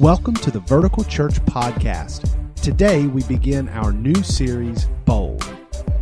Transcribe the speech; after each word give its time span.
Welcome 0.00 0.32
to 0.36 0.50
the 0.50 0.60
Vertical 0.60 1.04
Church 1.04 1.34
Podcast. 1.44 2.26
Today 2.62 3.06
we 3.06 3.22
begin 3.24 3.68
our 3.68 3.92
new 3.92 4.14
series, 4.22 4.86
Bold. 5.04 5.44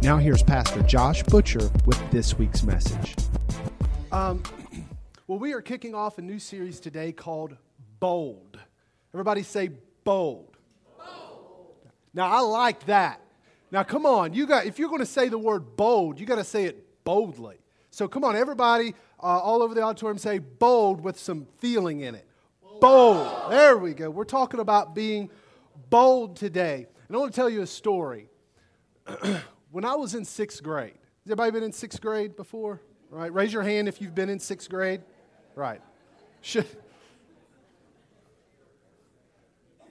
Now 0.02 0.18
here's 0.18 0.40
Pastor 0.40 0.82
Josh 0.82 1.24
Butcher 1.24 1.68
with 1.84 2.00
this 2.12 2.38
week's 2.38 2.62
message. 2.62 3.16
Um, 4.12 4.40
well, 5.26 5.40
we 5.40 5.52
are 5.52 5.60
kicking 5.60 5.96
off 5.96 6.16
a 6.18 6.22
new 6.22 6.38
series 6.38 6.78
today 6.78 7.10
called 7.10 7.56
Bold. 7.98 8.60
Everybody 9.12 9.42
say 9.42 9.70
bold. 10.04 10.56
bold. 10.96 11.74
Now 12.14 12.28
I 12.28 12.38
like 12.38 12.86
that. 12.86 13.20
Now 13.72 13.82
come 13.82 14.06
on, 14.06 14.32
you 14.32 14.46
got 14.46 14.64
if 14.64 14.78
you're 14.78 14.90
going 14.90 15.00
to 15.00 15.06
say 15.06 15.28
the 15.28 15.38
word 15.38 15.76
bold, 15.76 16.20
you 16.20 16.26
got 16.26 16.36
to 16.36 16.44
say 16.44 16.66
it 16.66 17.02
boldly. 17.02 17.56
So 17.90 18.06
come 18.06 18.22
on, 18.22 18.36
everybody, 18.36 18.94
uh, 19.20 19.26
all 19.26 19.60
over 19.60 19.74
the 19.74 19.82
auditorium, 19.82 20.18
say 20.18 20.38
bold 20.38 21.00
with 21.00 21.18
some 21.18 21.48
feeling 21.58 22.02
in 22.02 22.14
it 22.14 22.27
bold. 22.80 23.50
There 23.50 23.76
we 23.78 23.94
go. 23.94 24.10
We're 24.10 24.24
talking 24.24 24.60
about 24.60 24.94
being 24.94 25.30
bold 25.90 26.36
today. 26.36 26.86
And 27.06 27.16
I 27.16 27.20
want 27.20 27.32
to 27.32 27.36
tell 27.36 27.48
you 27.48 27.62
a 27.62 27.66
story. 27.66 28.28
when 29.70 29.84
I 29.84 29.94
was 29.94 30.14
in 30.14 30.24
sixth 30.24 30.62
grade, 30.62 30.92
has 31.24 31.30
anybody 31.30 31.50
been 31.52 31.62
in 31.62 31.72
sixth 31.72 32.00
grade 32.00 32.36
before? 32.36 32.80
Right? 33.10 33.32
Raise 33.32 33.52
your 33.52 33.62
hand 33.62 33.88
if 33.88 34.00
you've 34.00 34.14
been 34.14 34.28
in 34.28 34.38
sixth 34.38 34.68
grade. 34.68 35.02
Right. 35.54 35.80
Should, 36.40 36.66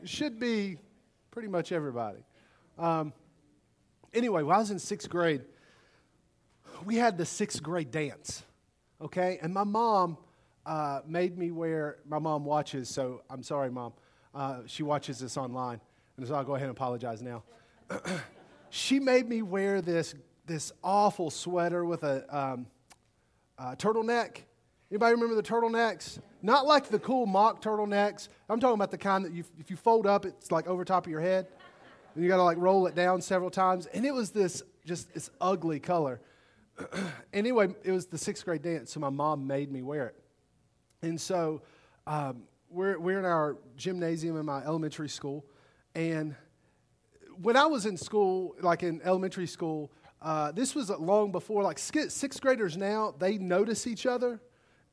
should 0.03 0.39
be 0.39 0.77
pretty 1.31 1.47
much 1.47 1.71
everybody. 1.71 2.19
Um, 2.77 3.13
anyway, 4.13 4.43
when 4.43 4.55
I 4.55 4.59
was 4.59 4.71
in 4.71 4.79
sixth 4.79 5.09
grade, 5.09 5.41
we 6.85 6.95
had 6.95 7.17
the 7.17 7.25
sixth 7.25 7.61
grade 7.61 7.91
dance. 7.91 8.43
Okay? 9.01 9.39
And 9.41 9.53
my 9.53 9.63
mom 9.63 10.17
uh, 10.67 10.99
made 11.07 11.37
me 11.37 11.49
wear, 11.49 11.97
my 12.05 12.19
mom 12.19 12.43
watches, 12.43 12.89
so 12.89 13.21
I'm 13.29 13.41
sorry, 13.41 13.71
mom. 13.71 13.93
Uh, 14.35 14.59
she 14.67 14.83
watches 14.83 15.17
this 15.17 15.37
online, 15.37 15.79
and 16.17 16.27
so 16.27 16.35
I'll 16.35 16.43
go 16.43 16.55
ahead 16.55 16.67
and 16.67 16.75
apologize 16.77 17.21
now. 17.21 17.43
she 18.69 18.99
made 18.99 19.29
me 19.29 19.41
wear 19.41 19.81
this, 19.81 20.13
this 20.45 20.73
awful 20.83 21.31
sweater 21.31 21.85
with 21.85 22.03
a 22.03 22.37
um, 22.37 22.67
uh, 23.57 23.75
turtleneck. 23.75 24.41
Anybody 24.91 25.15
remember 25.15 25.35
the 25.35 25.43
turtlenecks? 25.43 26.19
Not 26.41 26.65
like 26.65 26.89
the 26.89 26.99
cool 26.99 27.25
mock 27.25 27.61
turtlenecks. 27.61 28.27
I'm 28.49 28.59
talking 28.59 28.75
about 28.75 28.91
the 28.91 28.97
kind 28.97 29.23
that 29.23 29.31
you, 29.31 29.45
if 29.57 29.71
you 29.71 29.77
fold 29.77 30.05
up, 30.05 30.25
it's 30.25 30.51
like 30.51 30.67
over 30.67 30.83
top 30.83 31.05
of 31.05 31.11
your 31.11 31.21
head. 31.21 31.47
And 32.13 32.23
you 32.23 32.29
got 32.29 32.37
to 32.37 32.43
like 32.43 32.57
roll 32.57 32.87
it 32.87 32.95
down 32.95 33.21
several 33.21 33.49
times. 33.49 33.85
And 33.87 34.05
it 34.05 34.13
was 34.13 34.31
this 34.31 34.63
just 34.85 35.13
this 35.13 35.29
ugly 35.39 35.79
color. 35.79 36.19
anyway, 37.33 37.73
it 37.83 37.91
was 37.91 38.07
the 38.07 38.17
sixth 38.17 38.43
grade 38.45 38.61
dance, 38.61 38.91
so 38.91 38.99
my 38.99 39.09
mom 39.09 39.47
made 39.47 39.71
me 39.71 39.81
wear 39.81 40.07
it. 40.07 40.15
And 41.01 41.19
so 41.19 41.61
um, 42.05 42.43
we're, 42.69 42.97
we're 42.99 43.19
in 43.19 43.25
our 43.25 43.57
gymnasium 43.75 44.37
in 44.37 44.45
my 44.45 44.63
elementary 44.63 45.09
school. 45.09 45.45
And 45.95 46.35
when 47.41 47.55
I 47.55 47.65
was 47.65 47.85
in 47.85 47.97
school, 47.97 48.55
like 48.61 48.83
in 48.83 49.01
elementary 49.03 49.47
school, 49.47 49.91
uh, 50.21 50.51
this 50.51 50.73
was 50.73 50.89
long 50.89 51.31
before, 51.31 51.61
like 51.61 51.77
sixth 51.77 52.41
graders 52.41 52.75
now, 52.75 53.13
they 53.19 53.37
notice 53.37 53.85
each 53.85 54.05
other. 54.05 54.41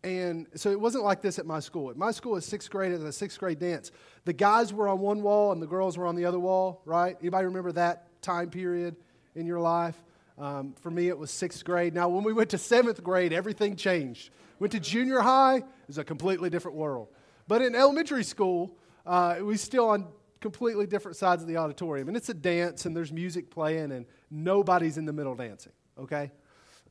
And 0.02 0.46
so 0.54 0.70
it 0.70 0.78
wasn't 0.78 1.04
like 1.04 1.22
this 1.22 1.38
at 1.38 1.46
my 1.46 1.60
school. 1.60 1.90
At 1.90 1.96
my 1.96 2.10
school, 2.10 2.36
at 2.36 2.42
sixth 2.42 2.70
grade, 2.70 2.92
at 2.92 3.00
a 3.00 3.10
sixth 3.10 3.38
grade 3.38 3.58
dance, 3.58 3.90
the 4.26 4.34
guys 4.34 4.70
were 4.70 4.86
on 4.86 5.00
one 5.00 5.22
wall 5.22 5.52
and 5.52 5.62
the 5.62 5.66
girls 5.66 5.96
were 5.96 6.06
on 6.06 6.14
the 6.14 6.26
other 6.26 6.38
wall, 6.38 6.82
right? 6.84 7.16
Anybody 7.20 7.46
remember 7.46 7.72
that 7.72 8.20
time 8.20 8.50
period 8.50 8.96
in 9.34 9.46
your 9.46 9.60
life? 9.60 10.02
Um, 10.38 10.74
for 10.80 10.90
me, 10.90 11.08
it 11.08 11.16
was 11.16 11.30
sixth 11.30 11.64
grade. 11.64 11.94
Now, 11.94 12.08
when 12.08 12.24
we 12.24 12.32
went 12.32 12.50
to 12.50 12.58
seventh 12.58 13.02
grade, 13.02 13.32
everything 13.32 13.76
changed. 13.76 14.30
Went 14.58 14.72
to 14.72 14.80
junior 14.80 15.20
high, 15.20 15.58
it 15.58 15.64
was 15.86 15.98
a 15.98 16.04
completely 16.04 16.50
different 16.50 16.76
world. 16.76 17.08
But 17.46 17.62
in 17.62 17.74
elementary 17.74 18.24
school, 18.24 18.76
uh, 19.06 19.36
we 19.42 19.56
still 19.56 19.88
on 19.90 20.06
completely 20.40 20.86
different 20.86 21.16
sides 21.16 21.42
of 21.42 21.48
the 21.48 21.56
auditorium. 21.56 22.08
And 22.08 22.16
it's 22.16 22.28
a 22.28 22.34
dance, 22.34 22.86
and 22.86 22.96
there's 22.96 23.12
music 23.12 23.50
playing, 23.50 23.92
and 23.92 24.06
nobody's 24.30 24.98
in 24.98 25.04
the 25.04 25.12
middle 25.12 25.34
dancing, 25.34 25.72
okay? 25.98 26.30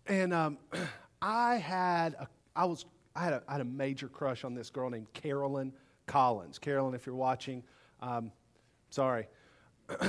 And 0.08 0.34
um, 0.34 0.58
I 1.22 1.56
had 1.56 2.14
a, 2.16 2.28
I 2.56 2.66
was, 2.66 2.86
I 3.16 3.24
had, 3.24 3.34
a, 3.34 3.44
I 3.48 3.52
had 3.54 3.62
a 3.62 3.66
major 3.66 4.08
crush 4.08 4.44
on 4.44 4.54
this 4.54 4.70
girl 4.70 4.90
named 4.90 5.12
Carolyn 5.14 5.74
Collins. 6.06 6.60
Carolyn, 6.60 6.94
if 6.96 7.06
you're 7.06 7.16
watching, 7.16 7.64
um, 8.02 8.32
sorry. 8.90 9.28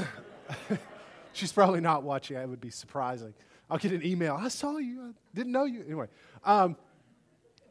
She's 1.35 1.53
probably 1.53 1.81
not 1.81 2.05
watching. 2.05 2.37
It 2.37 2.49
would 2.49 2.61
be 2.61 2.71
surprising. 2.71 3.35
I'll 3.69 3.79
get 3.79 3.93
an 3.93 4.07
email. 4.07 4.39
I 4.41 4.49
saw 4.49 4.79
you. 4.79 5.03
I 5.03 5.11
didn't 5.35 5.53
know 5.53 5.65
you. 5.65 5.83
Anyway, 5.85 6.07
um, 6.45 6.77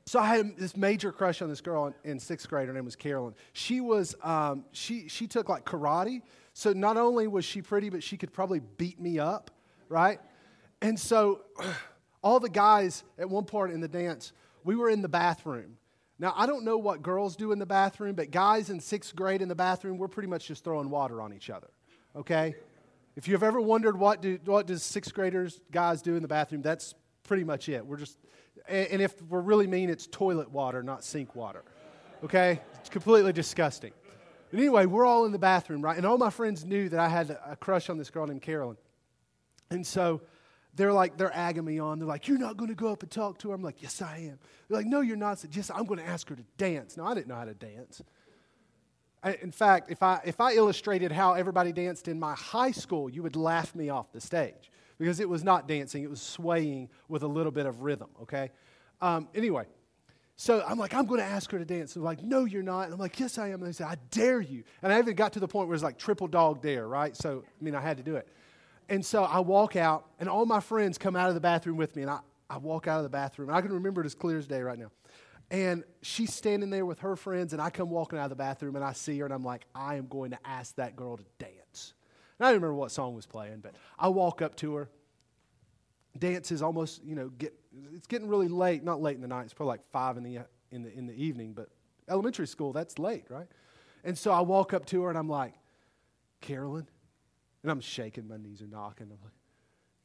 so 0.06 0.20
I 0.20 0.36
had 0.36 0.58
this 0.58 0.76
major 0.76 1.14
crush 1.14 1.42
on 1.42 1.48
this 1.48 1.62
girl 1.62 1.88
in, 1.88 2.12
in 2.12 2.20
sixth 2.20 2.50
grade. 2.50 2.68
Her 2.68 2.74
name 2.74 2.84
was 2.84 2.98
Carolyn. 2.98 3.36
She 3.54 3.80
was 3.80 4.16
um, 4.22 4.66
she 4.74 5.08
she 5.08 5.28
took 5.28 5.48
like 5.48 5.66
karate. 5.66 6.22
So 6.54 6.74
not 6.74 6.98
only 6.98 7.28
was 7.28 7.46
she 7.46 7.62
pretty, 7.62 7.90
but 7.90 8.04
she 8.04 8.18
could 8.18 8.34
probably 8.34 8.60
beat 8.60 9.00
me 9.00 9.18
up, 9.18 9.50
right? 9.88 10.20
And 10.82 11.00
so 11.00 11.42
all 12.24 12.40
the 12.40 12.50
guys 12.50 13.04
at 13.18 13.30
one 13.30 13.46
part 13.46 13.72
in 13.72 13.80
the 13.80 13.88
dance, 13.88 14.34
we 14.66 14.76
were 14.76 14.90
in 14.90 15.02
the 15.02 15.10
bathroom. 15.10 15.78
Now 16.20 16.34
I 16.36 16.48
don't 16.48 16.66
know 16.66 16.78
what 16.78 17.02
girls 17.02 17.38
do 17.38 17.54
in 17.54 17.60
the 17.60 17.66
bathroom, 17.66 18.16
but 18.16 18.30
guys 18.30 18.70
in 18.70 18.82
sixth 18.82 19.16
grade 19.16 19.42
in 19.42 19.48
the 19.48 19.56
bathroom, 19.56 19.98
we're 19.98 20.10
pretty 20.10 20.30
much 20.30 20.48
just 20.48 20.66
throwing 20.66 20.90
water 20.90 21.22
on 21.22 21.34
each 21.34 21.50
other. 21.50 21.70
Okay. 22.14 22.56
If 23.16 23.28
you've 23.28 23.44
ever 23.44 23.62
wondered 23.62 23.98
what 23.98 24.22
do 24.22 24.40
what 24.46 24.68
does 24.68 24.84
sixth 24.84 25.14
graders 25.14 25.60
guys 25.72 26.02
do 26.02 26.16
in 26.16 26.22
the 26.22 26.28
bathroom, 26.28 26.62
that's 26.62 26.96
pretty 27.24 27.44
much 27.44 27.70
it. 27.70 27.86
We're 27.86 27.98
just 27.98 28.18
and 28.68 29.02
if 29.02 29.22
we're 29.24 29.42
really 29.42 29.68
mean, 29.68 29.90
it's 29.90 30.08
toilet 30.08 30.50
water, 30.50 30.84
not 30.84 31.04
sink 31.04 31.36
water. 31.36 31.64
Okay? 32.24 32.62
It's 32.80 32.90
completely 32.90 33.34
disgusting. 33.34 33.92
But 34.52 34.60
anyway, 34.60 34.86
we're 34.86 35.06
all 35.06 35.26
in 35.26 35.32
the 35.32 35.40
bathroom, 35.40 35.82
right? 35.82 35.98
And 35.98 36.06
all 36.06 36.18
my 36.18 36.30
friends 36.30 36.64
knew 36.64 36.88
that 36.90 37.00
I 37.00 37.10
had 37.10 37.32
a 37.32 37.58
crush 37.60 37.90
on 37.90 37.98
this 37.98 38.10
girl 38.10 38.26
named 38.26 38.42
Carolyn. 38.42 38.78
And 39.70 39.86
so 39.86 40.22
they're 40.76 40.94
like, 40.94 41.18
they're 41.18 41.36
agging 41.36 41.66
me 41.66 41.80
on. 41.80 42.00
They're 42.00 42.08
like, 42.08 42.28
You're 42.28 42.38
not 42.38 42.56
going 42.56 42.70
to 42.70 42.76
go 42.76 42.92
up 42.92 43.04
and 43.04 43.12
talk 43.12 43.38
to 43.40 43.50
her? 43.50 43.56
I'm 43.56 43.62
like, 43.62 43.82
Yes, 43.82 44.02
I 44.02 44.18
am. 44.20 44.40
They're 44.68 44.78
like, 44.78 44.86
No, 44.86 45.02
you're 45.02 45.18
not. 45.18 45.32
I 45.32 45.36
said, 45.36 45.56
Yes, 45.56 45.70
I'm 45.74 45.86
going 45.86 46.00
to 46.00 46.06
ask 46.06 46.30
her 46.30 46.36
to 46.36 46.44
dance. 46.58 46.96
No, 46.96 47.06
I 47.06 47.14
didn't 47.14 47.28
know 47.28 47.36
how 47.36 47.46
to 47.46 47.54
dance. 47.54 48.02
In 49.24 49.52
fact, 49.52 49.90
if 49.90 50.04
I, 50.04 50.22
if 50.26 50.42
I 50.42 50.54
illustrated 50.54 51.12
how 51.12 51.34
everybody 51.34 51.72
danced 51.72 52.08
in 52.08 52.20
my 52.20 52.34
high 52.36 52.72
school, 52.72 53.10
you 53.10 53.24
would 53.24 53.36
laugh 53.36 53.74
me 53.74 53.90
off 53.90 54.12
the 54.12 54.20
stage 54.20 54.72
because 54.98 55.20
it 55.20 55.30
was 55.30 55.44
not 55.44 55.68
dancing, 55.68 56.04
it 56.04 56.10
was 56.10 56.22
swaying 56.22 56.90
with 57.08 57.24
a 57.24 57.28
little 57.28 57.52
bit 57.52 57.66
of 57.66 57.82
rhythm, 57.82 58.10
okay? 58.22 58.52
Um, 59.02 59.28
anyway, 59.34 59.66
so 60.36 60.64
I'm 60.68 60.78
like, 60.78 60.94
I'm 60.94 61.06
going 61.06 61.20
to 61.20 61.26
ask 61.26 61.52
her 61.52 61.60
to 61.60 61.66
dance. 61.66 61.94
They're 61.94 62.04
like, 62.04 62.24
no, 62.24 62.46
you're 62.46 62.64
not. 62.64 62.86
And 62.86 62.94
I'm 62.94 63.00
like, 63.00 63.20
yes, 63.20 63.38
I 63.38 63.50
am. 63.50 63.62
And 63.62 63.68
they 63.68 63.72
said, 63.72 63.88
I 63.88 63.98
dare 64.12 64.42
you. 64.42 64.64
And 64.82 64.92
I 64.92 65.00
even 65.00 65.16
got 65.16 65.34
to 65.34 65.40
the 65.40 65.48
point 65.48 65.68
where 65.68 65.76
it's 65.76 65.84
like 65.84 65.98
triple 65.98 66.28
dog 66.28 66.62
dare, 66.62 66.88
right? 66.88 67.16
So, 67.16 67.44
I 67.46 67.64
mean, 67.64 67.76
I 67.76 67.82
had 67.82 67.98
to 67.98 68.04
do 68.04 68.16
it. 68.16 68.28
And 68.90 69.06
so 69.06 69.24
I 69.24 69.40
walk 69.40 69.76
out, 69.76 70.08
and 70.20 70.28
all 70.28 70.46
my 70.46 70.60
friends 70.60 70.98
come 70.98 71.16
out 71.16 71.30
of 71.30 71.36
the 71.36 71.42
bathroom 71.42 71.78
with 71.78 71.96
me. 71.96 72.02
And 72.02 72.12
I, 72.12 72.20
I 72.50 72.58
walk 72.58 72.88
out 72.88 72.98
of 72.98 73.04
the 73.04 73.10
bathroom, 73.10 73.50
and 73.50 73.58
I 73.58 73.62
can 73.62 73.72
remember 73.72 74.02
it 74.02 74.06
as 74.06 74.16
clear 74.16 74.38
as 74.38 74.48
day 74.48 74.62
right 74.62 74.78
now. 74.78 74.92
And 75.52 75.84
she's 76.02 76.34
standing 76.34 76.70
there 76.70 76.86
with 76.86 77.00
her 77.00 77.16
friends, 77.16 77.54
and 77.54 77.62
I 77.62 77.70
come 77.70 77.90
walking 77.90 78.18
out 78.18 78.26
of 78.26 78.30
the 78.30 78.36
bathroom, 78.36 78.76
and 78.76 78.84
I 78.84 78.94
see 78.94 79.20
her, 79.20 79.26
and 79.26 79.34
I'm 79.34 79.44
like, 79.44 79.66
I 79.76 79.96
am 79.96 80.08
going 80.08 80.32
to 80.32 80.40
ask 80.44 80.76
that 80.76 80.96
girl 80.96 81.18
to 81.18 81.24
dance. 81.38 81.94
And 82.40 82.48
I 82.48 82.50
don't 82.50 82.62
remember 82.62 82.76
what 82.76 82.92
song 82.92 83.14
was 83.14 83.26
playing, 83.26 83.60
but 83.60 83.76
I 84.00 84.08
walk 84.10 84.42
up 84.42 84.56
to 84.58 84.76
her. 84.76 84.90
Dance 86.18 86.52
is 86.52 86.62
almost, 86.62 87.04
you 87.04 87.16
know, 87.16 87.30
get, 87.30 87.54
it's 87.94 88.08
getting 88.08 88.28
really 88.28 88.48
late. 88.48 88.84
Not 88.84 89.02
late 89.02 89.16
in 89.16 89.22
the 89.22 89.28
night. 89.28 89.44
It's 89.44 89.54
probably 89.54 89.72
like 89.74 89.92
five 89.92 90.18
in 90.18 90.24
the, 90.24 90.40
in 90.72 90.84
the, 90.84 90.94
in 90.98 91.06
the 91.06 91.14
evening, 91.14 91.54
but 91.54 91.70
elementary 92.10 92.48
school, 92.48 92.74
that's 92.74 93.00
late, 93.00 93.26
right? 93.30 93.48
And 94.04 94.18
so 94.18 94.32
I 94.32 94.42
walk 94.42 94.74
up 94.74 94.86
to 94.88 95.04
her 95.04 95.10
and 95.10 95.18
I'm 95.18 95.30
like, 95.30 95.54
Carolyn? 96.42 96.88
And 97.62 97.72
I'm 97.72 97.80
shaking, 97.80 98.28
my 98.28 98.38
knees 98.38 98.62
are 98.62 98.68
knocking. 98.68 99.08
I'm 99.12 99.20
like, 99.24 99.34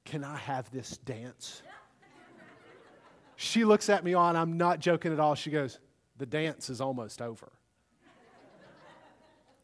can 0.05 0.25
I 0.25 0.37
have 0.37 0.71
this 0.71 0.97
dance? 0.99 1.63
She 3.41 3.65
looks 3.65 3.89
at 3.89 4.03
me 4.03 4.15
on, 4.15 4.35
I'm 4.35 4.59
not 4.59 4.81
joking 4.81 5.13
at 5.13 5.21
all. 5.21 5.37
She 5.37 5.51
goes, 5.51 5.79
the 6.17 6.27
dance 6.27 6.69
is 6.71 6.81
almost 6.81 7.23
over. 7.23 7.53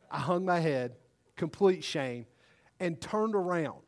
I 0.09 0.21
hung 0.21 0.45
my 0.45 0.61
head, 0.61 0.93
complete 1.35 1.83
shame 1.83 2.27
and 2.79 3.01
turned 3.01 3.35
around, 3.35 3.81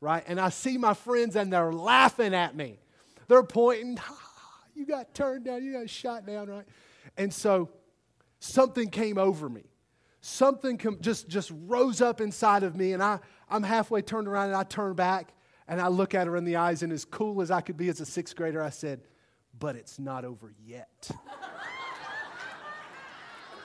right? 0.00 0.22
And 0.28 0.38
I 0.38 0.50
see 0.50 0.78
my 0.78 0.94
friends 0.94 1.34
and 1.34 1.52
they're 1.52 1.72
laughing 1.72 2.34
at 2.34 2.54
me. 2.54 2.78
They're 3.26 3.42
pointing, 3.42 3.98
you 4.76 4.86
got 4.86 5.12
turned 5.12 5.44
down, 5.44 5.64
you 5.64 5.72
got 5.72 5.90
shot 5.90 6.24
down, 6.24 6.48
right? 6.48 6.64
And 7.16 7.34
so 7.34 7.68
something 8.38 8.90
came 8.90 9.18
over 9.18 9.48
me. 9.48 9.64
Something 10.20 10.78
com- 10.78 10.98
just, 11.00 11.26
just 11.26 11.50
rose 11.66 12.00
up 12.00 12.20
inside 12.20 12.62
of 12.62 12.76
me, 12.76 12.92
and 12.92 13.02
I, 13.02 13.18
I'm 13.50 13.64
halfway 13.64 14.02
turned 14.02 14.28
around 14.28 14.46
and 14.50 14.56
I 14.56 14.62
turn 14.62 14.94
back 14.94 15.34
and 15.66 15.80
I 15.80 15.88
look 15.88 16.14
at 16.14 16.28
her 16.28 16.36
in 16.36 16.44
the 16.44 16.54
eyes, 16.54 16.84
and 16.84 16.92
as 16.92 17.04
cool 17.04 17.42
as 17.42 17.50
I 17.50 17.60
could 17.60 17.76
be 17.76 17.88
as 17.88 18.00
a 18.00 18.06
sixth 18.06 18.36
grader, 18.36 18.62
I 18.62 18.70
said, 18.70 19.00
But 19.58 19.76
it's 19.76 19.98
not 19.98 20.24
over 20.24 20.52
yet. 20.64 21.10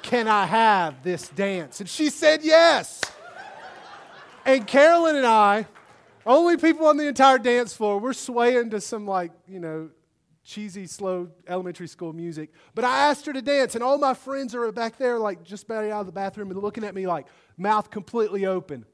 Can 0.03 0.27
I 0.27 0.45
have 0.45 1.03
this 1.03 1.27
dance? 1.29 1.79
And 1.79 1.89
she 1.89 2.09
said, 2.09 2.41
Yes. 2.43 3.01
And 4.45 4.65
Carolyn 4.65 5.17
and 5.17 5.25
I, 5.25 5.67
only 6.25 6.55
people 6.55 6.87
on 6.87 6.95
the 6.95 7.07
entire 7.07 7.37
dance 7.37 7.73
floor, 7.73 7.99
we're 7.99 8.13
swaying 8.13 8.69
to 8.69 8.79
some 8.79 9.05
like, 9.05 9.31
you 9.47 9.59
know, 9.59 9.89
cheesy, 10.47 10.87
slow 10.87 11.27
elementary 11.45 11.87
school 11.87 12.13
music. 12.13 12.51
But 12.73 12.85
I 12.85 13.09
asked 13.09 13.25
her 13.25 13.33
to 13.33 13.41
dance, 13.41 13.75
and 13.75 13.83
all 13.83 13.97
my 13.97 14.13
friends 14.13 14.55
are 14.55 14.71
back 14.71 14.97
there, 14.97 15.19
like 15.19 15.43
just 15.43 15.65
about 15.65 15.83
out 15.83 15.99
of 15.99 16.05
the 16.05 16.13
bathroom 16.13 16.49
and 16.49 16.61
looking 16.61 16.85
at 16.85 16.95
me 16.95 17.05
like 17.05 17.27
mouth 17.57 17.91
completely 17.91 18.45
open. 18.45 18.85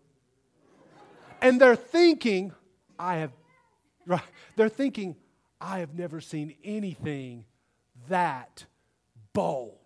And 1.40 1.62
they're 1.62 1.76
thinking, 1.76 2.54
I 2.98 3.18
have, 3.18 3.32
right, 4.08 4.22
they're 4.56 4.70
thinking, 4.70 5.16
I 5.64 5.80
have 5.80 5.96
never 5.96 6.20
seen 6.20 6.56
anything 6.64 7.46
that 8.10 8.66
bold. 9.32 9.78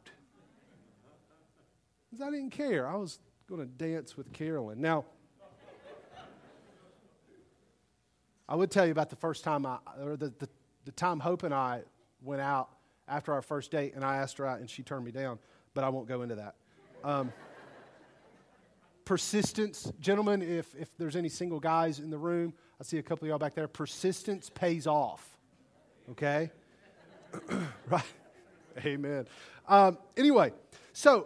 Because 2.09 2.27
I 2.27 2.31
didn't 2.31 2.49
care. 2.49 2.87
I 2.87 2.95
was 2.95 3.19
going 3.47 3.61
to 3.61 3.67
dance 3.67 4.17
with 4.17 4.33
Carolyn. 4.33 4.81
Now, 4.81 5.05
I 8.49 8.55
would 8.55 8.71
tell 8.71 8.85
you 8.85 8.91
about 8.91 9.11
the 9.11 9.15
first 9.17 9.43
time 9.43 9.65
I, 9.65 9.77
or 10.01 10.17
the, 10.17 10.33
the, 10.39 10.49
the 10.85 10.91
time 10.93 11.19
Hope 11.19 11.43
and 11.43 11.53
I 11.53 11.83
went 12.23 12.41
out 12.41 12.69
after 13.07 13.31
our 13.33 13.43
first 13.43 13.69
date, 13.69 13.93
and 13.93 14.03
I 14.03 14.17
asked 14.17 14.37
her 14.39 14.47
out, 14.47 14.59
and 14.59 14.69
she 14.69 14.81
turned 14.81 15.05
me 15.05 15.11
down, 15.11 15.37
but 15.73 15.83
I 15.83 15.89
won't 15.89 16.07
go 16.07 16.23
into 16.23 16.35
that. 16.35 16.55
Um, 17.03 17.31
persistence, 19.05 19.91
gentlemen, 19.99 20.41
if, 20.41 20.73
if 20.75 20.97
there's 20.97 21.15
any 21.15 21.29
single 21.29 21.59
guys 21.59 21.99
in 21.99 22.09
the 22.09 22.17
room, 22.17 22.53
I 22.81 22.83
see 22.83 22.97
a 22.97 23.03
couple 23.03 23.25
of 23.25 23.29
y'all 23.29 23.37
back 23.37 23.53
there, 23.53 23.67
persistence 23.67 24.49
pays 24.49 24.87
off, 24.87 25.36
okay? 26.11 26.51
right? 27.89 28.03
Amen. 28.85 29.27
Um, 29.67 29.97
anyway, 30.15 30.51
so 30.93 31.25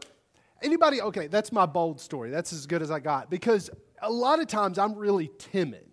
anybody, 0.61 1.01
okay, 1.01 1.27
that's 1.27 1.51
my 1.51 1.65
bold 1.65 1.99
story. 1.99 2.29
That's 2.29 2.53
as 2.53 2.65
good 2.65 2.81
as 2.81 2.91
I 2.91 2.99
got 2.99 3.29
because 3.29 3.69
a 4.01 4.11
lot 4.11 4.39
of 4.39 4.47
times 4.47 4.77
I'm 4.77 4.95
really 4.95 5.29
timid. 5.37 5.87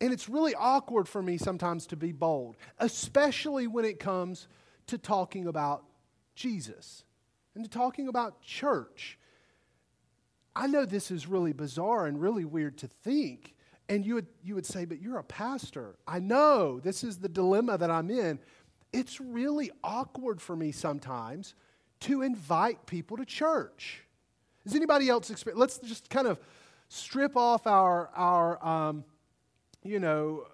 And 0.00 0.12
it's 0.12 0.28
really 0.28 0.54
awkward 0.56 1.08
for 1.08 1.22
me 1.22 1.38
sometimes 1.38 1.86
to 1.88 1.96
be 1.96 2.10
bold, 2.10 2.56
especially 2.80 3.68
when 3.68 3.84
it 3.84 4.00
comes 4.00 4.48
to 4.88 4.98
talking 4.98 5.46
about 5.46 5.84
Jesus 6.34 7.04
and 7.54 7.64
to 7.64 7.70
talking 7.70 8.08
about 8.08 8.42
church. 8.42 9.16
I 10.56 10.66
know 10.66 10.84
this 10.84 11.12
is 11.12 11.28
really 11.28 11.52
bizarre 11.52 12.06
and 12.06 12.20
really 12.20 12.44
weird 12.44 12.78
to 12.78 12.88
think. 12.88 13.54
And 13.92 14.06
you 14.06 14.14
would, 14.14 14.26
you 14.42 14.54
would 14.54 14.64
say, 14.64 14.86
but 14.86 15.02
you're 15.02 15.18
a 15.18 15.24
pastor. 15.24 15.96
I 16.08 16.18
know 16.18 16.80
this 16.80 17.04
is 17.04 17.18
the 17.18 17.28
dilemma 17.28 17.76
that 17.76 17.90
I'm 17.90 18.08
in. 18.08 18.38
It's 18.90 19.20
really 19.20 19.70
awkward 19.84 20.40
for 20.40 20.56
me 20.56 20.72
sometimes 20.72 21.54
to 22.00 22.22
invite 22.22 22.86
people 22.86 23.18
to 23.18 23.26
church. 23.26 24.04
Is 24.64 24.74
anybody 24.74 25.10
else 25.10 25.28
experience? 25.28 25.60
Let's 25.60 25.78
just 25.78 26.08
kind 26.08 26.26
of 26.26 26.40
strip 26.88 27.36
off 27.36 27.66
our, 27.66 28.08
our 28.14 28.66
um, 28.66 29.04
you 29.84 30.00
know, 30.00 30.46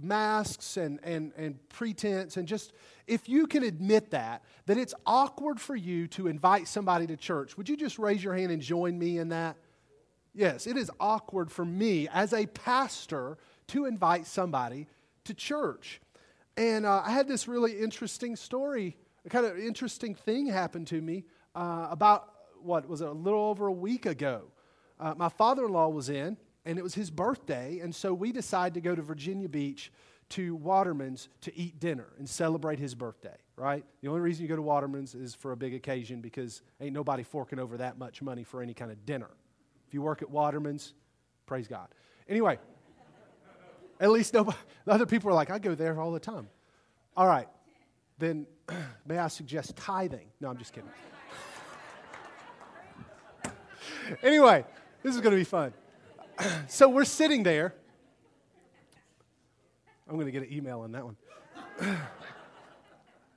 masks 0.00 0.76
and, 0.76 1.00
and, 1.02 1.32
and 1.36 1.68
pretense 1.68 2.36
and 2.36 2.46
just 2.46 2.72
if 3.08 3.28
you 3.28 3.46
can 3.46 3.62
admit 3.62 4.10
that 4.10 4.44
that 4.66 4.76
it's 4.76 4.92
awkward 5.06 5.58
for 5.58 5.74
you 5.74 6.06
to 6.06 6.28
invite 6.28 6.68
somebody 6.68 7.06
to 7.06 7.16
church 7.16 7.56
would 7.56 7.66
you 7.66 7.78
just 7.78 7.98
raise 7.98 8.22
your 8.22 8.34
hand 8.34 8.52
and 8.52 8.60
join 8.60 8.98
me 8.98 9.16
in 9.16 9.30
that 9.30 9.56
yes 10.36 10.66
it 10.66 10.76
is 10.76 10.90
awkward 11.00 11.50
for 11.50 11.64
me 11.64 12.08
as 12.12 12.32
a 12.32 12.46
pastor 12.46 13.36
to 13.66 13.86
invite 13.86 14.26
somebody 14.26 14.86
to 15.24 15.34
church 15.34 16.00
and 16.56 16.86
uh, 16.86 17.02
i 17.04 17.10
had 17.10 17.26
this 17.26 17.48
really 17.48 17.72
interesting 17.78 18.36
story 18.36 18.96
a 19.24 19.28
kind 19.28 19.44
of 19.44 19.58
interesting 19.58 20.14
thing 20.14 20.46
happened 20.46 20.86
to 20.86 21.00
me 21.00 21.24
uh, 21.56 21.88
about 21.90 22.32
what 22.62 22.88
was 22.88 23.00
it 23.00 23.08
a 23.08 23.12
little 23.12 23.46
over 23.46 23.66
a 23.66 23.72
week 23.72 24.06
ago 24.06 24.42
uh, 25.00 25.14
my 25.16 25.28
father-in-law 25.28 25.88
was 25.88 26.08
in 26.08 26.36
and 26.66 26.78
it 26.78 26.82
was 26.82 26.94
his 26.94 27.10
birthday, 27.10 27.78
and 27.78 27.94
so 27.94 28.12
we 28.12 28.32
decided 28.32 28.74
to 28.74 28.80
go 28.80 28.94
to 28.94 29.00
Virginia 29.00 29.48
Beach 29.48 29.92
to 30.30 30.56
Waterman's 30.56 31.28
to 31.42 31.56
eat 31.56 31.78
dinner 31.78 32.08
and 32.18 32.28
celebrate 32.28 32.80
his 32.80 32.96
birthday, 32.96 33.36
right? 33.54 33.84
The 34.02 34.08
only 34.08 34.20
reason 34.20 34.42
you 34.42 34.48
go 34.48 34.56
to 34.56 34.62
Waterman's 34.62 35.14
is 35.14 35.36
for 35.36 35.52
a 35.52 35.56
big 35.56 35.72
occasion 35.72 36.20
because 36.20 36.62
ain't 36.80 36.92
nobody 36.92 37.22
forking 37.22 37.60
over 37.60 37.76
that 37.76 37.96
much 37.96 38.20
money 38.20 38.42
for 38.42 38.60
any 38.60 38.74
kind 38.74 38.90
of 38.90 39.06
dinner. 39.06 39.30
If 39.86 39.94
you 39.94 40.02
work 40.02 40.22
at 40.22 40.30
Waterman's, 40.30 40.94
praise 41.46 41.68
God. 41.68 41.88
Anyway, 42.28 42.58
at 44.00 44.10
least 44.10 44.34
nobody, 44.34 44.58
the 44.84 44.92
other 44.92 45.06
people 45.06 45.30
are 45.30 45.34
like, 45.34 45.50
I 45.50 45.58
go 45.58 45.74
there 45.74 46.00
all 46.00 46.12
the 46.12 46.20
time. 46.20 46.48
All 47.16 47.26
right, 47.26 47.48
then 48.18 48.46
may 49.06 49.18
I 49.18 49.28
suggest 49.28 49.76
tithing? 49.76 50.28
No, 50.40 50.48
I'm 50.48 50.58
just 50.58 50.72
kidding. 50.72 50.90
anyway, 54.22 54.64
this 55.02 55.14
is 55.14 55.20
going 55.20 55.32
to 55.32 55.38
be 55.38 55.44
fun. 55.44 55.72
so 56.68 56.88
we're 56.88 57.04
sitting 57.04 57.42
there. 57.42 57.74
I'm 60.08 60.14
going 60.14 60.26
to 60.26 60.32
get 60.32 60.42
an 60.42 60.52
email 60.52 60.80
on 60.80 60.92
that 60.92 61.04
one. 61.04 61.16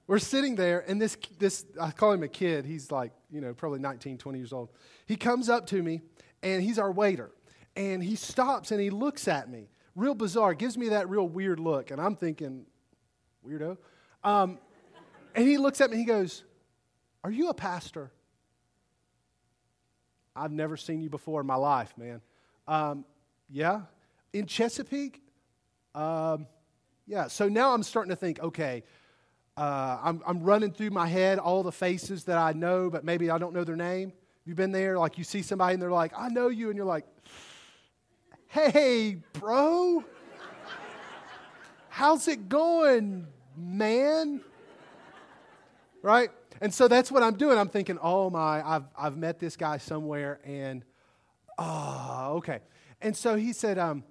we're 0.10 0.18
sitting 0.18 0.56
there, 0.56 0.84
and 0.88 1.00
this, 1.00 1.16
this, 1.38 1.68
I 1.80 1.92
call 1.92 2.14
him 2.14 2.24
a 2.24 2.28
kid. 2.28 2.66
He's 2.66 2.92
like, 2.92 3.12
you 3.30 3.42
know, 3.42 3.54
probably 3.54 3.78
19, 3.78 4.18
20 4.18 4.40
years 4.40 4.52
old. 4.52 4.70
He 5.06 5.16
comes 5.16 5.50
up 5.50 5.68
to 5.68 5.84
me, 5.84 6.02
and 6.42 6.64
he's 6.64 6.80
our 6.80 6.92
waiter. 6.92 7.30
And 7.76 8.04
he 8.04 8.16
stops 8.16 8.72
and 8.72 8.82
he 8.82 8.90
looks 8.90 9.28
at 9.28 9.52
me, 9.52 9.70
real 9.96 10.16
bizarre, 10.16 10.56
gives 10.56 10.80
me 10.80 10.90
that 10.90 11.08
real 11.12 11.28
weird 11.28 11.60
look. 11.60 11.92
And 11.92 12.02
I'm 12.02 12.16
thinking, 12.16 12.66
weirdo. 13.48 13.78
Um, 14.24 14.58
and 15.36 15.48
he 15.48 15.60
looks 15.60 15.80
at 15.80 15.92
me, 15.92 15.98
he 15.98 16.06
goes, 16.06 16.44
Are 17.24 17.30
you 17.30 17.50
a 17.50 17.54
pastor? 17.54 18.12
I've 20.36 20.52
never 20.52 20.76
seen 20.76 21.02
you 21.02 21.12
before 21.12 21.40
in 21.40 21.46
my 21.46 21.54
life, 21.54 21.94
man. 22.00 22.22
Um, 22.68 23.06
yeah. 23.48 23.82
In 24.34 24.48
Chesapeake, 24.48 25.22
um, 25.94 26.48
yeah. 27.06 27.28
So 27.28 27.48
now 27.48 27.76
I'm 27.76 27.84
starting 27.84 28.10
to 28.10 28.16
think, 28.16 28.40
okay, 28.40 28.84
uh, 29.60 30.00
I'm, 30.02 30.22
I'm 30.26 30.44
running 30.44 30.72
through 30.72 30.92
my 30.92 31.08
head 31.08 31.38
all 31.38 31.64
the 31.64 31.72
faces 31.72 32.24
that 32.26 32.38
I 32.38 32.54
know, 32.54 32.90
but 32.90 33.04
maybe 33.04 33.30
I 33.30 33.38
don't 33.38 33.54
know 33.54 33.64
their 33.64 33.76
name. 33.76 34.14
You've 34.46 34.58
been 34.58 34.72
there, 34.72 34.98
like 34.98 35.18
you 35.18 35.24
see 35.24 35.42
somebody 35.42 35.74
and 35.74 35.82
they're 35.82 35.92
like, 35.92 36.14
I 36.18 36.30
know 36.30 36.48
you, 36.48 36.70
and 36.70 36.78
you're 36.78 36.86
like, 36.86 37.06
hey, 38.48 39.18
bro, 39.34 40.04
how's 41.90 42.28
it 42.28 42.50
going, 42.50 43.28
man? 43.58 44.42
Right? 46.02 46.30
And 46.62 46.74
so 46.74 46.88
that's 46.88 47.12
what 47.12 47.22
I'm 47.22 47.36
doing. 47.36 47.58
I'm 47.58 47.70
thinking, 47.70 48.00
oh 48.02 48.30
my, 48.30 48.68
I've, 48.68 48.86
I've 48.98 49.18
met 49.18 49.40
this 49.40 49.56
guy 49.58 49.78
somewhere, 49.78 50.40
and 50.46 50.84
Oh, 51.60 52.36
okay. 52.38 52.60
And 53.02 53.16
so 53.16 53.36
he 53.36 53.52
said, 53.52 53.78
um, 53.78 54.06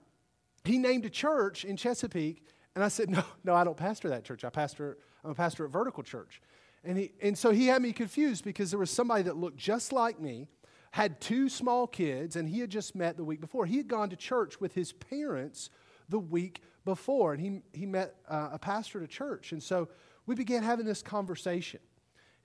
he 0.65 0.79
named 0.79 1.07
a 1.07 1.11
church 1.11 1.65
in 1.65 1.79
Chesapeake. 1.79 2.47
And 2.75 2.85
I 2.85 2.89
said, 2.89 3.09
no, 3.09 3.25
no, 3.43 3.55
I 3.55 3.65
don't 3.65 3.77
pastor 3.77 4.11
that 4.11 4.25
church. 4.25 4.45
I 4.45 4.51
pastor, 4.51 4.99
I'm 5.29 5.33
a 5.33 5.35
pastor 5.35 5.67
at 5.67 5.71
Vertical 5.71 6.03
Church. 6.03 6.41
And, 6.83 6.97
he, 6.97 7.13
and 7.21 7.37
so 7.37 7.51
he 7.51 7.67
had 7.67 7.83
me 7.83 7.93
confused 7.93 8.45
because 8.45 8.71
there 8.71 8.81
was 8.81 8.91
somebody 8.91 9.25
that 9.25 9.37
looked 9.37 9.59
just 9.59 9.93
like 9.93 10.19
me, 10.19 10.49
had 10.93 11.21
two 11.21 11.51
small 11.51 11.87
kids, 11.87 12.35
and 12.35 12.49
he 12.49 12.61
had 12.61 12.71
just 12.71 12.95
met 12.95 13.19
the 13.19 13.25
week 13.25 13.39
before. 13.39 13.67
He 13.67 13.77
had 13.77 13.89
gone 13.89 14.09
to 14.09 14.17
church 14.17 14.59
with 14.59 14.73
his 14.73 14.93
parents 14.93 15.69
the 16.09 16.19
week 16.19 16.63
before, 16.87 17.35
and 17.35 17.43
he, 17.43 17.61
he 17.79 17.85
met 17.85 18.15
uh, 18.27 18.49
a 18.53 18.59
pastor 18.59 19.01
at 19.01 19.05
a 19.05 19.09
church. 19.09 19.53
And 19.53 19.63
so 19.63 19.89
we 20.25 20.35
began 20.35 20.63
having 20.63 20.87
this 20.87 21.03
conversation. 21.03 21.81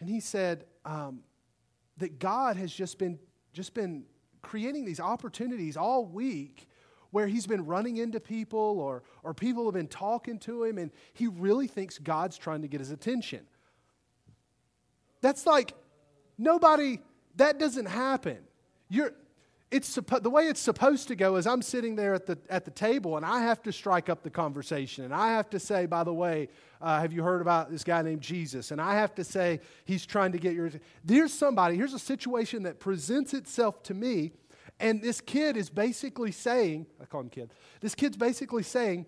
And 0.01 0.09
he 0.09 0.19
said 0.19 0.65
um, 0.83 1.21
that 1.97 2.19
God 2.19 2.57
has 2.57 2.73
just 2.73 2.99
been, 2.99 3.17
just 3.53 3.73
been 3.73 4.03
creating 4.41 4.83
these 4.83 4.99
opportunities 4.99 5.77
all 5.77 6.05
week 6.05 6.67
where 7.13 7.27
he's 7.27 7.45
been 7.45 7.63
running 7.67 7.97
into 7.97 8.19
people 8.19 8.79
or, 8.79 9.03
or 9.21 9.35
people 9.35 9.65
have 9.65 9.75
been 9.75 9.87
talking 9.87 10.39
to 10.39 10.63
him 10.63 10.79
and 10.79 10.89
he 11.13 11.27
really 11.27 11.67
thinks 11.67 11.99
God's 11.99 12.39
trying 12.39 12.63
to 12.63 12.67
get 12.67 12.79
his 12.79 12.89
attention. 12.89 13.41
That's 15.21 15.45
like 15.45 15.73
nobody, 16.39 16.97
that 17.35 17.59
doesn't 17.59 17.85
happen. 17.85 18.39
You're, 18.89 19.13
it's 19.69 19.93
the 19.95 20.29
way 20.29 20.47
it's 20.47 20.59
supposed 20.59 21.07
to 21.09 21.15
go 21.15 21.35
is 21.35 21.45
I'm 21.45 21.61
sitting 21.61 21.95
there 21.95 22.15
at 22.15 22.25
the, 22.25 22.39
at 22.49 22.65
the 22.65 22.71
table 22.71 23.15
and 23.15 23.23
I 23.23 23.41
have 23.41 23.61
to 23.63 23.71
strike 23.71 24.09
up 24.09 24.23
the 24.23 24.31
conversation. 24.31 25.05
And 25.05 25.13
I 25.13 25.33
have 25.33 25.51
to 25.51 25.59
say, 25.59 25.85
by 25.85 26.03
the 26.03 26.13
way, 26.13 26.49
uh, 26.81 26.99
have 26.99 27.13
you 27.13 27.21
heard 27.21 27.41
about 27.41 27.69
this 27.69 27.83
guy 27.83 28.01
named 28.01 28.21
Jesus? 28.21 28.71
And 28.71 28.81
I 28.81 28.95
have 28.95 29.13
to 29.15 29.23
say, 29.23 29.59
he's 29.85 30.05
trying 30.05 30.31
to 30.31 30.39
get 30.39 30.55
your. 30.55 30.71
There's 31.03 31.31
somebody, 31.31 31.75
here's 31.75 31.93
a 31.93 31.99
situation 31.99 32.63
that 32.63 32.79
presents 32.79 33.35
itself 33.35 33.83
to 33.83 33.93
me. 33.93 34.31
And 34.83 35.01
this 35.01 35.21
kid 35.21 35.55
is 35.55 35.69
basically 35.69 36.33
saying, 36.33 36.87
I 37.01 37.05
call 37.05 37.21
him 37.21 37.29
kid, 37.29 37.51
this 37.79 37.95
kid's 37.95 38.17
basically 38.17 38.63
saying, 38.63 39.05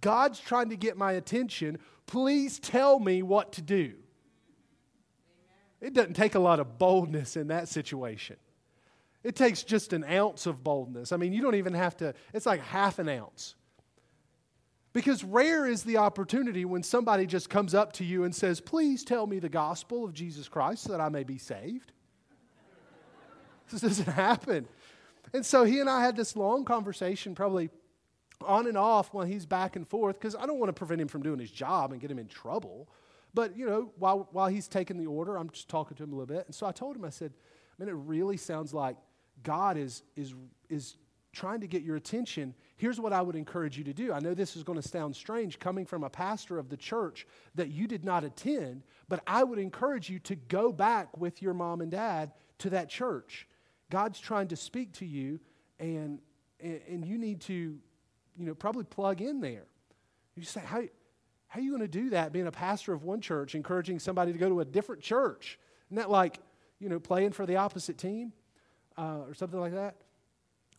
God's 0.00 0.40
trying 0.40 0.70
to 0.70 0.76
get 0.76 0.96
my 0.96 1.12
attention. 1.12 1.78
Please 2.06 2.58
tell 2.58 2.98
me 2.98 3.22
what 3.22 3.52
to 3.52 3.62
do. 3.62 3.92
It 5.82 5.92
doesn't 5.92 6.14
take 6.14 6.34
a 6.34 6.38
lot 6.38 6.60
of 6.60 6.78
boldness 6.78 7.36
in 7.36 7.48
that 7.48 7.68
situation. 7.68 8.36
It 9.22 9.36
takes 9.36 9.62
just 9.62 9.92
an 9.92 10.02
ounce 10.02 10.46
of 10.46 10.64
boldness. 10.64 11.12
I 11.12 11.18
mean, 11.18 11.34
you 11.34 11.42
don't 11.42 11.56
even 11.56 11.74
have 11.74 11.98
to, 11.98 12.14
it's 12.32 12.46
like 12.46 12.62
half 12.62 12.98
an 12.98 13.10
ounce. 13.10 13.54
Because 14.94 15.22
rare 15.22 15.66
is 15.66 15.82
the 15.82 15.98
opportunity 15.98 16.64
when 16.64 16.82
somebody 16.82 17.26
just 17.26 17.50
comes 17.50 17.74
up 17.74 17.92
to 17.94 18.04
you 18.04 18.24
and 18.24 18.34
says, 18.34 18.62
Please 18.62 19.04
tell 19.04 19.26
me 19.26 19.40
the 19.40 19.50
gospel 19.50 20.06
of 20.06 20.14
Jesus 20.14 20.48
Christ 20.48 20.84
so 20.84 20.92
that 20.92 21.02
I 21.02 21.10
may 21.10 21.22
be 21.22 21.36
saved. 21.36 21.92
this 23.70 23.82
doesn't 23.82 24.08
happen. 24.08 24.66
And 25.32 25.44
so 25.44 25.64
he 25.64 25.80
and 25.80 25.88
I 25.88 26.02
had 26.02 26.16
this 26.16 26.36
long 26.36 26.64
conversation, 26.64 27.34
probably 27.34 27.70
on 28.46 28.66
and 28.66 28.78
off 28.78 29.12
while 29.12 29.26
he's 29.26 29.46
back 29.46 29.76
and 29.76 29.86
forth 29.86 30.18
because 30.18 30.36
I 30.36 30.46
don't 30.46 30.58
want 30.58 30.68
to 30.68 30.72
prevent 30.72 31.00
him 31.00 31.08
from 31.08 31.22
doing 31.22 31.38
his 31.38 31.50
job 31.50 31.92
and 31.92 32.00
get 32.00 32.10
him 32.10 32.18
in 32.18 32.28
trouble. 32.28 32.88
But, 33.34 33.56
you 33.56 33.66
know, 33.66 33.92
while, 33.98 34.28
while 34.32 34.48
he's 34.48 34.68
taking 34.68 34.96
the 34.96 35.06
order, 35.06 35.36
I'm 35.36 35.50
just 35.50 35.68
talking 35.68 35.96
to 35.96 36.02
him 36.02 36.12
a 36.12 36.16
little 36.16 36.34
bit. 36.34 36.46
And 36.46 36.54
so 36.54 36.66
I 36.66 36.72
told 36.72 36.96
him, 36.96 37.04
I 37.04 37.10
said, 37.10 37.32
man, 37.78 37.88
it 37.88 37.92
really 37.92 38.36
sounds 38.36 38.72
like 38.72 38.96
God 39.42 39.76
is, 39.76 40.02
is, 40.16 40.34
is 40.68 40.96
trying 41.32 41.60
to 41.60 41.66
get 41.66 41.82
your 41.82 41.96
attention. 41.96 42.54
Here's 42.76 42.98
what 42.98 43.12
I 43.12 43.20
would 43.20 43.36
encourage 43.36 43.76
you 43.76 43.84
to 43.84 43.92
do. 43.92 44.12
I 44.12 44.20
know 44.20 44.34
this 44.34 44.56
is 44.56 44.62
going 44.62 44.80
to 44.80 44.88
sound 44.88 45.14
strange 45.14 45.58
coming 45.58 45.84
from 45.84 46.04
a 46.04 46.10
pastor 46.10 46.58
of 46.58 46.68
the 46.68 46.76
church 46.76 47.26
that 47.54 47.68
you 47.68 47.86
did 47.86 48.04
not 48.04 48.24
attend, 48.24 48.82
but 49.08 49.22
I 49.26 49.44
would 49.44 49.58
encourage 49.58 50.08
you 50.08 50.18
to 50.20 50.34
go 50.34 50.72
back 50.72 51.16
with 51.16 51.42
your 51.42 51.54
mom 51.54 51.80
and 51.80 51.90
dad 51.90 52.32
to 52.58 52.70
that 52.70 52.88
church. 52.88 53.46
God's 53.90 54.20
trying 54.20 54.48
to 54.48 54.56
speak 54.56 54.92
to 54.94 55.06
you, 55.06 55.40
and, 55.78 56.18
and 56.60 57.04
you 57.04 57.18
need 57.18 57.40
to, 57.42 57.52
you 57.52 58.46
know, 58.46 58.54
probably 58.54 58.84
plug 58.84 59.20
in 59.20 59.40
there. 59.40 59.64
You 60.36 60.44
say, 60.44 60.60
how, 60.60 60.82
how 61.48 61.60
are 61.60 61.62
you 61.62 61.70
going 61.70 61.82
to 61.82 61.88
do 61.88 62.10
that 62.10 62.32
being 62.32 62.46
a 62.46 62.52
pastor 62.52 62.92
of 62.92 63.02
one 63.02 63.20
church, 63.20 63.54
encouraging 63.54 63.98
somebody 63.98 64.32
to 64.32 64.38
go 64.38 64.48
to 64.48 64.60
a 64.60 64.64
different 64.64 65.02
church? 65.02 65.58
Isn't 65.88 65.96
that 65.96 66.10
like, 66.10 66.38
you 66.78 66.88
know, 66.88 67.00
playing 67.00 67.32
for 67.32 67.46
the 67.46 67.56
opposite 67.56 67.98
team 67.98 68.32
uh, 68.96 69.20
or 69.26 69.34
something 69.34 69.58
like 69.58 69.72
that? 69.72 69.96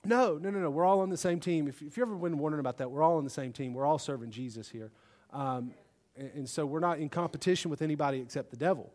No, 0.05 0.37
no, 0.37 0.49
no, 0.49 0.59
no. 0.59 0.69
We're 0.69 0.85
all 0.85 1.01
on 1.01 1.09
the 1.09 1.17
same 1.17 1.39
team. 1.39 1.67
If, 1.67 1.81
if 1.81 1.97
you've 1.97 2.07
ever 2.07 2.15
been 2.15 2.37
wondering 2.37 2.61
about 2.61 2.77
that, 2.77 2.89
we're 2.89 3.03
all 3.03 3.17
on 3.17 3.25
the 3.25 3.29
same 3.29 3.51
team. 3.51 3.73
We're 3.73 3.85
all 3.85 3.99
serving 3.99 4.31
Jesus 4.31 4.69
here. 4.69 4.91
Um, 5.33 5.73
and, 6.15 6.31
and 6.35 6.49
so 6.49 6.65
we're 6.65 6.79
not 6.79 6.99
in 6.99 7.09
competition 7.09 7.69
with 7.69 7.81
anybody 7.81 8.19
except 8.19 8.51
the 8.51 8.57
devil. 8.57 8.93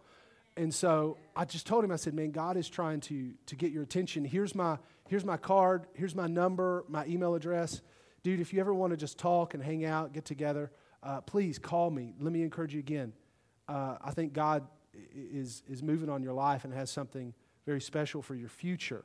And 0.57 0.73
so 0.73 1.19
I 1.35 1.45
just 1.45 1.67
told 1.67 1.85
him, 1.85 1.91
I 1.91 1.97
said, 1.97 2.15
man, 2.15 2.31
God 2.31 2.57
is 2.57 2.69
trying 2.69 3.01
to, 3.03 3.33
to 3.47 3.57
get 3.57 3.73
your 3.73 3.83
attention. 3.83 4.25
Here's 4.25 4.55
my, 4.55 4.79
here's 5.09 5.25
my 5.25 5.37
card, 5.37 5.87
here's 5.95 6.15
my 6.15 6.29
number, 6.29 6.85
my 6.89 7.05
email 7.07 7.35
address. 7.35 7.81
Dude, 8.23 8.41
if 8.41 8.53
you 8.53 8.61
ever 8.61 8.73
want 8.73 8.93
to 8.93 8.97
just 8.97 9.19
talk 9.19 9.55
and 9.55 9.63
hang 9.63 9.85
out, 9.85 10.13
get 10.13 10.25
together, 10.25 10.71
uh, 11.03 11.21
please 11.23 11.59
call 11.59 11.91
me. 11.91 12.15
Let 12.21 12.33
me 12.33 12.43
encourage 12.43 12.73
you 12.73 12.81
again. 12.81 13.13
Uh, 13.69 13.97
I 14.01 14.13
think 14.13 14.33
God 14.33 14.67
is, 15.15 15.63
is 15.69 15.83
moving 15.83 16.09
on 16.09 16.23
your 16.23 16.33
life 16.33 16.65
and 16.65 16.73
has 16.73 16.91
something 16.91 17.35
very 17.67 17.81
special 17.81 18.23
for 18.23 18.35
your 18.35 18.49
future. 18.49 19.05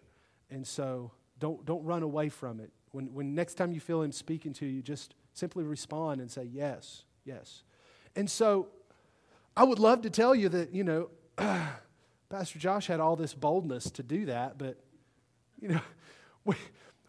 And 0.52 0.66
so 0.66 1.12
don't, 1.40 1.66
don't 1.66 1.84
run 1.84 2.04
away 2.04 2.30
from 2.30 2.60
it. 2.60 2.72
When, 2.92 3.14
when 3.14 3.34
next 3.34 3.56
time 3.56 3.72
you 3.72 3.80
feel 3.80 4.02
Him 4.02 4.12
speaking 4.12 4.54
to 4.54 4.66
you, 4.66 4.82
just 4.82 5.16
simply 5.34 5.64
respond 5.64 6.22
and 6.22 6.30
say, 6.30 6.44
Yes, 6.52 7.04
yes. 7.24 7.64
And 8.16 8.30
so 8.30 8.68
I 9.56 9.64
would 9.64 9.80
love 9.80 10.02
to 10.04 10.10
tell 10.10 10.34
you 10.34 10.50
that, 10.50 10.74
you 10.74 10.84
know, 10.84 11.10
Pastor 12.30 12.60
Josh 12.60 12.88
had 12.88 13.00
all 13.00 13.16
this 13.16 13.34
boldness 13.34 13.90
to 13.92 14.04
do 14.04 14.26
that, 14.28 14.58
but, 14.58 14.78
you 15.62 15.70
know, 15.70 15.82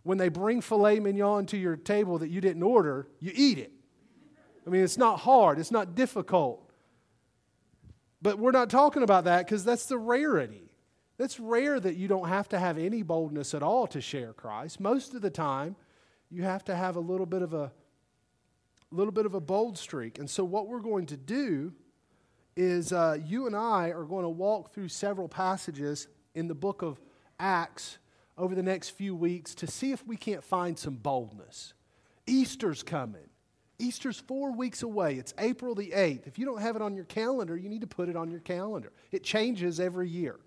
when 0.02 0.18
they 0.18 0.28
bring 0.28 0.60
filet 0.60 1.00
mignon 1.00 1.46
to 1.46 1.56
your 1.56 1.76
table 1.76 2.18
that 2.18 2.28
you 2.28 2.40
didn't 2.40 2.62
order, 2.62 3.06
you 3.18 3.32
eat 3.34 3.58
it. 3.58 3.72
I 4.66 4.70
mean, 4.70 4.82
it's 4.82 4.98
not 4.98 5.20
hard, 5.20 5.58
it's 5.58 5.70
not 5.70 5.94
difficult. 5.94 6.70
But 8.22 8.38
we're 8.38 8.50
not 8.50 8.70
talking 8.70 9.02
about 9.02 9.24
that 9.24 9.46
because 9.46 9.64
that's 9.64 9.86
the 9.86 9.98
rarity. 9.98 10.70
It's 11.18 11.40
rare 11.40 11.78
that 11.80 11.96
you 11.96 12.08
don't 12.08 12.28
have 12.28 12.48
to 12.50 12.58
have 12.58 12.78
any 12.78 13.02
boldness 13.02 13.54
at 13.54 13.62
all 13.62 13.86
to 13.88 14.00
share 14.00 14.32
Christ. 14.32 14.80
Most 14.80 15.14
of 15.14 15.22
the 15.22 15.30
time, 15.30 15.76
you 16.30 16.42
have 16.42 16.64
to 16.64 16.74
have 16.74 16.96
a 16.96 17.00
little 17.00 17.26
bit 17.26 17.42
of 17.42 17.52
a 17.52 17.72
little 18.90 19.12
bit 19.12 19.26
of 19.26 19.34
a 19.34 19.40
bold 19.40 19.78
streak. 19.78 20.18
And 20.18 20.28
so 20.28 20.44
what 20.44 20.66
we're 20.66 20.80
going 20.80 21.06
to 21.06 21.16
do 21.16 21.72
is 22.60 22.92
uh, 22.92 23.16
you 23.24 23.46
and 23.46 23.56
I 23.56 23.88
are 23.88 24.04
going 24.04 24.24
to 24.24 24.28
walk 24.28 24.74
through 24.74 24.88
several 24.88 25.28
passages 25.28 26.08
in 26.34 26.46
the 26.46 26.54
book 26.54 26.82
of 26.82 27.00
Acts 27.38 27.96
over 28.36 28.54
the 28.54 28.62
next 28.62 28.90
few 28.90 29.16
weeks 29.16 29.54
to 29.56 29.66
see 29.66 29.92
if 29.92 30.06
we 30.06 30.14
can't 30.14 30.44
find 30.44 30.78
some 30.78 30.96
boldness. 30.96 31.72
Easter's 32.26 32.82
coming. 32.82 33.30
Easter's 33.78 34.20
four 34.20 34.52
weeks 34.52 34.82
away. 34.82 35.14
It's 35.14 35.32
April 35.38 35.74
the 35.74 35.92
8th. 35.96 36.26
If 36.26 36.38
you 36.38 36.44
don't 36.44 36.60
have 36.60 36.76
it 36.76 36.82
on 36.82 36.94
your 36.94 37.06
calendar, 37.06 37.56
you 37.56 37.70
need 37.70 37.80
to 37.80 37.86
put 37.86 38.10
it 38.10 38.16
on 38.16 38.30
your 38.30 38.40
calendar. 38.40 38.92
It 39.10 39.24
changes 39.24 39.80
every 39.80 40.10
year. 40.10 40.38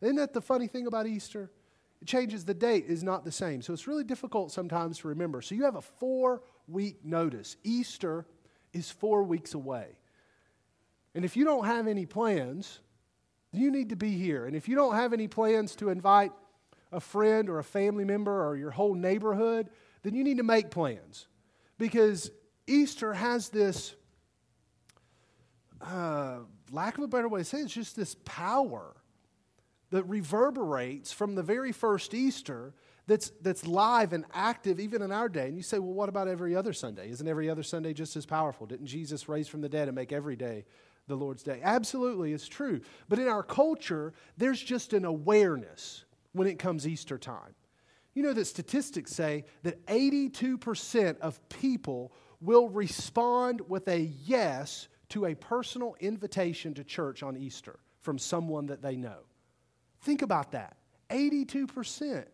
Isn't 0.00 0.16
that 0.16 0.32
the 0.32 0.40
funny 0.40 0.66
thing 0.66 0.88
about 0.88 1.06
Easter? 1.06 1.52
It 2.02 2.08
changes, 2.08 2.44
the 2.44 2.54
date 2.54 2.86
is 2.88 3.04
not 3.04 3.24
the 3.24 3.30
same. 3.30 3.62
So 3.62 3.72
it's 3.72 3.86
really 3.86 4.02
difficult 4.02 4.50
sometimes 4.50 4.98
to 4.98 5.08
remember. 5.08 5.42
So 5.42 5.54
you 5.54 5.62
have 5.62 5.76
a 5.76 5.82
four 5.82 6.42
week 6.66 7.04
notice. 7.04 7.56
Easter 7.62 8.26
is 8.72 8.90
four 8.90 9.22
weeks 9.22 9.54
away. 9.54 9.90
And 11.14 11.24
if 11.24 11.36
you 11.36 11.44
don't 11.44 11.64
have 11.64 11.86
any 11.86 12.06
plans, 12.06 12.80
you 13.52 13.70
need 13.70 13.88
to 13.88 13.96
be 13.96 14.12
here. 14.12 14.46
And 14.46 14.54
if 14.54 14.68
you 14.68 14.76
don't 14.76 14.94
have 14.94 15.12
any 15.12 15.28
plans 15.28 15.74
to 15.76 15.88
invite 15.88 16.32
a 16.92 17.00
friend 17.00 17.48
or 17.48 17.58
a 17.58 17.64
family 17.64 18.04
member 18.04 18.46
or 18.46 18.56
your 18.56 18.70
whole 18.70 18.94
neighborhood, 18.94 19.70
then 20.02 20.14
you 20.14 20.24
need 20.24 20.38
to 20.38 20.42
make 20.42 20.70
plans. 20.70 21.26
Because 21.78 22.30
Easter 22.66 23.12
has 23.12 23.48
this, 23.48 23.94
uh, 25.80 26.38
lack 26.70 26.98
of 26.98 27.04
a 27.04 27.08
better 27.08 27.28
way 27.28 27.40
to 27.40 27.44
say 27.44 27.58
it, 27.58 27.64
it's 27.64 27.74
just 27.74 27.96
this 27.96 28.16
power 28.24 28.96
that 29.90 30.04
reverberates 30.04 31.12
from 31.12 31.34
the 31.34 31.42
very 31.42 31.72
first 31.72 32.14
Easter 32.14 32.74
that's, 33.06 33.30
that's 33.42 33.66
live 33.66 34.12
and 34.12 34.24
active 34.32 34.78
even 34.78 35.02
in 35.02 35.10
our 35.10 35.28
day. 35.28 35.48
And 35.48 35.56
you 35.56 35.64
say, 35.64 35.80
well, 35.80 35.92
what 35.92 36.08
about 36.08 36.28
every 36.28 36.54
other 36.54 36.72
Sunday? 36.72 37.10
Isn't 37.10 37.26
every 37.26 37.50
other 37.50 37.64
Sunday 37.64 37.92
just 37.92 38.14
as 38.14 38.24
powerful? 38.24 38.66
Didn't 38.66 38.86
Jesus 38.86 39.28
raise 39.28 39.48
from 39.48 39.62
the 39.62 39.68
dead 39.68 39.88
and 39.88 39.94
make 39.96 40.12
every 40.12 40.36
day 40.36 40.64
the 41.10 41.16
Lord's 41.16 41.42
day? 41.42 41.60
Absolutely, 41.62 42.32
it's 42.32 42.48
true. 42.48 42.80
But 43.08 43.18
in 43.18 43.28
our 43.28 43.42
culture, 43.42 44.14
there's 44.38 44.62
just 44.62 44.94
an 44.94 45.04
awareness 45.04 46.04
when 46.32 46.48
it 46.48 46.58
comes 46.58 46.86
Easter 46.86 47.18
time. 47.18 47.54
You 48.14 48.22
know 48.22 48.32
that 48.32 48.46
statistics 48.46 49.12
say 49.12 49.44
that 49.62 49.86
82% 49.86 51.18
of 51.18 51.48
people 51.48 52.12
will 52.40 52.68
respond 52.68 53.60
with 53.68 53.86
a 53.88 54.00
yes 54.24 54.88
to 55.10 55.26
a 55.26 55.34
personal 55.34 55.96
invitation 56.00 56.74
to 56.74 56.84
church 56.84 57.22
on 57.22 57.36
Easter 57.36 57.78
from 58.00 58.18
someone 58.18 58.66
that 58.66 58.82
they 58.82 58.96
know. 58.96 59.18
Think 60.00 60.22
about 60.22 60.52
that 60.52 60.76
82%. 61.10 62.24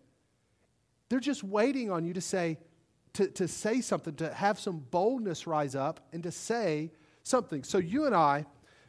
They're 1.08 1.20
just 1.20 1.42
waiting 1.42 1.90
on 1.90 2.04
you 2.04 2.12
to 2.14 2.20
say, 2.20 2.58
to, 3.14 3.28
to 3.28 3.48
say 3.48 3.80
something, 3.80 4.14
to 4.16 4.32
have 4.32 4.58
some 4.58 4.78
boldness 4.78 5.46
rise 5.46 5.74
up 5.74 6.00
and 6.12 6.22
to 6.22 6.30
say 6.30 6.92
something. 7.22 7.64
So 7.64 7.78
you 7.78 8.06
and 8.06 8.14
I, 8.14 8.44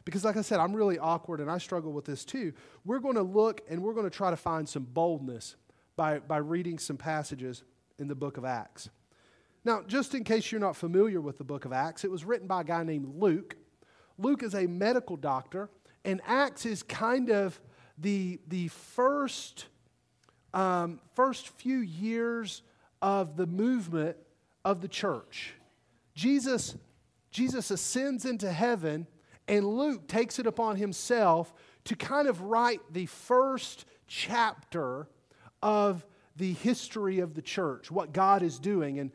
because 0.08 0.24
like 0.24 0.38
I 0.38 0.40
said, 0.40 0.58
I'm 0.58 0.72
really 0.72 0.98
awkward 0.98 1.40
and 1.40 1.50
I 1.50 1.58
struggle 1.58 1.92
with 1.92 2.06
this 2.06 2.24
too, 2.24 2.54
we're 2.86 2.98
going 2.98 3.16
to 3.16 3.22
look 3.22 3.60
and 3.68 3.82
we're 3.82 3.92
going 3.92 4.08
to 4.08 4.16
try 4.16 4.30
to 4.30 4.38
find 4.38 4.66
some 4.66 4.84
boldness 4.84 5.56
by, 5.96 6.20
by 6.20 6.38
reading 6.38 6.78
some 6.78 6.96
passages 6.96 7.62
in 7.98 8.08
the 8.08 8.14
book 8.14 8.38
of 8.38 8.44
Acts. 8.46 8.88
Now, 9.66 9.82
just 9.86 10.14
in 10.14 10.24
case 10.24 10.50
you're 10.50 10.62
not 10.62 10.76
familiar 10.76 11.20
with 11.20 11.36
the 11.36 11.44
book 11.44 11.66
of 11.66 11.74
Acts, 11.74 12.04
it 12.04 12.10
was 12.10 12.24
written 12.24 12.46
by 12.46 12.62
a 12.62 12.64
guy 12.64 12.84
named 12.84 13.20
Luke. 13.20 13.54
Luke 14.16 14.42
is 14.42 14.54
a 14.54 14.66
medical 14.66 15.16
doctor, 15.16 15.68
and 16.06 16.22
Acts 16.24 16.64
is 16.64 16.82
kind 16.82 17.28
of 17.28 17.60
the, 17.98 18.40
the 18.48 18.68
first 18.68 19.66
um, 20.54 21.00
first 21.14 21.48
few 21.48 21.80
years 21.80 22.62
of 23.02 23.36
the 23.36 23.46
movement 23.46 24.16
of 24.64 24.80
the 24.80 24.88
church. 24.88 25.52
Jesus, 26.14 26.76
Jesus 27.30 27.70
ascends 27.70 28.24
into 28.24 28.50
heaven, 28.50 29.06
and 29.48 29.66
Luke 29.66 30.06
takes 30.06 30.38
it 30.38 30.46
upon 30.46 30.76
himself 30.76 31.52
to 31.84 31.96
kind 31.96 32.28
of 32.28 32.42
write 32.42 32.80
the 32.92 33.06
first 33.06 33.86
chapter 34.06 35.08
of 35.62 36.04
the 36.36 36.52
history 36.52 37.18
of 37.20 37.34
the 37.34 37.42
church, 37.42 37.90
what 37.90 38.12
God 38.12 38.42
is 38.42 38.58
doing. 38.58 38.98
And 38.98 39.10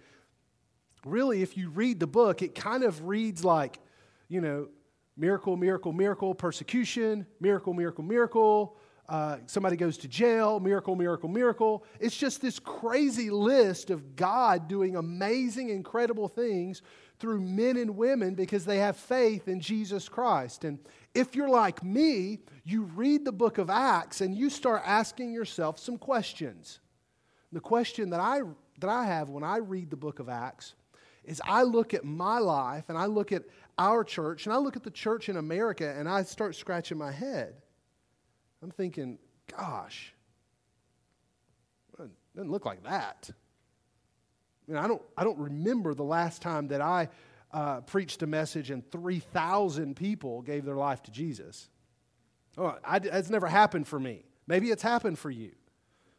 really, 1.05 1.41
if 1.41 1.55
you 1.55 1.69
read 1.69 1.99
the 1.99 2.07
book, 2.07 2.41
it 2.41 2.55
kind 2.55 2.83
of 2.83 3.07
reads 3.07 3.45
like, 3.45 3.79
you 4.27 4.41
know, 4.41 4.67
miracle, 5.15 5.55
miracle, 5.55 5.93
miracle, 5.93 6.33
persecution, 6.33 7.25
miracle, 7.39 7.73
miracle, 7.73 8.03
miracle, 8.03 8.75
uh, 9.09 9.37
somebody 9.45 9.75
goes 9.75 9.97
to 9.97 10.07
jail, 10.07 10.59
miracle, 10.59 10.95
miracle, 10.95 11.29
miracle. 11.29 11.83
It's 11.99 12.15
just 12.15 12.41
this 12.41 12.57
crazy 12.57 13.29
list 13.29 13.89
of 13.89 14.15
God 14.15 14.67
doing 14.67 14.95
amazing, 14.95 15.69
incredible 15.69 16.27
things 16.27 16.81
through 17.23 17.39
men 17.39 17.77
and 17.77 17.95
women 17.95 18.35
because 18.35 18.65
they 18.65 18.79
have 18.79 18.97
faith 18.97 19.47
in 19.47 19.61
Jesus 19.61 20.09
Christ. 20.09 20.65
And 20.65 20.77
if 21.15 21.37
you're 21.37 21.47
like 21.47 21.81
me, 21.81 22.39
you 22.65 22.83
read 22.83 23.23
the 23.23 23.31
book 23.31 23.59
of 23.59 23.69
Acts 23.69 24.19
and 24.19 24.35
you 24.35 24.49
start 24.49 24.81
asking 24.85 25.31
yourself 25.31 25.79
some 25.79 25.97
questions. 25.97 26.81
The 27.53 27.61
question 27.61 28.09
that 28.09 28.19
I, 28.19 28.41
that 28.79 28.89
I 28.89 29.05
have 29.05 29.29
when 29.29 29.45
I 29.45 29.59
read 29.59 29.89
the 29.89 29.95
book 29.95 30.19
of 30.19 30.27
Acts 30.27 30.73
is 31.23 31.41
I 31.45 31.63
look 31.63 31.93
at 31.93 32.03
my 32.03 32.39
life 32.39 32.89
and 32.89 32.97
I 32.97 33.05
look 33.05 33.31
at 33.31 33.43
our 33.77 34.03
church 34.03 34.45
and 34.45 34.53
I 34.53 34.57
look 34.57 34.75
at 34.75 34.83
the 34.83 34.91
church 34.91 35.29
in 35.29 35.37
America 35.37 35.95
and 35.97 36.09
I 36.09 36.23
start 36.23 36.57
scratching 36.57 36.97
my 36.97 37.13
head. 37.13 37.53
I'm 38.61 38.71
thinking, 38.71 39.17
gosh, 39.57 40.13
it 41.97 42.09
doesn't 42.35 42.51
look 42.51 42.65
like 42.65 42.83
that. 42.83 43.31
I, 44.69 44.87
don't, 44.87 45.01
I 45.17 45.23
don't 45.23 45.39
remember 45.39 45.93
the 45.93 46.03
last 46.03 46.41
time 46.41 46.67
that 46.69 46.81
I 46.81 47.09
uh, 47.51 47.81
preached 47.81 48.21
a 48.23 48.27
message 48.27 48.71
and 48.71 48.89
3,000 48.91 49.95
people 49.95 50.41
gave 50.41 50.65
their 50.65 50.75
life 50.75 51.03
to 51.03 51.11
Jesus. 51.11 51.69
Oh, 52.57 52.75
I, 52.83 52.99
that's 52.99 53.29
never 53.29 53.47
happened 53.47 53.87
for 53.87 53.99
me. 53.99 54.25
Maybe 54.47 54.69
it's 54.69 54.83
happened 54.83 55.19
for 55.19 55.31
you, 55.31 55.51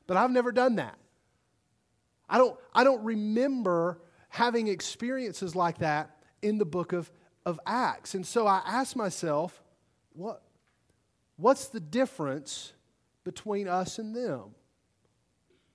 but 0.07 0.17
I've 0.17 0.31
never 0.31 0.53
done 0.53 0.77
that. 0.77 0.99
I 2.29 2.39
don't, 2.39 2.59
I 2.73 2.85
don't 2.85 3.05
remember 3.05 4.01
having 4.29 4.69
experiences 4.69 5.55
like 5.55 5.79
that 5.79 6.11
in 6.43 6.59
the 6.59 6.65
book 6.65 6.93
of, 6.93 7.11
of 7.45 7.61
Acts. 7.67 8.15
And 8.15 8.27
so 8.27 8.47
I 8.47 8.63
asked 8.67 8.97
myself, 8.97 9.63
what, 10.15 10.43
what's 11.37 11.69
the 11.69 11.81
difference 11.81 12.73
between 13.23 13.69
us 13.69 13.99
and 13.99 14.15
them? 14.15 14.55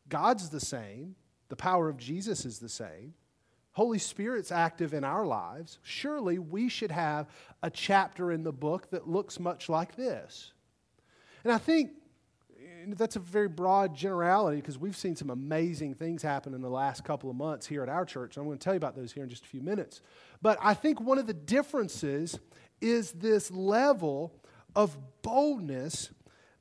God's 0.07 0.49
the 0.49 0.59
same, 0.59 1.15
the 1.49 1.55
power 1.55 1.89
of 1.89 1.97
Jesus 1.97 2.45
is 2.45 2.59
the 2.59 2.69
same. 2.69 3.13
Holy 3.73 3.99
Spirit's 3.99 4.51
active 4.51 4.93
in 4.93 5.03
our 5.03 5.25
lives. 5.25 5.79
Surely 5.83 6.39
we 6.39 6.69
should 6.69 6.91
have 6.91 7.27
a 7.63 7.69
chapter 7.69 8.31
in 8.31 8.43
the 8.43 8.51
book 8.51 8.89
that 8.91 9.07
looks 9.07 9.39
much 9.39 9.69
like 9.69 9.95
this. 9.95 10.51
And 11.43 11.53
I 11.53 11.57
think 11.57 11.91
that's 12.87 13.15
a 13.15 13.19
very 13.19 13.47
broad 13.47 13.95
generality 13.95 14.57
because 14.57 14.77
we've 14.77 14.97
seen 14.97 15.15
some 15.15 15.29
amazing 15.29 15.93
things 15.93 16.21
happen 16.21 16.53
in 16.53 16.61
the 16.61 16.69
last 16.69 17.03
couple 17.03 17.29
of 17.29 17.35
months 17.35 17.67
here 17.67 17.83
at 17.83 17.89
our 17.89 18.05
church. 18.05 18.37
I'm 18.37 18.45
going 18.45 18.57
to 18.57 18.63
tell 18.63 18.73
you 18.73 18.77
about 18.77 18.95
those 18.95 19.11
here 19.11 19.23
in 19.23 19.29
just 19.29 19.45
a 19.45 19.47
few 19.47 19.61
minutes. 19.61 20.01
But 20.41 20.57
I 20.61 20.73
think 20.73 20.99
one 20.99 21.17
of 21.17 21.27
the 21.27 21.33
differences 21.33 22.39
is 22.81 23.11
this 23.11 23.51
level 23.51 24.33
of 24.75 24.97
boldness 25.21 26.09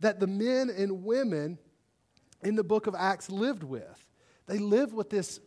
that 0.01 0.21
the 0.21 0.27
men 0.27 0.71
and 0.71 1.05
women 1.05 1.59
in 2.43 2.55
the 2.55 2.65
book 2.65 2.87
of 2.87 2.95
Acts 2.97 3.31
lived 3.31 3.63
with. 3.63 4.05
They 4.49 4.59
lived 4.59 4.93
with 4.93 5.11
this 5.11 5.41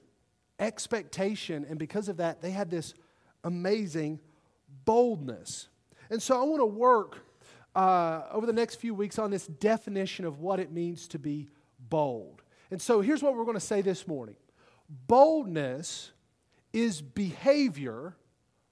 expectation, 0.59 1.65
and 1.67 1.77
because 1.77 2.07
of 2.07 2.17
that, 2.17 2.41
they 2.41 2.51
had 2.51 2.69
this 2.69 2.93
amazing 3.43 4.19
boldness. 4.85 5.67
And 6.09 6.21
so 6.21 6.39
I 6.39 6.43
want 6.43 6.61
to 6.61 6.65
work 6.65 7.25
uh, 7.75 8.23
over 8.31 8.45
the 8.45 8.53
next 8.53 8.75
few 8.75 8.93
weeks 8.93 9.17
on 9.17 9.31
this 9.31 9.47
definition 9.47 10.25
of 10.25 10.39
what 10.39 10.59
it 10.59 10.71
means 10.71 11.07
to 11.09 11.19
be 11.19 11.49
bold. 11.89 12.41
And 12.69 12.81
so 12.81 13.01
here's 13.01 13.23
what 13.23 13.35
we're 13.35 13.43
going 13.43 13.55
to 13.55 13.59
say 13.59 13.81
this 13.81 14.07
morning 14.07 14.35
boldness 15.07 16.11
is 16.73 17.01
behavior 17.01 18.15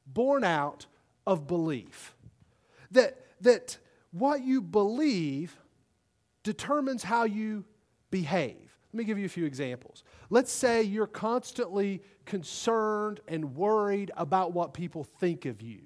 born 0.05 0.43
out 0.43 0.85
of 1.25 1.47
belief. 1.47 2.15
That, 2.91 3.25
that 3.41 3.77
what 4.11 4.43
you 4.43 4.61
believe 4.61 5.57
determines 6.43 7.03
how 7.03 7.25
you 7.25 7.65
behave. 8.09 8.69
Let 8.91 8.97
me 8.97 9.03
give 9.03 9.19
you 9.19 9.25
a 9.25 9.29
few 9.29 9.45
examples. 9.45 10.03
Let's 10.29 10.51
say 10.51 10.83
you're 10.83 11.07
constantly 11.07 12.01
concerned 12.25 13.19
and 13.27 13.55
worried 13.55 14.11
about 14.15 14.53
what 14.53 14.73
people 14.73 15.03
think 15.03 15.45
of 15.45 15.61
you. 15.61 15.81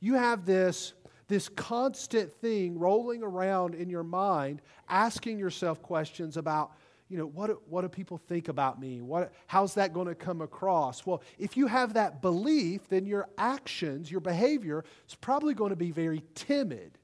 You 0.00 0.14
have 0.14 0.46
this 0.46 0.94
this 1.28 1.48
constant 1.48 2.32
thing 2.32 2.78
rolling 2.78 3.22
around 3.22 3.74
in 3.74 3.88
your 3.88 4.02
mind, 4.02 4.60
asking 4.88 5.38
yourself 5.38 5.80
questions 5.82 6.36
about, 6.36 6.72
you 7.08 7.16
know, 7.16 7.26
what, 7.26 7.66
what 7.68 7.82
do 7.82 7.88
people 7.88 8.18
think 8.18 8.48
about 8.48 8.80
me? 8.80 9.00
What, 9.00 9.32
how's 9.46 9.74
that 9.74 9.92
going 9.92 10.08
to 10.08 10.14
come 10.14 10.40
across? 10.40 11.06
Well, 11.06 11.22
if 11.38 11.56
you 11.56 11.66
have 11.66 11.94
that 11.94 12.20
belief, 12.20 12.88
then 12.88 13.06
your 13.06 13.28
actions, 13.38 14.10
your 14.10 14.20
behavior 14.20 14.84
is 15.08 15.14
probably 15.14 15.54
going 15.54 15.70
to 15.70 15.76
be 15.76 15.90
very 15.90 16.22
timid. 16.34 16.98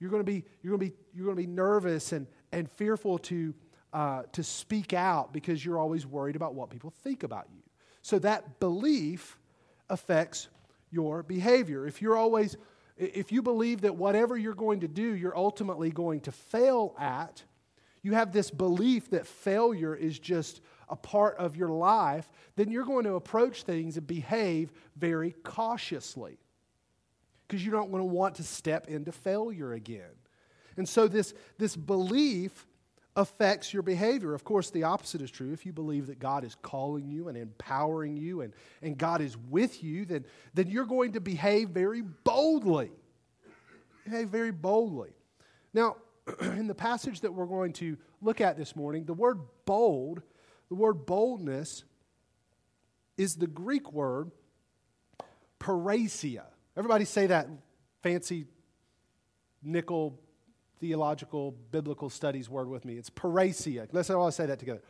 You're 0.00 0.10
going 0.10 0.24
to 0.24 0.30
be, 0.30 0.44
you're 0.62 0.76
going 0.76 0.90
to 0.90 0.96
be, 0.96 1.02
you're 1.14 1.26
going 1.26 1.36
to 1.36 1.42
be 1.42 1.46
nervous 1.46 2.12
and, 2.12 2.26
and 2.52 2.70
fearful 2.70 3.18
to, 3.18 3.54
uh, 3.94 4.24
to 4.32 4.42
speak 4.42 4.92
out 4.92 5.32
because 5.32 5.64
you're 5.64 5.78
always 5.78 6.04
worried 6.04 6.36
about 6.36 6.54
what 6.54 6.68
people 6.68 6.90
think 6.90 7.22
about 7.22 7.46
you. 7.54 7.62
So 8.02 8.18
that 8.18 8.58
belief 8.60 9.38
affects 9.88 10.48
your 10.90 11.22
behavior. 11.22 11.86
If 11.86 12.02
you're 12.02 12.16
always 12.16 12.56
if 12.96 13.32
you 13.32 13.42
believe 13.42 13.80
that 13.80 13.96
whatever 13.96 14.36
you're 14.36 14.54
going 14.54 14.80
to 14.80 14.88
do, 14.88 15.14
you're 15.14 15.36
ultimately 15.36 15.90
going 15.90 16.20
to 16.20 16.32
fail 16.32 16.94
at, 16.98 17.42
you 18.02 18.12
have 18.12 18.32
this 18.32 18.50
belief 18.50 19.10
that 19.10 19.26
failure 19.26 19.96
is 19.96 20.18
just 20.18 20.60
a 20.88 20.94
part 20.94 21.36
of 21.38 21.56
your 21.56 21.70
life, 21.70 22.28
then 22.54 22.70
you're 22.70 22.84
going 22.84 23.04
to 23.04 23.14
approach 23.14 23.64
things 23.64 23.96
and 23.96 24.06
behave 24.06 24.72
very 24.96 25.34
cautiously 25.42 26.38
because 27.48 27.64
you 27.64 27.72
don't 27.72 27.90
want 27.90 28.00
to 28.00 28.06
want 28.06 28.34
to 28.36 28.44
step 28.44 28.86
into 28.86 29.10
failure 29.10 29.72
again. 29.72 30.14
And 30.76 30.88
so, 30.88 31.08
this, 31.08 31.34
this 31.58 31.74
belief 31.74 32.66
affects 33.16 33.72
your 33.72 33.82
behavior. 33.82 34.34
Of 34.34 34.44
course, 34.44 34.70
the 34.70 34.84
opposite 34.84 35.20
is 35.22 35.30
true. 35.30 35.52
If 35.52 35.64
you 35.64 35.72
believe 35.72 36.08
that 36.08 36.18
God 36.18 36.44
is 36.44 36.56
calling 36.62 37.08
you 37.10 37.28
and 37.28 37.36
empowering 37.36 38.16
you 38.16 38.40
and, 38.40 38.52
and 38.82 38.98
God 38.98 39.20
is 39.20 39.36
with 39.36 39.84
you, 39.84 40.04
then, 40.04 40.24
then 40.54 40.68
you're 40.68 40.84
going 40.84 41.12
to 41.12 41.20
behave 41.20 41.70
very 41.70 42.02
boldly. 42.02 42.90
Behave 44.04 44.28
very 44.28 44.50
boldly. 44.50 45.10
Now, 45.72 45.96
in 46.40 46.66
the 46.66 46.74
passage 46.74 47.20
that 47.20 47.32
we're 47.32 47.46
going 47.46 47.72
to 47.74 47.96
look 48.20 48.40
at 48.40 48.56
this 48.56 48.74
morning, 48.74 49.04
the 49.04 49.14
word 49.14 49.38
bold, 49.64 50.22
the 50.68 50.74
word 50.74 51.06
boldness, 51.06 51.84
is 53.16 53.36
the 53.36 53.46
Greek 53.46 53.92
word 53.92 54.30
parrhesia. 55.60 56.44
Everybody 56.76 57.04
say 57.04 57.28
that 57.28 57.48
fancy 58.02 58.46
nickel 59.62 60.18
theological, 60.84 61.52
biblical 61.70 62.10
studies 62.10 62.50
word 62.50 62.68
with 62.68 62.84
me. 62.84 62.98
It's 62.98 63.08
parrhesia. 63.08 63.88
Let's 63.90 64.10
all 64.10 64.30
say 64.30 64.44
that 64.44 64.58
together. 64.58 64.82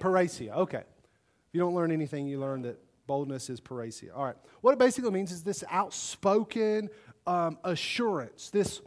Parrhesia. 0.00 0.56
Okay. 0.56 0.78
If 0.78 1.52
you 1.52 1.60
don't 1.60 1.74
learn 1.74 1.92
anything, 1.92 2.26
you 2.26 2.40
learn 2.40 2.62
that 2.62 2.82
boldness 3.06 3.50
is 3.50 3.60
parrhesia. 3.60 4.16
All 4.16 4.24
right. 4.24 4.36
What 4.62 4.72
it 4.72 4.78
basically 4.78 5.10
means 5.10 5.30
is 5.30 5.42
this 5.42 5.64
outspoken 5.70 6.88
um, 7.26 7.58
assurance, 7.62 8.48
this, 8.48 8.80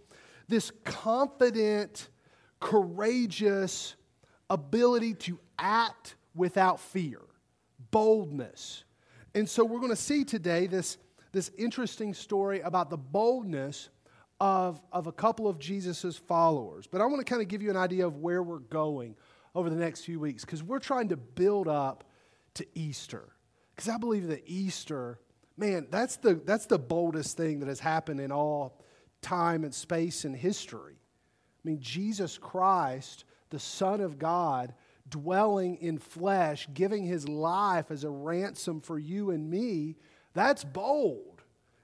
this 0.47 0.71
confident, 0.83 2.09
courageous 2.59 3.95
ability 4.49 5.13
to 5.13 5.39
act 5.59 6.15
without 6.33 6.79
fear, 6.79 7.21
boldness. 7.91 8.83
And 9.35 9.47
so 9.47 9.63
we're 9.63 9.79
going 9.79 9.91
to 9.91 9.95
see 9.95 10.23
today 10.25 10.65
this, 10.65 10.97
this 11.31 11.51
interesting 11.55 12.15
story 12.15 12.61
about 12.61 12.89
the 12.89 12.97
boldness 12.97 13.89
of, 14.39 14.81
of 14.91 15.07
a 15.07 15.11
couple 15.11 15.47
of 15.47 15.59
Jesus' 15.59 16.17
followers. 16.17 16.87
But 16.87 17.01
I 17.01 17.05
want 17.05 17.25
to 17.25 17.29
kind 17.29 17.41
of 17.41 17.47
give 17.47 17.61
you 17.61 17.69
an 17.69 17.77
idea 17.77 18.05
of 18.05 18.17
where 18.17 18.43
we're 18.43 18.59
going 18.59 19.15
over 19.53 19.69
the 19.69 19.75
next 19.75 20.01
few 20.01 20.19
weeks 20.19 20.43
because 20.43 20.61
we're 20.61 20.79
trying 20.79 21.09
to 21.09 21.17
build 21.17 21.67
up 21.67 22.03
to 22.55 22.65
Easter. 22.75 23.29
Because 23.75 23.89
I 23.89 23.97
believe 23.97 24.27
that 24.27 24.43
Easter, 24.45 25.19
man, 25.57 25.87
that's 25.89 26.17
the, 26.17 26.35
that's 26.35 26.65
the 26.65 26.79
boldest 26.79 27.37
thing 27.37 27.59
that 27.59 27.69
has 27.69 27.79
happened 27.79 28.19
in 28.19 28.31
all 28.31 28.81
time 29.21 29.63
and 29.63 29.73
space 29.73 30.25
and 30.25 30.35
history. 30.35 30.95
I 30.95 31.67
mean, 31.67 31.79
Jesus 31.79 32.37
Christ, 32.37 33.25
the 33.49 33.59
Son 33.59 34.01
of 34.01 34.19
God, 34.19 34.73
dwelling 35.09 35.77
in 35.77 35.97
flesh, 35.97 36.67
giving 36.73 37.03
his 37.03 37.27
life 37.27 37.91
as 37.91 38.03
a 38.03 38.09
ransom 38.09 38.81
for 38.81 38.99
you 38.99 39.31
and 39.31 39.49
me, 39.49 39.95
that's 40.33 40.63
bold. 40.63 41.34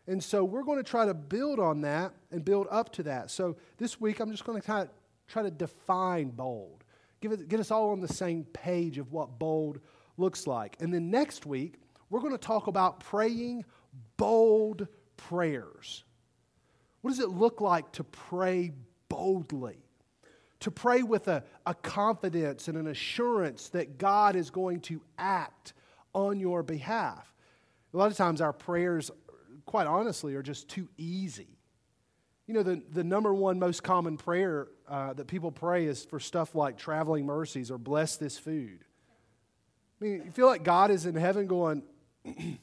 And 0.07 0.23
so 0.23 0.43
we're 0.43 0.63
going 0.63 0.77
to 0.77 0.83
try 0.83 1.05
to 1.05 1.13
build 1.13 1.59
on 1.59 1.81
that 1.81 2.13
and 2.31 2.43
build 2.43 2.67
up 2.71 2.91
to 2.93 3.03
that. 3.03 3.29
So 3.29 3.57
this 3.77 4.01
week, 4.01 4.19
I'm 4.19 4.31
just 4.31 4.45
going 4.45 4.59
to 4.59 4.65
kind 4.65 4.83
of 4.83 4.89
try 5.27 5.43
to 5.43 5.51
define 5.51 6.29
bold, 6.29 6.83
Give 7.21 7.31
it, 7.31 7.47
get 7.47 7.59
us 7.59 7.69
all 7.69 7.91
on 7.91 7.99
the 7.99 8.07
same 8.07 8.45
page 8.45 8.97
of 8.97 9.11
what 9.11 9.37
bold 9.37 9.79
looks 10.17 10.47
like. 10.47 10.75
And 10.79 10.91
then 10.91 11.11
next 11.11 11.45
week, 11.45 11.75
we're 12.09 12.19
going 12.19 12.33
to 12.33 12.37
talk 12.37 12.67
about 12.67 12.99
praying 12.99 13.63
bold 14.17 14.87
prayers. 15.17 16.03
What 17.01 17.11
does 17.11 17.19
it 17.19 17.29
look 17.29 17.61
like 17.61 17.91
to 17.93 18.03
pray 18.03 18.71
boldly? 19.07 19.77
To 20.61 20.71
pray 20.71 21.03
with 21.03 21.27
a, 21.27 21.43
a 21.65 21.73
confidence 21.73 22.67
and 22.67 22.77
an 22.77 22.87
assurance 22.87 23.69
that 23.69 23.97
God 23.97 24.35
is 24.35 24.49
going 24.49 24.81
to 24.81 25.01
act 25.17 25.73
on 26.13 26.39
your 26.39 26.63
behalf. 26.63 27.33
A 27.93 27.97
lot 27.97 28.11
of 28.11 28.17
times, 28.17 28.41
our 28.41 28.53
prayers 28.53 29.11
quite 29.65 29.87
honestly, 29.87 30.35
are 30.35 30.43
just 30.43 30.67
too 30.67 30.87
easy. 30.97 31.57
You 32.47 32.53
know, 32.55 32.63
the, 32.63 32.81
the 32.91 33.03
number 33.03 33.33
one 33.33 33.59
most 33.59 33.83
common 33.83 34.17
prayer 34.17 34.67
uh, 34.87 35.13
that 35.13 35.27
people 35.27 35.51
pray 35.51 35.85
is 35.85 36.03
for 36.03 36.19
stuff 36.19 36.53
like 36.55 36.77
traveling 36.77 37.25
mercies 37.25 37.71
or 37.71 37.77
bless 37.77 38.17
this 38.17 38.37
food. 38.37 38.83
I 40.01 40.03
mean, 40.03 40.23
you 40.25 40.31
feel 40.31 40.47
like 40.47 40.63
God 40.63 40.91
is 40.91 41.05
in 41.05 41.15
heaven 41.15 41.47
going, 41.47 41.83
give 42.25 42.57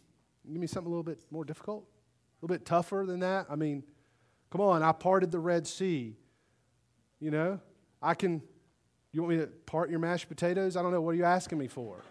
me 0.45 0.67
something 0.67 0.87
a 0.87 0.95
little 0.95 1.05
bit 1.05 1.21
more 1.31 1.45
difficult, 1.45 1.85
a 1.85 2.45
little 2.45 2.55
bit 2.55 2.67
tougher 2.67 3.05
than 3.07 3.21
that. 3.21 3.47
I 3.49 3.57
mean, 3.57 3.85
come 4.51 4.61
on, 4.61 4.83
I 4.83 4.93
parted 4.93 5.31
the 5.31 5.39
Red 5.39 5.67
Sea. 5.67 6.17
You 7.21 7.31
know, 7.31 7.61
I 8.03 8.15
can, 8.15 8.43
you 9.13 9.23
want 9.23 9.37
me 9.37 9.41
to 9.41 9.47
part 9.47 9.91
your 9.91 10.01
mashed 10.01 10.29
potatoes? 10.29 10.77
I 10.77 10.83
don't 10.83 10.93
know. 10.93 11.01
What 11.01 11.11
are 11.11 11.19
you 11.19 11.25
asking 11.25 11.59
me 11.59 11.69
for? 11.69 12.03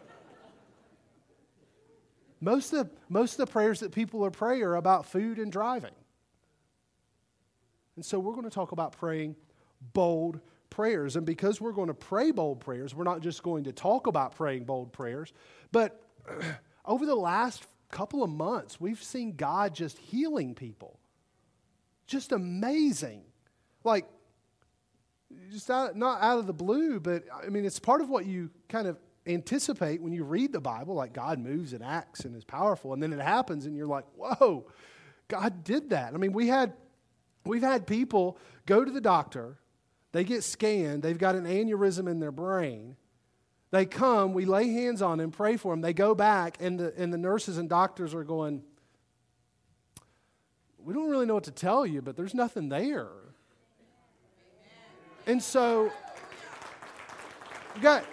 Most 2.39 2.73
of, 2.73 2.89
most 3.10 3.34
of 3.34 3.38
the 3.38 3.52
prayers 3.52 3.80
that 3.80 3.91
people 3.91 4.23
are 4.26 4.32
praying 4.32 4.63
are 4.63 4.76
about 4.76 5.06
food 5.06 5.39
and 5.39 5.52
driving. 5.52 5.95
And 7.95 8.06
so 8.06 8.19
we're 8.19 8.34
going 8.34 8.43
to 8.43 8.52
talk 8.52 8.71
about 8.71 8.91
praying 8.93 9.36
bold 9.93 10.39
prayers. 10.69 11.15
And 11.15 11.26
because 11.26 11.60
we're 11.60 11.71
going 11.71 11.88
to 11.88 11.93
pray 11.93 12.32
bold 12.32 12.60
prayers, 12.60 12.93
we're 12.93 13.04
not 13.04 13.21
just 13.21 13.41
going 13.41 13.63
to 13.65 13.71
talk 13.71 14.08
about 14.08 14.36
praying 14.36 14.65
bold 14.65 14.93
prayers, 14.93 15.34
but 15.71 16.02
over 16.86 17.06
the 17.06 17.15
last 17.15 17.65
couple 17.89 18.23
of 18.23 18.30
months, 18.30 18.80
we've 18.80 19.02
seen 19.02 19.36
God 19.36 19.73
just 19.73 19.97
healing 19.97 20.54
people. 20.54 21.00
Just 22.06 22.32
amazing. 22.32 23.23
Like, 23.84 24.06
just 25.52 25.69
out, 25.69 25.95
not 25.95 26.21
out 26.21 26.39
of 26.39 26.47
the 26.47 26.54
blue, 26.54 27.00
but 27.00 27.23
I 27.34 27.50
mean, 27.50 27.65
it's 27.65 27.80
part 27.80 28.02
of 28.02 28.10
what 28.10 28.26
you 28.26 28.50
kind 28.69 28.88
of 28.88 28.97
anticipate 29.27 30.01
when 30.01 30.13
you 30.13 30.23
read 30.23 30.51
the 30.53 30.61
Bible, 30.61 30.95
like 30.95 31.13
God 31.13 31.39
moves 31.39 31.73
and 31.73 31.83
acts 31.83 32.25
and 32.25 32.35
is 32.35 32.43
powerful, 32.43 32.93
and 32.93 33.01
then 33.01 33.13
it 33.13 33.19
happens, 33.19 33.65
and 33.65 33.75
you're 33.75 33.87
like, 33.87 34.05
whoa, 34.15 34.65
God 35.27 35.63
did 35.63 35.89
that. 35.89 36.13
I 36.13 36.17
mean, 36.17 36.33
we 36.33 36.47
had, 36.47 36.73
we've 37.45 37.61
had 37.61 37.85
people 37.85 38.37
go 38.65 38.83
to 38.83 38.91
the 38.91 39.01
doctor, 39.01 39.57
they 40.11 40.23
get 40.23 40.43
scanned, 40.43 41.03
they've 41.03 41.17
got 41.17 41.35
an 41.35 41.45
aneurysm 41.45 42.09
in 42.09 42.19
their 42.19 42.31
brain. 42.31 42.95
They 43.69 43.85
come, 43.85 44.33
we 44.33 44.45
lay 44.45 44.69
hands 44.69 45.01
on 45.01 45.17
them, 45.17 45.31
pray 45.31 45.57
for 45.57 45.73
them, 45.73 45.81
they 45.81 45.93
go 45.93 46.15
back, 46.15 46.57
and 46.61 46.79
the, 46.79 46.93
and 46.97 47.11
the 47.11 47.17
nurses 47.17 47.57
and 47.57 47.67
doctors 47.67 48.13
are 48.13 48.23
going, 48.23 48.63
We 50.77 50.93
don't 50.93 51.09
really 51.09 51.25
know 51.25 51.33
what 51.33 51.43
to 51.45 51.51
tell 51.51 51.85
you, 51.85 52.01
but 52.01 52.15
there's 52.15 52.33
nothing 52.33 52.69
there. 52.69 53.09
And 55.25 55.43
so, 55.43 55.91
we 57.75 57.81
got 57.81 58.05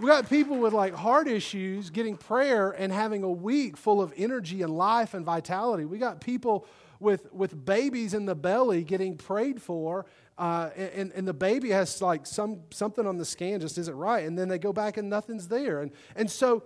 we 0.00 0.06
got 0.06 0.28
people 0.28 0.58
with 0.58 0.72
like 0.72 0.94
heart 0.94 1.26
issues 1.26 1.90
getting 1.90 2.16
prayer 2.16 2.70
and 2.70 2.92
having 2.92 3.24
a 3.24 3.30
week 3.30 3.76
full 3.76 4.00
of 4.00 4.12
energy 4.16 4.62
and 4.62 4.76
life 4.76 5.14
and 5.14 5.24
vitality. 5.24 5.84
We 5.84 5.98
got 5.98 6.20
people 6.20 6.66
with, 7.00 7.32
with 7.32 7.64
babies 7.64 8.14
in 8.14 8.24
the 8.24 8.34
belly 8.34 8.84
getting 8.84 9.16
prayed 9.16 9.60
for, 9.60 10.06
uh, 10.36 10.70
and, 10.76 11.12
and 11.12 11.26
the 11.26 11.34
baby 11.34 11.70
has 11.70 12.00
like 12.00 12.26
some, 12.26 12.60
something 12.70 13.06
on 13.06 13.16
the 13.16 13.24
scan 13.24 13.60
just 13.60 13.76
isn't 13.78 13.96
right, 13.96 14.24
and 14.24 14.38
then 14.38 14.48
they 14.48 14.58
go 14.58 14.72
back 14.72 14.96
and 14.96 15.10
nothing's 15.10 15.48
there. 15.48 15.82
And, 15.82 15.90
and 16.14 16.30
so 16.30 16.62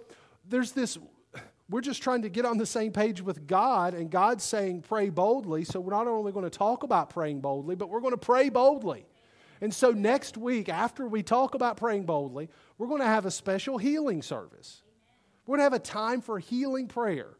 there's 0.47 0.73
this, 0.73 0.99
we're 1.71 1.81
just 1.81 2.03
trying 2.03 2.23
to 2.23 2.29
get 2.29 2.45
on 2.45 2.59
the 2.59 2.67
same 2.67 2.93
page 2.93 3.23
with 3.23 3.47
God, 3.47 3.95
and 3.95 4.11
God's 4.11 4.45
saying, 4.45 4.83
pray 4.83 5.09
boldly. 5.09 5.65
So 5.65 5.81
we're 5.81 5.93
not 5.93 6.07
only 6.07 6.33
going 6.33 6.45
to 6.45 6.51
talk 6.51 6.83
about 6.83 7.09
praying 7.09 7.41
boldly, 7.41 7.77
but 7.77 7.89
we're 7.89 8.01
going 8.01 8.13
to 8.13 8.19
pray 8.19 8.51
boldly. 8.51 9.07
And 9.63 9.73
so 9.73 9.93
next 9.93 10.37
week, 10.37 10.69
after 10.69 11.07
we 11.07 11.23
talk 11.23 11.55
about 11.55 11.77
praying 11.77 12.05
boldly, 12.05 12.51
we're 12.79 12.89
going 12.89 13.01
to 13.01 13.07
have 13.07 13.27
a 13.27 13.31
special 13.31 13.79
healing 13.79 14.21
service. 14.21 14.83
We're 15.47 15.57
going 15.57 15.61
to 15.61 15.73
have 15.73 15.73
a 15.73 15.79
time 15.79 16.21
for 16.21 16.41
healing 16.41 16.89
prayer. 16.89 17.37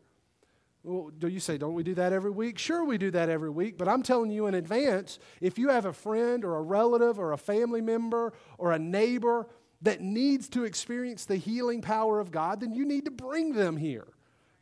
Well, 0.85 1.11
do 1.19 1.27
you 1.27 1.41
say, 1.41 1.59
don't 1.59 1.75
we 1.75 1.83
do 1.83 1.95
that 1.97 2.13
every 2.13 2.31
week? 2.31 2.59
Sure, 2.59 2.85
we 2.85 2.97
do 2.97 3.11
that 3.11 3.29
every 3.29 3.51
week, 3.51 3.77
but 3.77 3.89
I'm 3.89 4.05
telling 4.05 4.31
you 4.31 4.47
in 4.47 4.55
advance 4.55 5.19
if 5.41 5.59
you 5.59 5.69
have 5.71 5.85
a 5.85 5.93
friend 5.93 6.45
or 6.45 6.57
a 6.57 6.63
relative 6.63 7.19
or 7.19 7.33
a 7.33 7.37
family 7.37 7.81
member 7.81 8.33
or 8.57 8.71
a 8.71 8.79
neighbor 8.79 9.49
that 9.83 10.01
needs 10.01 10.49
to 10.51 10.65
experience 10.65 11.25
the 11.25 11.37
healing 11.37 11.83
power 11.83 12.21
of 12.21 12.31
God, 12.31 12.61
then 12.61 12.73
you 12.73 12.85
need 12.85 13.05
to 13.05 13.11
bring 13.11 13.53
them 13.53 13.77
here. 13.77 14.07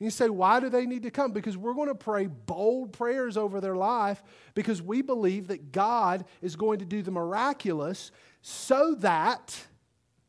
You 0.00 0.08
say, 0.08 0.30
why 0.30 0.60
do 0.60 0.70
they 0.70 0.86
need 0.86 1.02
to 1.02 1.10
come? 1.10 1.32
Because 1.32 1.58
we're 1.58 1.74
going 1.74 1.88
to 1.88 1.94
pray 1.94 2.26
bold 2.26 2.94
prayers 2.94 3.36
over 3.36 3.60
their 3.60 3.76
life 3.76 4.22
because 4.54 4.80
we 4.80 5.02
believe 5.02 5.48
that 5.48 5.72
God 5.72 6.24
is 6.40 6.56
going 6.56 6.78
to 6.78 6.86
do 6.86 7.02
the 7.02 7.10
miraculous 7.10 8.10
so 8.40 8.94
that 9.00 9.56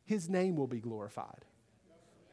his 0.03 0.29
name 0.29 0.57
will 0.57 0.67
be 0.67 0.81
glorified. 0.81 1.45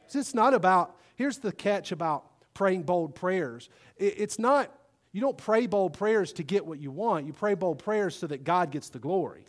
So 0.09 0.19
it's 0.19 0.35
not 0.35 0.53
about, 0.53 0.97
here's 1.15 1.39
the 1.39 1.53
catch 1.53 1.93
about 1.93 2.27
praying 2.55 2.83
bold 2.83 3.15
prayers. 3.15 3.71
It's 3.97 4.41
not, 4.41 4.75
you 5.13 5.21
don't 5.21 5.39
pray 5.39 5.69
bold 5.69 5.93
prayers 5.93 6.33
to 6.35 6.43
get 6.43 6.67
what 6.67 6.81
you 6.81 6.91
want, 6.91 7.25
you 7.25 7.33
pray 7.33 7.55
bold 7.55 7.79
prayers 7.79 8.17
so 8.17 8.27
that 8.27 8.43
God 8.43 8.73
gets 8.73 8.89
the 8.89 8.99
glory. 8.99 9.45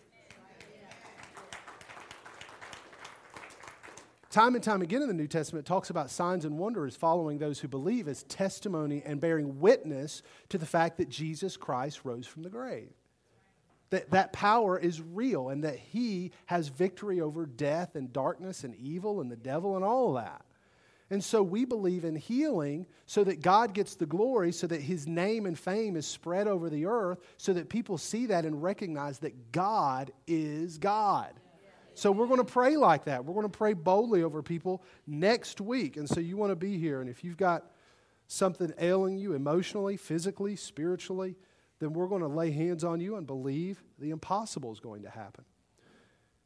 Time 4.30 4.54
and 4.54 4.64
time 4.64 4.84
again 4.84 5.02
in 5.02 5.08
the 5.08 5.14
New 5.14 5.28
Testament, 5.28 5.66
talks 5.66 5.90
about 5.90 6.12
signs 6.12 6.46
and 6.46 6.60
wonders 6.60 6.96
following 6.96 7.40
those 7.40 7.60
who 7.60 7.68
believe 7.68 8.08
as 8.08 8.24
testimony 8.24 9.02
and 9.04 9.20
bearing 9.20 9.60
witness 9.60 10.22
to 10.50 10.60
the 10.60 10.68
fact 10.68 10.98
that 10.98 11.10
Jesus 11.10 11.58
Christ 11.58 12.02
rose 12.04 12.28
from 12.28 12.44
the 12.44 12.50
grave. 12.50 12.92
That 13.90 14.12
that 14.12 14.32
power 14.32 14.78
is 14.78 15.02
real 15.02 15.50
and 15.50 15.64
that 15.64 15.80
he 15.80 16.32
has 16.46 16.68
victory 16.68 17.22
over 17.22 17.48
death 17.48 17.96
and 17.96 18.14
darkness 18.14 18.64
and 18.64 18.76
evil 18.76 19.20
and 19.20 19.32
the 19.32 19.36
devil 19.36 19.76
and 19.76 19.84
all 19.84 20.14
that. 20.14 20.46
And 21.10 21.24
so 21.24 21.42
we 21.42 21.66
believe 21.66 22.06
in 22.06 22.16
healing 22.16 22.86
so 23.08 23.24
that 23.24 23.42
God 23.42 23.74
gets 23.74 23.96
the 23.96 24.06
glory, 24.06 24.52
so 24.52 24.68
that 24.68 24.82
his 24.82 25.08
name 25.08 25.48
and 25.48 25.58
fame 25.58 25.96
is 25.96 26.06
spread 26.06 26.48
over 26.48 26.70
the 26.70 26.86
earth, 26.86 27.18
so 27.38 27.52
that 27.54 27.68
people 27.68 27.98
see 27.98 28.28
that 28.28 28.46
and 28.46 28.62
recognize 28.62 29.18
that 29.20 29.52
God 29.52 30.12
is 30.28 30.78
God. 30.78 31.34
So 32.00 32.14
we're 32.14 32.28
going 32.28 32.40
to 32.40 32.46
pray 32.46 32.78
like 32.78 33.04
that. 33.06 33.26
We're 33.26 33.34
going 33.34 33.50
to 33.50 33.58
pray 33.58 33.74
boldly 33.74 34.24
over 34.24 34.42
people 34.42 34.82
next 35.06 35.60
week. 35.60 35.98
And 35.98 36.08
so 36.08 36.22
you 36.22 36.38
want 36.38 36.52
to 36.52 36.56
be 36.56 36.78
here. 36.78 37.02
And 37.02 37.10
if 37.10 37.26
you've 37.26 37.36
got 37.36 37.66
something 38.28 38.72
ailing 38.80 39.18
you 39.18 39.34
emotionally, 39.34 39.98
physically, 39.98 40.56
spiritually, 40.56 41.36
then 41.80 41.92
we're 41.92 42.08
going 42.08 42.22
to 42.22 42.28
lay 42.30 42.52
hands 42.52 42.86
on 42.86 43.02
you 43.02 43.18
and 43.18 43.28
believe 43.28 43.84
the 44.00 44.12
impossible 44.12 44.72
is 44.72 44.80
going 44.80 45.04
to 45.04 45.10
happen. 45.10 45.44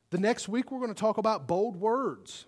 The 0.09 0.17
next 0.17 0.49
week, 0.49 0.71
we're 0.71 0.79
going 0.79 0.93
to 0.93 0.99
talk 0.99 1.19
about 1.19 1.47
bold 1.47 1.75
words. 1.75 2.47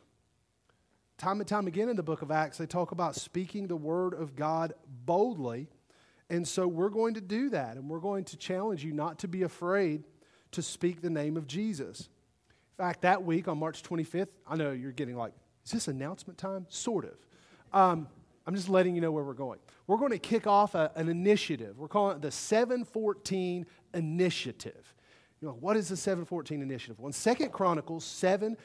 Time 1.19 1.39
and 1.39 1.47
time 1.47 1.67
again 1.67 1.89
in 1.89 1.97
the 1.97 2.03
book 2.03 2.23
of 2.23 2.31
Acts, 2.31 2.57
they 2.57 2.65
talk 2.65 2.91
about 2.91 3.15
speaking 3.15 3.67
the 3.67 3.75
word 3.75 4.15
of 4.15 4.35
God 4.35 4.73
boldly. 5.05 5.69
And 6.31 6.47
so 6.47 6.67
we're 6.67 6.89
going 6.89 7.13
to 7.13 7.21
do 7.21 7.51
that. 7.51 7.77
And 7.77 7.87
we're 7.87 7.99
going 7.99 8.23
to 8.25 8.37
challenge 8.37 8.83
you 8.83 8.93
not 8.93 9.19
to 9.19 9.27
be 9.27 9.43
afraid 9.43 10.05
to 10.53 10.63
speak 10.63 11.01
the 11.01 11.11
name 11.11 11.37
of 11.37 11.45
Jesus. 11.45 12.09
Fact, 12.77 13.01
that 13.01 13.23
week 13.23 13.47
on 13.47 13.57
March 13.57 13.83
25th, 13.83 14.27
I 14.47 14.55
know 14.55 14.71
you're 14.71 14.91
getting 14.91 15.15
like, 15.15 15.31
is 15.65 15.71
this 15.71 15.87
announcement 15.87 16.37
time? 16.37 16.65
Sort 16.69 17.05
of. 17.05 17.15
Um, 17.71 18.07
I'm 18.45 18.53
just 18.53 18.69
letting 18.69 18.95
you 18.95 19.01
know 19.01 19.11
where 19.11 19.23
we're 19.23 19.33
going. 19.33 19.59
We're 19.87 19.97
going 19.97 20.11
to 20.11 20.19
kick 20.19 20.45
off 20.45 20.75
a, 20.75 20.91
an 20.95 21.09
initiative. 21.09 21.79
We're 21.79 21.87
calling 21.87 22.17
it 22.17 22.21
the 22.21 22.31
714 22.31 23.65
Initiative. 23.93 24.93
You 25.41 25.47
know, 25.47 25.57
what 25.59 25.77
is 25.77 25.89
the 25.89 25.97
714 25.97 26.61
Initiative? 26.61 26.99
Well, 26.99 27.07
in 27.07 27.35
2 27.35 27.49
Chronicles 27.49 28.03
7, 28.03 28.57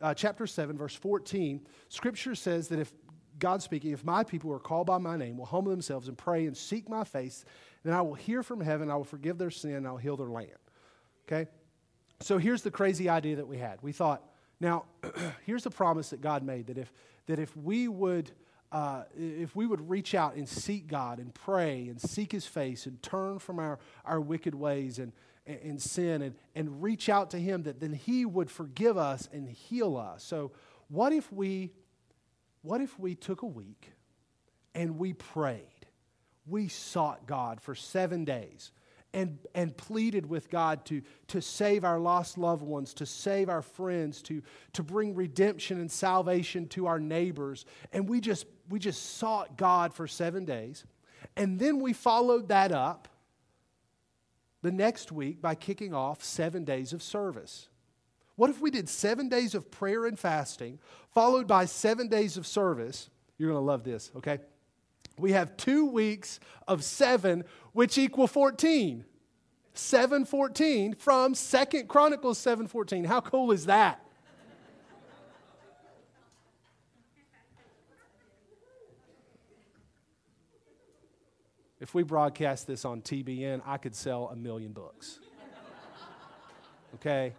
uh, 0.00 0.14
chapter 0.14 0.46
7, 0.46 0.76
verse 0.76 0.94
14, 0.94 1.66
Scripture 1.88 2.34
says 2.34 2.68
that 2.68 2.78
if 2.78 2.92
God 3.38 3.62
speaking, 3.62 3.92
if 3.92 4.04
my 4.04 4.22
people 4.22 4.52
are 4.52 4.58
called 4.58 4.86
by 4.86 4.98
my 4.98 5.16
name 5.16 5.36
will 5.36 5.44
humble 5.44 5.70
themselves 5.70 6.08
and 6.08 6.16
pray 6.16 6.46
and 6.46 6.56
seek 6.56 6.88
my 6.88 7.04
face, 7.04 7.44
then 7.82 7.92
I 7.92 8.00
will 8.00 8.14
hear 8.14 8.42
from 8.42 8.60
heaven, 8.60 8.90
I 8.90 8.96
will 8.96 9.04
forgive 9.04 9.38
their 9.38 9.50
sin, 9.50 9.74
and 9.74 9.86
I'll 9.86 9.96
heal 9.96 10.16
their 10.16 10.28
land. 10.28 10.50
Okay? 11.26 11.50
So 12.20 12.38
here's 12.38 12.62
the 12.62 12.70
crazy 12.70 13.08
idea 13.08 13.36
that 13.36 13.46
we 13.46 13.58
had. 13.58 13.78
We 13.82 13.92
thought, 13.92 14.22
now, 14.60 14.84
here's 15.46 15.64
the 15.64 15.70
promise 15.70 16.10
that 16.10 16.20
God 16.20 16.42
made 16.42 16.68
that 16.68 16.78
if, 16.78 16.92
that 17.26 17.38
if 17.38 17.56
we 17.56 17.88
would. 17.88 18.30
Uh, 18.72 19.04
if 19.16 19.54
we 19.54 19.64
would 19.64 19.88
reach 19.88 20.12
out 20.12 20.34
and 20.34 20.46
seek 20.46 20.88
God 20.88 21.20
and 21.20 21.32
pray 21.32 21.86
and 21.88 22.00
seek 22.00 22.32
His 22.32 22.46
face 22.46 22.84
and 22.84 23.00
turn 23.00 23.38
from 23.38 23.60
our, 23.60 23.78
our 24.04 24.20
wicked 24.20 24.56
ways 24.56 24.98
and, 24.98 25.12
and, 25.46 25.58
and 25.62 25.80
sin 25.80 26.20
and, 26.20 26.34
and 26.56 26.82
reach 26.82 27.08
out 27.08 27.30
to 27.30 27.38
Him, 27.38 27.62
that 27.62 27.78
then 27.78 27.92
He 27.92 28.26
would 28.26 28.50
forgive 28.50 28.98
us 28.98 29.28
and 29.32 29.48
heal 29.48 29.96
us. 29.96 30.24
So, 30.24 30.50
what 30.88 31.12
if 31.12 31.32
we, 31.32 31.70
what 32.62 32.80
if 32.80 32.98
we 32.98 33.14
took 33.14 33.42
a 33.42 33.46
week 33.46 33.92
and 34.74 34.98
we 34.98 35.12
prayed? 35.12 35.86
We 36.44 36.66
sought 36.66 37.24
God 37.24 37.60
for 37.60 37.76
seven 37.76 38.24
days 38.24 38.72
and, 39.16 39.38
and 39.54 39.74
pleaded 39.74 40.26
with 40.26 40.50
God 40.50 40.84
to, 40.84 41.00
to 41.28 41.40
save 41.40 41.84
our 41.84 41.98
lost 41.98 42.36
loved 42.36 42.62
ones, 42.62 42.92
to 42.94 43.06
save 43.06 43.48
our 43.48 43.62
friends, 43.62 44.20
to, 44.22 44.42
to 44.74 44.82
bring 44.82 45.14
redemption 45.14 45.80
and 45.80 45.90
salvation 45.90 46.68
to 46.68 46.86
our 46.86 47.00
neighbors. 47.00 47.64
And 47.94 48.06
we 48.10 48.20
just, 48.20 48.44
we 48.68 48.78
just 48.78 49.16
sought 49.16 49.56
God 49.56 49.94
for 49.94 50.06
seven 50.06 50.44
days. 50.44 50.84
And 51.34 51.58
then 51.58 51.80
we 51.80 51.94
followed 51.94 52.48
that 52.48 52.72
up 52.72 53.08
the 54.60 54.70
next 54.70 55.10
week 55.10 55.40
by 55.40 55.54
kicking 55.54 55.94
off 55.94 56.22
seven 56.22 56.64
days 56.64 56.92
of 56.92 57.02
service. 57.02 57.68
What 58.34 58.50
if 58.50 58.60
we 58.60 58.70
did 58.70 58.86
seven 58.86 59.30
days 59.30 59.54
of 59.54 59.70
prayer 59.70 60.04
and 60.04 60.18
fasting, 60.18 60.78
followed 61.14 61.46
by 61.46 61.64
seven 61.64 62.08
days 62.08 62.36
of 62.36 62.46
service? 62.46 63.08
You're 63.38 63.50
going 63.50 63.62
to 63.62 63.66
love 63.66 63.82
this, 63.82 64.10
okay? 64.16 64.40
we 65.18 65.32
have 65.32 65.56
two 65.56 65.86
weeks 65.86 66.40
of 66.68 66.84
seven, 66.84 67.44
which 67.76 67.98
equal 67.98 68.26
14. 68.26 69.04
714 69.74 70.94
from 70.94 71.34
Second 71.34 71.88
Chronicles 71.88 72.38
714. 72.38 73.04
How 73.04 73.20
cool 73.20 73.52
is 73.52 73.66
that? 73.66 74.02
If 81.78 81.94
we 81.94 82.02
broadcast 82.02 82.66
this 82.66 82.86
on 82.86 83.02
TBN, 83.02 83.60
I 83.66 83.76
could 83.76 83.94
sell 83.94 84.30
a 84.32 84.36
million 84.36 84.72
books. 84.72 85.20
Okay? 86.94 87.34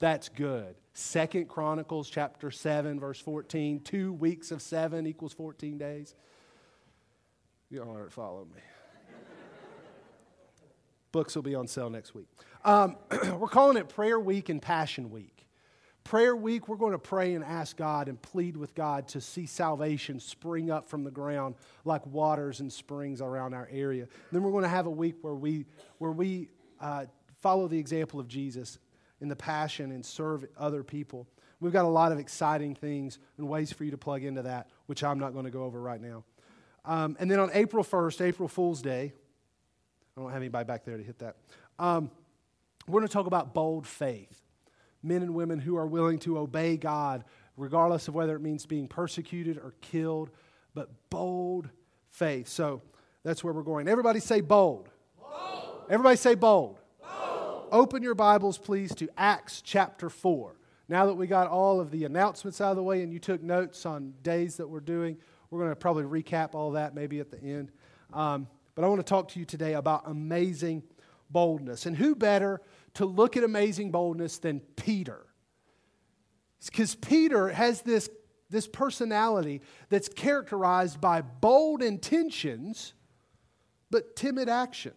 That's 0.00 0.28
good. 0.28 0.74
Second 0.94 1.48
Chronicles 1.48 2.10
chapter 2.10 2.50
7, 2.50 2.98
verse 2.98 3.20
14. 3.20 3.78
Two 3.82 4.14
weeks 4.14 4.50
of 4.50 4.60
seven 4.60 5.06
equals 5.06 5.32
14 5.32 5.78
days. 5.78 6.16
You 7.70 7.84
all 7.84 7.94
right, 7.94 8.10
follow 8.10 8.48
me. 8.52 8.60
Books 11.14 11.36
will 11.36 11.42
be 11.42 11.54
on 11.54 11.68
sale 11.68 11.90
next 11.90 12.12
week. 12.12 12.26
Um, 12.64 12.96
we're 13.38 13.46
calling 13.46 13.76
it 13.76 13.88
Prayer 13.88 14.18
Week 14.18 14.48
and 14.48 14.60
Passion 14.60 15.10
Week. 15.12 15.46
Prayer 16.02 16.34
Week, 16.34 16.66
we're 16.66 16.76
going 16.76 16.90
to 16.90 16.98
pray 16.98 17.34
and 17.34 17.44
ask 17.44 17.76
God 17.76 18.08
and 18.08 18.20
plead 18.20 18.56
with 18.56 18.74
God 18.74 19.06
to 19.08 19.20
see 19.20 19.46
salvation 19.46 20.18
spring 20.18 20.72
up 20.72 20.88
from 20.88 21.04
the 21.04 21.12
ground 21.12 21.54
like 21.84 22.04
waters 22.04 22.58
and 22.58 22.72
springs 22.72 23.20
around 23.20 23.54
our 23.54 23.68
area. 23.70 24.08
then 24.32 24.42
we're 24.42 24.50
going 24.50 24.64
to 24.64 24.68
have 24.68 24.86
a 24.86 24.90
week 24.90 25.14
where 25.20 25.36
we, 25.36 25.66
where 25.98 26.10
we 26.10 26.48
uh, 26.80 27.04
follow 27.40 27.68
the 27.68 27.78
example 27.78 28.18
of 28.18 28.26
Jesus 28.26 28.80
in 29.20 29.28
the 29.28 29.36
passion 29.36 29.92
and 29.92 30.04
serve 30.04 30.44
other 30.58 30.82
people 30.82 31.28
We've 31.60 31.72
got 31.72 31.84
a 31.84 31.88
lot 31.88 32.12
of 32.12 32.18
exciting 32.18 32.74
things 32.74 33.18
and 33.38 33.48
ways 33.48 33.72
for 33.72 33.84
you 33.84 33.92
to 33.92 33.96
plug 33.96 34.22
into 34.22 34.42
that, 34.42 34.68
which 34.84 35.02
I'm 35.02 35.18
not 35.18 35.32
going 35.32 35.46
to 35.46 35.50
go 35.50 35.62
over 35.62 35.80
right 35.80 36.00
now. 36.00 36.24
Um, 36.84 37.16
and 37.18 37.30
then 37.30 37.40
on 37.40 37.50
April 37.54 37.82
1st, 37.82 38.20
April 38.20 38.48
Fool's 38.48 38.82
Day, 38.82 39.14
I 40.16 40.20
don't 40.20 40.30
have 40.30 40.42
anybody 40.42 40.64
back 40.64 40.84
there 40.84 40.96
to 40.96 41.02
hit 41.02 41.18
that. 41.18 41.36
Um, 41.76 42.08
we're 42.86 43.00
going 43.00 43.08
to 43.08 43.12
talk 43.12 43.26
about 43.26 43.52
bold 43.52 43.84
faith. 43.84 44.40
Men 45.02 45.22
and 45.22 45.34
women 45.34 45.58
who 45.58 45.76
are 45.76 45.86
willing 45.86 46.20
to 46.20 46.38
obey 46.38 46.76
God, 46.76 47.24
regardless 47.56 48.06
of 48.06 48.14
whether 48.14 48.36
it 48.36 48.40
means 48.40 48.64
being 48.64 48.86
persecuted 48.86 49.58
or 49.58 49.74
killed, 49.80 50.30
but 50.72 50.88
bold 51.10 51.68
faith. 52.10 52.46
So 52.46 52.80
that's 53.24 53.42
where 53.42 53.52
we're 53.52 53.62
going. 53.62 53.88
Everybody 53.88 54.20
say 54.20 54.40
bold. 54.40 54.88
bold. 55.18 55.86
Everybody 55.90 56.16
say 56.16 56.36
bold. 56.36 56.78
bold. 57.00 57.68
Open 57.72 58.02
your 58.02 58.14
Bibles, 58.14 58.56
please, 58.56 58.94
to 58.94 59.08
Acts 59.16 59.62
chapter 59.62 60.08
4. 60.08 60.54
Now 60.88 61.06
that 61.06 61.14
we 61.14 61.26
got 61.26 61.48
all 61.48 61.80
of 61.80 61.90
the 61.90 62.04
announcements 62.04 62.60
out 62.60 62.70
of 62.70 62.76
the 62.76 62.84
way 62.84 63.02
and 63.02 63.12
you 63.12 63.18
took 63.18 63.42
notes 63.42 63.84
on 63.84 64.14
days 64.22 64.58
that 64.58 64.68
we're 64.68 64.78
doing, 64.78 65.16
we're 65.50 65.58
going 65.58 65.72
to 65.72 65.76
probably 65.76 66.04
recap 66.04 66.54
all 66.54 66.72
that 66.72 66.94
maybe 66.94 67.18
at 67.18 67.32
the 67.32 67.38
end. 67.38 67.72
Um, 68.12 68.46
but 68.74 68.84
I 68.84 68.88
want 68.88 69.00
to 69.00 69.08
talk 69.08 69.28
to 69.28 69.38
you 69.38 69.44
today 69.44 69.74
about 69.74 70.02
amazing 70.06 70.82
boldness. 71.30 71.86
And 71.86 71.96
who 71.96 72.14
better 72.14 72.60
to 72.94 73.06
look 73.06 73.36
at 73.36 73.44
amazing 73.44 73.90
boldness 73.90 74.38
than 74.38 74.60
Peter? 74.76 75.26
Because 76.64 76.94
Peter 76.94 77.48
has 77.48 77.82
this, 77.82 78.08
this 78.50 78.66
personality 78.66 79.60
that's 79.90 80.08
characterized 80.08 81.00
by 81.00 81.20
bold 81.20 81.82
intentions 81.82 82.94
but 83.90 84.16
timid 84.16 84.48
action. 84.48 84.92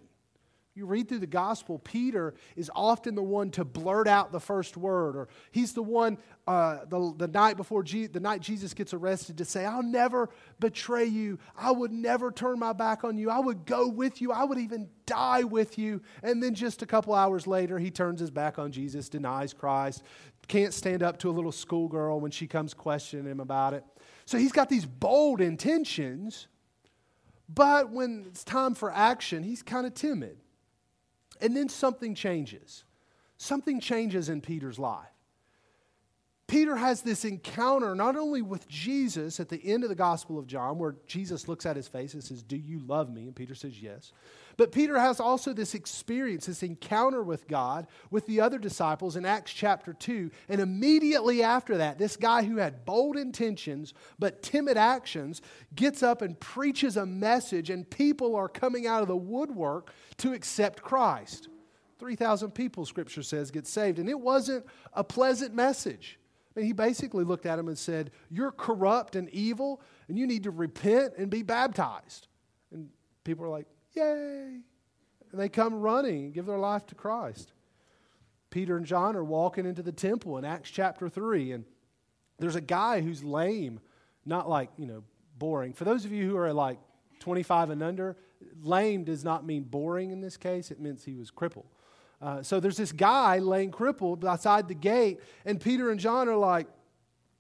You 0.78 0.86
read 0.86 1.10
through 1.10 1.20
the 1.20 1.28
gospel, 1.28 1.80
Peter 1.80 2.36
is 2.56 2.70
often 2.76 3.16
the 3.16 3.24
one 3.24 3.50
to 3.52 3.66
blurt 3.66 4.08
out 4.08 4.32
the 4.32 4.40
first 4.40 4.78
word, 4.78 5.16
or 5.16 5.28
he's 5.52 5.74
the 5.74 5.82
one 5.82 6.20
uh, 6.46 6.86
the, 6.88 7.16
the 7.18 7.28
night 7.28 7.58
before 7.58 7.82
Je- 7.82 8.06
the 8.06 8.20
night 8.20 8.42
Jesus 8.42 8.76
gets 8.76 8.94
arrested 8.94 9.40
to 9.40 9.46
say, 9.46 9.66
I'll 9.66 9.82
never 9.82 10.30
betray 10.60 11.06
you. 11.06 11.40
I 11.58 11.72
would 11.72 11.92
never 11.92 12.32
turn 12.32 12.60
my 12.60 12.74
back 12.74 13.04
on 13.04 13.18
you. 13.18 13.32
I 13.32 13.40
would 13.40 13.66
go 13.66 13.88
with 13.88 14.22
you. 14.22 14.32
I 14.32 14.44
would 14.44 14.60
even 14.60 14.88
die 15.08 15.44
with 15.44 15.80
you. 15.80 16.02
And 16.22 16.44
then 16.44 16.54
just 16.54 16.84
a 16.84 16.86
couple 16.86 17.16
hours 17.16 17.48
later, 17.48 17.80
he 17.80 17.90
turns 17.90 18.20
his 18.20 18.30
back 18.30 18.60
on 18.60 18.72
Jesus, 18.72 19.10
denies 19.10 19.54
Christ, 19.54 20.04
can't 20.48 20.76
stand 20.76 21.02
up 21.02 21.18
to 21.20 21.30
a 21.30 21.32
little 21.32 21.52
schoolgirl 21.52 22.20
when 22.20 22.30
she 22.30 22.46
comes 22.46 22.76
questioning 22.76 23.26
him 23.26 23.40
about 23.40 23.74
it. 23.74 23.84
So 24.26 24.38
he's 24.38 24.52
got 24.52 24.70
these 24.70 24.86
bold 24.86 25.42
intentions, 25.42 26.48
but 27.50 27.90
when 27.90 28.26
it's 28.28 28.44
time 28.44 28.76
for 28.76 28.92
action, 28.92 29.42
he's 29.42 29.64
kind 29.64 29.88
of 29.88 29.96
timid. 29.96 30.38
And 31.42 31.56
then 31.56 31.70
something 31.70 32.16
changes. 32.16 32.84
Something 33.38 33.80
changes 33.80 34.30
in 34.30 34.42
Peter's 34.42 34.80
life. 34.80 35.06
Peter 36.48 36.78
has 36.78 37.02
this 37.02 37.26
encounter 37.26 37.94
not 37.94 38.16
only 38.16 38.42
with 38.42 38.68
Jesus 38.70 39.40
at 39.40 39.50
the 39.50 39.62
end 39.66 39.84
of 39.84 39.90
the 39.90 39.96
Gospel 39.96 40.40
of 40.40 40.48
John, 40.48 40.78
where 40.80 40.96
Jesus 41.06 41.48
looks 41.50 41.66
at 41.66 41.76
his 41.76 41.90
face 41.90 42.14
and 42.14 42.24
says, 42.24 42.42
Do 42.42 42.56
you 42.56 42.80
love 42.80 43.10
me? 43.10 43.24
And 43.24 43.36
Peter 43.36 43.54
says, 43.54 43.82
Yes. 43.82 44.14
But 44.58 44.72
Peter 44.72 44.98
has 45.00 45.20
also 45.20 45.54
this 45.54 45.76
experience, 45.76 46.48
this 46.48 46.64
encounter 46.64 47.22
with 47.22 47.48
God 47.48 47.86
with 48.10 48.26
the 48.26 48.42
other 48.42 48.58
disciples 48.58 49.16
in 49.16 49.24
Acts 49.24 49.54
chapter 49.54 49.94
2. 49.94 50.32
And 50.50 50.60
immediately 50.60 51.44
after 51.44 51.78
that, 51.78 52.00
this 52.00 52.18
guy 52.18 52.44
who 52.44 52.58
had 52.58 52.84
bold 52.84 53.18
intentions 53.18 53.94
but 54.18 54.42
timid 54.42 54.76
actions 54.76 55.44
gets 55.76 56.02
up 56.02 56.24
and 56.24 56.40
preaches 56.40 56.98
a 56.98 57.06
message, 57.06 57.70
and 57.70 57.88
people 57.88 58.36
are 58.36 58.50
coming 58.50 58.88
out 58.88 59.04
of 59.04 59.08
the 59.08 59.16
woodwork 59.16 59.94
to 60.18 60.34
accept 60.34 60.82
Christ. 60.82 61.50
3,000 62.00 62.52
people, 62.52 62.86
scripture 62.86 63.24
says, 63.24 63.52
get 63.52 63.68
saved. 63.68 64.00
And 64.00 64.10
it 64.10 64.20
wasn't 64.20 64.66
a 64.94 65.04
pleasant 65.04 65.54
message. 65.54 66.20
And 66.56 66.66
he 66.66 66.74
basically 66.74 67.24
looked 67.24 67.46
at 67.46 67.60
him 67.60 67.68
and 67.68 67.78
said, 67.78 68.10
You're 68.32 68.52
corrupt 68.52 69.16
and 69.16 69.30
evil, 69.30 69.82
and 70.08 70.18
you 70.18 70.26
need 70.26 70.44
to 70.44 70.52
repent 70.52 71.14
and 71.16 71.30
be 71.30 71.44
baptized. 71.44 72.28
And 72.72 72.90
people 73.24 73.46
are 73.46 73.50
like, 73.50 73.68
Yay. 73.98 74.60
And 75.32 75.42
they 75.42 75.50
come 75.50 75.76
running 75.76 76.26
and 76.26 76.34
give 76.34 76.46
their 76.46 76.58
life 76.58 76.86
to 76.88 76.96
Christ. 76.96 77.52
Peter 78.50 78.78
and 78.78 78.86
John 78.86 79.16
are 79.16 79.24
walking 79.24 79.66
into 79.66 79.84
the 79.84 79.92
temple 79.92 80.38
in 80.38 80.46
Acts 80.46 80.70
chapter 80.70 81.10
3, 81.10 81.52
and 81.52 81.66
there's 82.40 82.56
a 82.56 82.62
guy 82.62 83.02
who's 83.02 83.24
lame, 83.24 83.80
not 84.26 84.48
like, 84.48 84.70
you 84.78 84.86
know, 84.86 85.04
boring. 85.38 85.74
For 85.74 85.84
those 85.84 86.06
of 86.06 86.12
you 86.12 86.30
who 86.30 86.38
are 86.38 86.54
like 86.54 86.80
25 87.20 87.72
and 87.72 87.84
under, 87.84 88.16
lame 88.62 89.04
does 89.04 89.24
not 89.24 89.46
mean 89.46 89.64
boring 89.64 90.12
in 90.12 90.22
this 90.22 90.38
case, 90.38 90.72
it 90.72 90.80
means 90.80 91.04
he 91.04 91.16
was 91.16 91.30
crippled. 91.30 91.68
Uh, 92.22 92.42
so 92.42 92.60
there's 92.60 92.78
this 92.78 92.92
guy 92.92 93.40
laying 93.40 93.70
crippled 93.70 94.24
outside 94.26 94.68
the 94.68 94.74
gate, 94.74 95.20
and 95.46 95.60
Peter 95.60 95.92
and 95.92 96.00
John 96.00 96.30
are 96.30 96.38
like, 96.38 96.68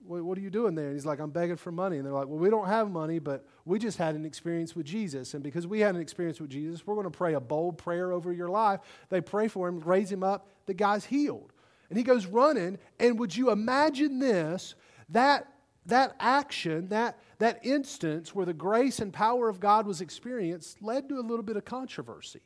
what 0.07 0.37
are 0.37 0.41
you 0.41 0.49
doing 0.49 0.75
there? 0.75 0.85
And 0.85 0.93
he's 0.93 1.05
like, 1.05 1.19
I'm 1.19 1.31
begging 1.31 1.57
for 1.57 1.71
money. 1.71 1.97
And 1.97 2.05
they're 2.05 2.13
like, 2.13 2.27
Well, 2.27 2.39
we 2.39 2.49
don't 2.49 2.67
have 2.67 2.89
money, 2.89 3.19
but 3.19 3.45
we 3.65 3.79
just 3.79 3.97
had 3.97 4.15
an 4.15 4.25
experience 4.25 4.75
with 4.75 4.85
Jesus. 4.85 5.33
And 5.33 5.43
because 5.43 5.67
we 5.67 5.79
had 5.79 5.95
an 5.95 6.01
experience 6.01 6.39
with 6.39 6.49
Jesus, 6.49 6.85
we're 6.85 6.95
going 6.95 7.05
to 7.05 7.17
pray 7.17 7.33
a 7.33 7.39
bold 7.39 7.77
prayer 7.77 8.11
over 8.11 8.31
your 8.31 8.49
life. 8.49 8.79
They 9.09 9.21
pray 9.21 9.47
for 9.47 9.67
him, 9.67 9.79
raise 9.79 10.11
him 10.11 10.23
up. 10.23 10.47
The 10.65 10.73
guy's 10.73 11.05
healed. 11.05 11.53
And 11.89 11.97
he 11.97 12.03
goes 12.03 12.25
running. 12.25 12.77
And 12.99 13.19
would 13.19 13.35
you 13.35 13.51
imagine 13.51 14.19
this? 14.19 14.75
That, 15.09 15.47
that 15.85 16.15
action, 16.19 16.89
that, 16.89 17.19
that 17.39 17.59
instance 17.65 18.35
where 18.35 18.45
the 18.45 18.53
grace 18.53 18.99
and 18.99 19.13
power 19.13 19.49
of 19.49 19.59
God 19.59 19.87
was 19.87 20.01
experienced, 20.01 20.81
led 20.81 21.07
to 21.09 21.19
a 21.19 21.21
little 21.21 21.43
bit 21.43 21.57
of 21.57 21.65
controversy. 21.65 22.41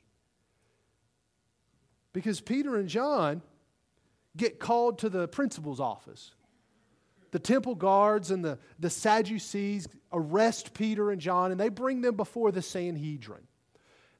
Because 2.13 2.41
Peter 2.41 2.75
and 2.75 2.89
John 2.89 3.41
get 4.35 4.59
called 4.59 4.99
to 4.99 5.09
the 5.09 5.27
principal's 5.27 5.79
office. 5.79 6.35
The 7.31 7.39
temple 7.39 7.75
guards 7.75 8.31
and 8.31 8.43
the, 8.43 8.59
the 8.79 8.89
Sadducees 8.89 9.87
arrest 10.11 10.73
Peter 10.73 11.11
and 11.11 11.21
John 11.21 11.51
and 11.51 11.59
they 11.59 11.69
bring 11.69 12.01
them 12.01 12.15
before 12.15 12.51
the 12.51 12.61
Sanhedrin. 12.61 13.47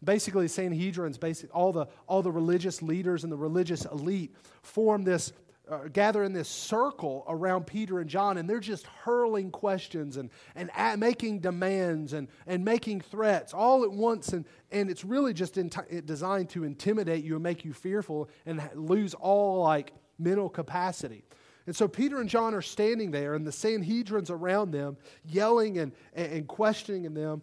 Basically, 0.03 0.45
the 0.45 0.49
Sanhedrin's 0.49 1.19
basic 1.19 1.55
all 1.55 1.71
the 1.71 1.85
all 2.07 2.23
the 2.23 2.31
religious 2.31 2.81
leaders 2.81 3.23
and 3.23 3.31
the 3.31 3.37
religious 3.37 3.85
elite 3.85 4.33
form 4.63 5.03
this 5.03 5.31
uh, 5.71 5.87
gather 5.87 6.23
in 6.23 6.33
this 6.33 6.49
circle 6.49 7.23
around 7.29 7.65
Peter 7.65 7.99
and 7.99 8.09
John, 8.09 8.37
and 8.37 8.49
they're 8.49 8.59
just 8.59 8.85
hurling 8.87 9.51
questions 9.51 10.17
and, 10.17 10.29
and 10.55 10.69
at, 10.75 10.99
making 10.99 11.39
demands 11.39 12.13
and, 12.13 12.27
and 12.45 12.65
making 12.65 13.01
threats 13.01 13.53
all 13.53 13.83
at 13.83 13.91
once. 13.91 14.29
And, 14.29 14.45
and 14.71 14.89
it's 14.89 15.05
really 15.05 15.33
just 15.33 15.53
t- 15.53 16.01
designed 16.03 16.49
to 16.49 16.65
intimidate 16.65 17.23
you 17.23 17.35
and 17.35 17.43
make 17.43 17.63
you 17.63 17.73
fearful 17.73 18.29
and 18.45 18.61
lose 18.75 19.13
all 19.13 19.63
like 19.63 19.93
mental 20.19 20.49
capacity. 20.49 21.23
And 21.67 21.75
so 21.75 21.87
Peter 21.87 22.19
and 22.19 22.29
John 22.29 22.53
are 22.53 22.61
standing 22.61 23.11
there, 23.11 23.35
and 23.35 23.45
the 23.45 23.51
Sanhedrin's 23.51 24.31
around 24.31 24.71
them, 24.71 24.97
yelling 25.23 25.77
and, 25.77 25.91
and, 26.13 26.47
questioning 26.47 27.13
them. 27.13 27.41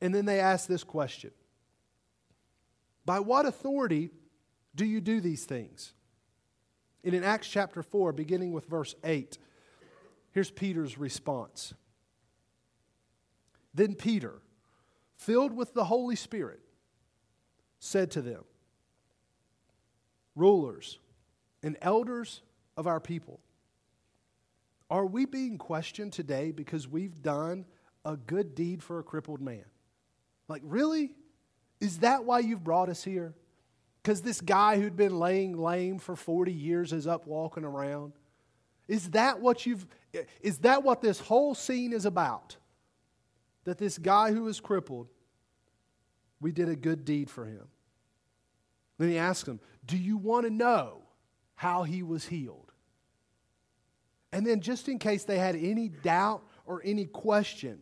And 0.00 0.14
then 0.14 0.24
they 0.24 0.40
ask 0.40 0.68
this 0.68 0.84
question 0.84 1.32
By 3.04 3.20
what 3.20 3.46
authority 3.46 4.10
do 4.74 4.84
you 4.84 5.00
do 5.00 5.20
these 5.20 5.44
things? 5.44 5.92
And 7.02 7.14
in 7.14 7.24
Acts 7.24 7.48
chapter 7.48 7.82
4, 7.82 8.12
beginning 8.12 8.52
with 8.52 8.66
verse 8.66 8.94
8, 9.02 9.38
here's 10.32 10.50
Peter's 10.50 10.98
response. 10.98 11.72
Then 13.72 13.94
Peter, 13.94 14.42
filled 15.16 15.52
with 15.52 15.74
the 15.74 15.84
Holy 15.84 16.16
Spirit, 16.16 16.60
said 17.78 18.10
to 18.12 18.22
them, 18.22 18.44
Rulers 20.36 20.98
and 21.62 21.76
elders 21.80 22.42
of 22.80 22.86
our 22.86 22.98
people, 22.98 23.40
are 24.88 25.04
we 25.04 25.26
being 25.26 25.58
questioned 25.58 26.14
today 26.14 26.50
because 26.50 26.88
we've 26.88 27.22
done 27.22 27.66
a 28.04 28.16
good 28.16 28.54
deed 28.54 28.82
for 28.82 28.98
a 28.98 29.02
crippled 29.02 29.42
man? 29.42 29.64
Like, 30.48 30.62
really? 30.64 31.14
Is 31.78 31.98
that 31.98 32.24
why 32.24 32.40
you've 32.40 32.64
brought 32.64 32.88
us 32.88 33.04
here? 33.04 33.34
Because 34.02 34.22
this 34.22 34.40
guy 34.40 34.80
who'd 34.80 34.96
been 34.96 35.18
laying 35.18 35.58
lame 35.58 35.98
for 35.98 36.16
40 36.16 36.52
years 36.52 36.92
is 36.94 37.06
up 37.06 37.26
walking 37.26 37.64
around? 37.64 38.14
Is 38.88 39.10
that 39.10 39.40
what 39.40 39.66
you've 39.66 39.86
is 40.40 40.58
that 40.58 40.82
what 40.82 41.02
this 41.02 41.20
whole 41.20 41.54
scene 41.54 41.92
is 41.92 42.06
about? 42.06 42.56
That 43.64 43.78
this 43.78 43.98
guy 43.98 44.32
who 44.32 44.48
is 44.48 44.58
crippled, 44.58 45.06
we 46.40 46.50
did 46.50 46.68
a 46.68 46.74
good 46.74 47.04
deed 47.04 47.30
for 47.30 47.44
him. 47.44 47.68
Then 48.98 49.10
he 49.10 49.18
asks 49.18 49.48
him, 49.48 49.60
Do 49.84 49.96
you 49.96 50.16
want 50.16 50.46
to 50.46 50.50
know 50.50 51.02
how 51.54 51.84
he 51.84 52.02
was 52.02 52.26
healed? 52.26 52.69
And 54.32 54.46
then, 54.46 54.60
just 54.60 54.88
in 54.88 54.98
case 54.98 55.24
they 55.24 55.38
had 55.38 55.56
any 55.56 55.88
doubt 55.88 56.42
or 56.66 56.80
any 56.84 57.06
question, 57.06 57.80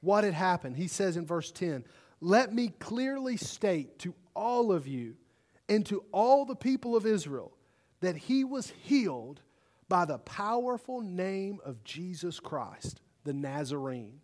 what 0.00 0.24
had 0.24 0.34
happened, 0.34 0.76
he 0.76 0.88
says 0.88 1.16
in 1.16 1.26
verse 1.26 1.50
10 1.50 1.84
Let 2.20 2.54
me 2.54 2.68
clearly 2.78 3.36
state 3.36 3.98
to 4.00 4.14
all 4.34 4.72
of 4.72 4.86
you 4.86 5.16
and 5.68 5.84
to 5.86 6.04
all 6.12 6.44
the 6.44 6.56
people 6.56 6.96
of 6.96 7.04
Israel 7.04 7.52
that 8.00 8.16
he 8.16 8.44
was 8.44 8.72
healed 8.82 9.40
by 9.88 10.04
the 10.04 10.18
powerful 10.18 11.00
name 11.00 11.58
of 11.64 11.82
Jesus 11.82 12.40
Christ, 12.40 13.00
the 13.24 13.32
Nazarene. 13.32 14.20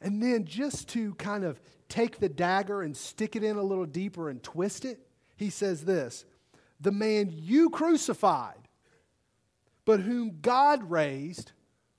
And 0.00 0.20
then, 0.20 0.44
just 0.44 0.88
to 0.90 1.14
kind 1.14 1.44
of 1.44 1.60
take 1.88 2.18
the 2.18 2.28
dagger 2.28 2.82
and 2.82 2.96
stick 2.96 3.36
it 3.36 3.44
in 3.44 3.56
a 3.56 3.62
little 3.62 3.86
deeper 3.86 4.28
and 4.28 4.42
twist 4.42 4.84
it, 4.84 5.06
he 5.36 5.50
says 5.50 5.84
this 5.84 6.24
The 6.80 6.90
man 6.90 7.30
you 7.32 7.70
crucified, 7.70 8.61
but 9.84 10.00
whom 10.00 10.38
God 10.40 10.90
raised 10.90 11.52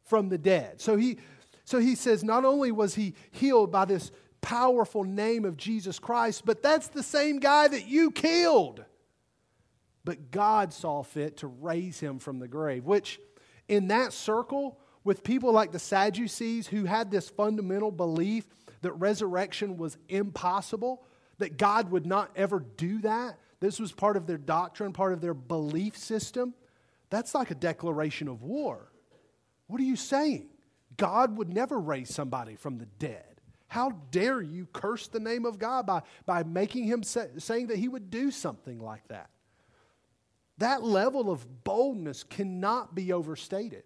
from 0.03 0.29
the 0.29 0.37
dead. 0.37 0.81
So 0.81 0.95
he, 0.95 1.17
so 1.65 1.79
he 1.79 1.95
says, 1.95 2.23
not 2.23 2.45
only 2.45 2.71
was 2.71 2.95
he 2.95 3.15
healed 3.31 3.71
by 3.71 3.85
this 3.85 4.11
powerful 4.41 5.03
name 5.03 5.45
of 5.45 5.57
Jesus 5.57 5.99
Christ, 5.99 6.43
but 6.45 6.61
that's 6.61 6.89
the 6.89 7.03
same 7.03 7.39
guy 7.39 7.67
that 7.67 7.87
you 7.87 8.11
killed. 8.11 8.83
But 10.05 10.31
God 10.31 10.73
saw 10.73 11.01
fit 11.01 11.37
to 11.37 11.47
raise 11.47 11.99
him 11.99 12.19
from 12.19 12.39
the 12.39 12.47
grave, 12.47 12.85
which 12.85 13.19
in 13.67 13.87
that 13.87 14.11
circle, 14.11 14.79
with 15.05 15.23
people 15.23 15.51
like 15.51 15.71
the 15.71 15.79
Sadducees 15.79 16.67
who 16.67 16.85
had 16.85 17.11
this 17.11 17.29
fundamental 17.29 17.91
belief 17.91 18.45
that 18.81 18.93
resurrection 18.93 19.77
was 19.77 19.97
impossible, 20.09 21.05
that 21.39 21.57
God 21.57 21.91
would 21.91 22.05
not 22.05 22.31
ever 22.35 22.59
do 22.59 22.99
that. 23.01 23.37
This 23.59 23.79
was 23.79 23.91
part 23.91 24.17
of 24.17 24.27
their 24.27 24.37
doctrine, 24.37 24.93
part 24.93 25.13
of 25.13 25.21
their 25.21 25.33
belief 25.33 25.97
system. 25.97 26.53
That's 27.13 27.35
like 27.35 27.51
a 27.51 27.55
declaration 27.55 28.27
of 28.27 28.41
war. 28.41 28.91
What 29.67 29.79
are 29.79 29.83
you 29.83 29.95
saying? 29.95 30.49
God 30.97 31.37
would 31.37 31.47
never 31.47 31.79
raise 31.79 32.11
somebody 32.11 32.55
from 32.55 32.79
the 32.79 32.87
dead. 32.97 33.39
How 33.67 33.91
dare 34.09 34.41
you 34.41 34.65
curse 34.73 35.07
the 35.09 35.19
name 35.19 35.45
of 35.45 35.59
God 35.59 35.85
by, 35.85 36.01
by 36.25 36.41
making 36.41 36.85
him 36.85 37.03
say, 37.03 37.27
saying 37.37 37.67
that 37.67 37.77
he 37.77 37.87
would 37.87 38.09
do 38.09 38.31
something 38.31 38.79
like 38.79 39.07
that? 39.09 39.29
That 40.57 40.83
level 40.83 41.29
of 41.29 41.63
boldness 41.63 42.23
cannot 42.23 42.95
be 42.95 43.13
overstated. 43.13 43.83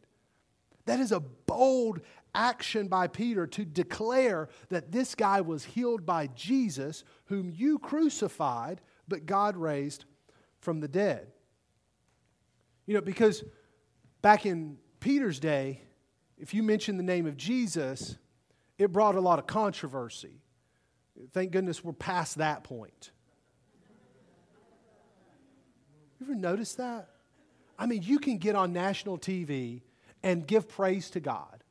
That 0.85 1.01
is 1.01 1.11
a 1.11 1.19
bold 1.19 1.99
action 2.33 2.87
by 2.87 3.07
Peter 3.07 3.45
to 3.45 3.65
declare 3.65 4.47
that 4.69 4.93
this 4.93 5.15
guy 5.15 5.41
was 5.41 5.65
healed 5.65 6.05
by 6.05 6.27
Jesus, 6.27 7.03
whom 7.25 7.51
you 7.53 7.77
crucified, 7.77 8.79
but 9.05 9.25
God 9.25 9.57
raised 9.57 10.05
from 10.61 10.79
the 10.79 10.87
dead. 10.87 11.33
You 12.87 12.95
know, 12.95 13.01
because 13.01 13.43
back 14.23 14.45
in 14.45 14.77
Peter's 14.99 15.39
day, 15.39 15.81
if 16.37 16.53
you 16.53 16.63
mentioned 16.63 16.97
the 16.97 17.03
name 17.03 17.27
of 17.27 17.37
Jesus, 17.37 18.17
it 18.79 18.91
brought 18.91 19.15
a 19.15 19.21
lot 19.21 19.37
of 19.37 19.45
controversy. 19.45 20.41
Thank 21.33 21.51
goodness 21.51 21.83
we're 21.83 21.93
past 21.93 22.37
that 22.37 22.63
point. 22.63 23.11
You 26.19 26.25
ever 26.25 26.35
notice 26.35 26.75
that? 26.75 27.09
I 27.77 27.85
mean, 27.85 28.01
you 28.01 28.19
can 28.19 28.37
get 28.37 28.55
on 28.55 28.73
national 28.73 29.19
TV 29.19 29.81
and 30.23 30.47
give 30.47 30.67
praise 30.67 31.09
to 31.11 31.19
God. 31.19 31.63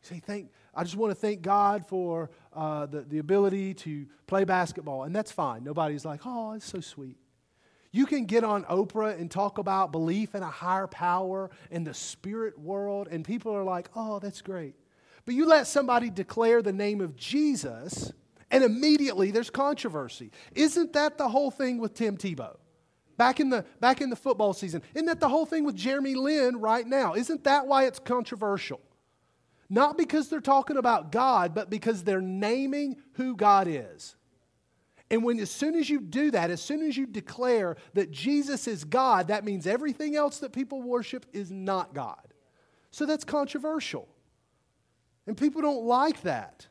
say, 0.00 0.20
thank, 0.24 0.50
I 0.74 0.82
just 0.82 0.96
want 0.96 1.12
to 1.12 1.14
thank 1.14 1.42
God 1.42 1.86
for 1.86 2.30
uh, 2.52 2.86
the, 2.86 3.02
the 3.02 3.18
ability 3.18 3.74
to 3.74 4.06
play 4.26 4.44
basketball. 4.44 5.04
And 5.04 5.14
that's 5.14 5.30
fine. 5.30 5.62
Nobody's 5.62 6.04
like, 6.04 6.20
oh, 6.24 6.52
it's 6.52 6.66
so 6.66 6.80
sweet. 6.80 7.16
You 7.96 8.04
can 8.04 8.26
get 8.26 8.44
on 8.44 8.64
Oprah 8.64 9.18
and 9.18 9.30
talk 9.30 9.56
about 9.56 9.90
belief 9.90 10.34
in 10.34 10.42
a 10.42 10.50
higher 10.50 10.86
power 10.86 11.50
in 11.70 11.82
the 11.82 11.94
spirit 11.94 12.58
world, 12.58 13.08
and 13.10 13.24
people 13.24 13.56
are 13.56 13.64
like, 13.64 13.88
oh, 13.96 14.18
that's 14.18 14.42
great. 14.42 14.74
But 15.24 15.34
you 15.34 15.46
let 15.46 15.66
somebody 15.66 16.10
declare 16.10 16.60
the 16.60 16.74
name 16.74 17.00
of 17.00 17.16
Jesus, 17.16 18.12
and 18.50 18.62
immediately 18.62 19.30
there's 19.30 19.48
controversy. 19.48 20.30
Isn't 20.54 20.92
that 20.92 21.16
the 21.16 21.26
whole 21.26 21.50
thing 21.50 21.78
with 21.78 21.94
Tim 21.94 22.18
Tebow? 22.18 22.58
Back 23.16 23.40
in, 23.40 23.48
the, 23.48 23.64
back 23.80 24.02
in 24.02 24.10
the 24.10 24.16
football 24.16 24.52
season. 24.52 24.82
Isn't 24.94 25.06
that 25.06 25.18
the 25.18 25.30
whole 25.30 25.46
thing 25.46 25.64
with 25.64 25.74
Jeremy 25.74 26.16
Lin 26.16 26.60
right 26.60 26.86
now? 26.86 27.14
Isn't 27.14 27.44
that 27.44 27.66
why 27.66 27.86
it's 27.86 27.98
controversial? 27.98 28.82
Not 29.70 29.96
because 29.96 30.28
they're 30.28 30.42
talking 30.42 30.76
about 30.76 31.12
God, 31.12 31.54
but 31.54 31.70
because 31.70 32.04
they're 32.04 32.20
naming 32.20 32.96
who 33.14 33.34
God 33.34 33.66
is. 33.66 34.16
And 35.10 35.22
when 35.22 35.38
as 35.38 35.50
soon 35.50 35.76
as 35.76 35.88
you 35.88 36.00
do 36.00 36.32
that, 36.32 36.50
as 36.50 36.60
soon 36.60 36.82
as 36.82 36.96
you 36.96 37.06
declare 37.06 37.76
that 37.94 38.10
Jesus 38.10 38.66
is 38.66 38.84
God, 38.84 39.28
that 39.28 39.44
means 39.44 39.66
everything 39.66 40.16
else 40.16 40.38
that 40.38 40.52
people 40.52 40.82
worship 40.82 41.26
is 41.32 41.50
not 41.50 41.94
God. 41.94 42.34
So 42.90 43.06
that's 43.06 43.24
controversial. 43.24 44.08
And 45.26 45.36
people 45.36 45.62
don't 45.62 45.84
like 45.84 46.22
that. 46.22 46.66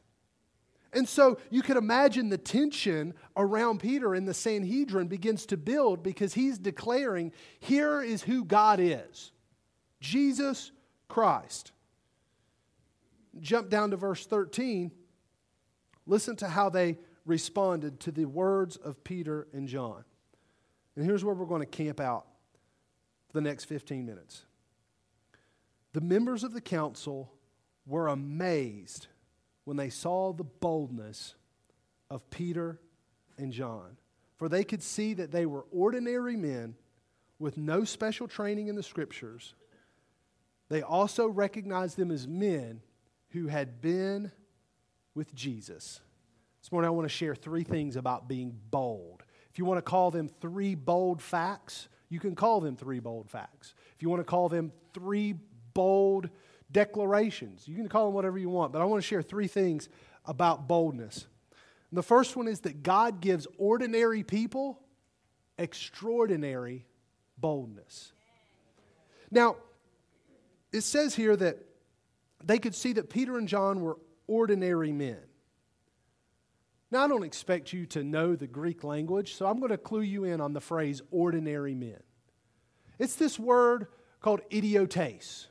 And 0.92 1.08
so 1.08 1.38
you 1.50 1.62
could 1.62 1.76
imagine 1.76 2.30
the 2.30 2.38
tension 2.38 3.14
around 3.36 3.82
Peter 3.82 4.16
in 4.16 4.26
the 4.26 4.34
Sanhedrin 4.34 5.08
begins 5.08 5.46
to 5.48 5.58
build 5.58 6.02
because 6.02 6.34
he's 6.34 6.58
declaring, 6.58 7.34
here 7.60 8.02
is 8.02 8.24
who 8.24 8.46
God 8.46 8.80
is 8.82 9.32
Jesus 10.00 10.72
Christ. 11.10 11.74
Jump 13.40 13.70
down 13.70 13.92
to 13.92 13.98
verse 13.98 14.26
13. 14.26 14.92
Listen 16.08 16.38
to 16.38 16.48
how 16.48 16.70
they 16.70 16.98
responded 17.26 18.00
to 18.02 18.12
the 18.12 18.26
words 18.26 18.78
of 18.78 19.04
Peter 19.04 19.48
and 19.54 19.68
John. 19.68 20.04
And 20.96 21.06
here's 21.06 21.24
where 21.24 21.36
we're 21.36 21.46
going 21.46 21.62
to 21.62 21.66
camp 21.66 22.00
out 22.00 22.26
for 23.28 23.34
the 23.34 23.42
next 23.42 23.66
15 23.66 24.06
minutes. 24.06 24.46
The 25.94 26.02
members 26.02 26.44
of 26.44 26.54
the 26.54 26.62
council 26.62 27.32
were 27.86 28.08
amazed 28.08 29.08
when 29.64 29.78
they 29.78 29.90
saw 29.90 30.34
the 30.34 30.44
boldness 30.44 31.36
of 32.10 32.30
Peter 32.30 32.80
and 33.38 33.52
John, 33.52 33.98
for 34.38 34.48
they 34.48 34.64
could 34.64 34.84
see 34.84 35.14
that 35.16 35.32
they 35.32 35.46
were 35.46 35.66
ordinary 35.72 36.36
men 36.36 36.76
with 37.40 37.58
no 37.58 37.84
special 37.84 38.28
training 38.28 38.68
in 38.68 38.76
the 38.76 38.84
scriptures. 38.84 39.56
They 40.70 40.82
also 40.82 41.28
recognized 41.28 41.98
them 41.98 42.12
as 42.12 42.28
men 42.28 42.82
who 43.30 43.48
had 43.48 43.82
been 43.82 44.32
with 45.14 45.34
Jesus. 45.36 46.02
This 46.66 46.72
morning, 46.72 46.88
I 46.88 46.92
want 46.94 47.06
to 47.06 47.16
share 47.16 47.36
three 47.36 47.64
things 47.64 47.96
about 47.96 48.28
being 48.28 48.58
bold. 48.72 49.22
If 49.52 49.60
you 49.60 49.66
want 49.66 49.78
to 49.78 49.84
call 49.84 50.10
them 50.10 50.28
three 50.42 50.74
bold 50.74 51.22
facts, 51.22 51.90
you 52.10 52.20
can 52.20 52.34
call 52.34 52.60
them 52.60 52.76
three 52.76 52.98
bold 52.98 53.30
facts. 53.30 53.76
If 53.96 54.02
you 54.02 54.10
want 54.10 54.22
to 54.22 54.24
call 54.24 54.50
them 54.50 54.72
three 54.92 55.36
bold 55.76 56.28
declarations. 56.72 57.68
You 57.68 57.76
can 57.76 57.88
call 57.88 58.06
them 58.06 58.16
whatever 58.16 58.40
you 58.40 58.50
want, 58.50 58.74
but 58.74 58.82
I 58.82 58.86
want 58.86 59.00
to 59.00 59.08
share 59.08 59.22
three 59.22 59.46
things 59.46 59.90
about 60.26 60.68
boldness. 60.68 61.28
And 61.92 62.00
the 62.00 62.02
first 62.02 62.36
one 62.36 62.48
is 62.48 62.62
that 62.62 62.82
God 62.82 63.22
gives 63.22 63.46
ordinary 63.60 64.24
people 64.24 64.80
extraordinary 65.60 66.88
boldness. 67.38 68.12
Now, 69.30 69.58
it 70.74 70.82
says 70.82 71.14
here 71.14 71.36
that 71.36 71.60
they 72.44 72.58
could 72.58 72.74
see 72.74 72.94
that 72.94 73.12
Peter 73.12 73.38
and 73.38 73.48
John 73.48 73.82
were 73.82 74.00
ordinary 74.26 74.92
men. 74.92 75.20
Now, 76.92 77.04
I 77.04 77.08
don't 77.08 77.24
expect 77.24 77.74
you 77.74 77.86
to 77.88 78.04
know 78.04 78.36
the 78.36 78.48
Greek 78.48 78.84
language, 78.84 79.36
so 79.36 79.48
I'm 79.48 79.60
going 79.60 79.72
to 79.72 79.78
clue 79.78 80.02
you 80.02 80.24
in 80.24 80.40
on 80.40 80.54
the 80.54 80.62
phrase 80.62 81.02
ordinary 81.12 81.74
men. 81.74 82.02
It's 83.00 83.16
this 83.16 83.40
word 83.40 83.88
called 84.22 84.42
idiotes. 84.50 85.48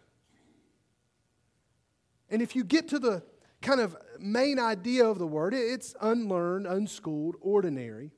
And 2.30 2.40
if 2.40 2.56
you 2.56 2.64
get 2.64 2.88
to 2.88 2.98
the 2.98 3.22
kind 3.60 3.80
of 3.80 3.96
main 4.18 4.58
idea 4.58 5.06
of 5.06 5.18
the 5.18 5.26
word, 5.26 5.54
it's 5.54 5.94
unlearned, 6.00 6.66
unschooled, 6.66 7.36
ordinary. 7.40 8.12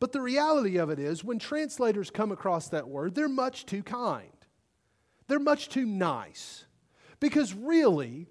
But 0.00 0.12
the 0.12 0.20
reality 0.20 0.78
of 0.78 0.90
it 0.90 0.98
is, 0.98 1.22
when 1.22 1.38
translators 1.38 2.10
come 2.10 2.32
across 2.32 2.68
that 2.68 2.88
word, 2.88 3.14
they're 3.14 3.28
much 3.28 3.66
too 3.66 3.82
kind. 3.82 4.28
They're 5.28 5.38
much 5.38 5.68
too 5.68 5.86
nice. 5.86 6.64
Because 7.20 7.54
really, 7.54 8.26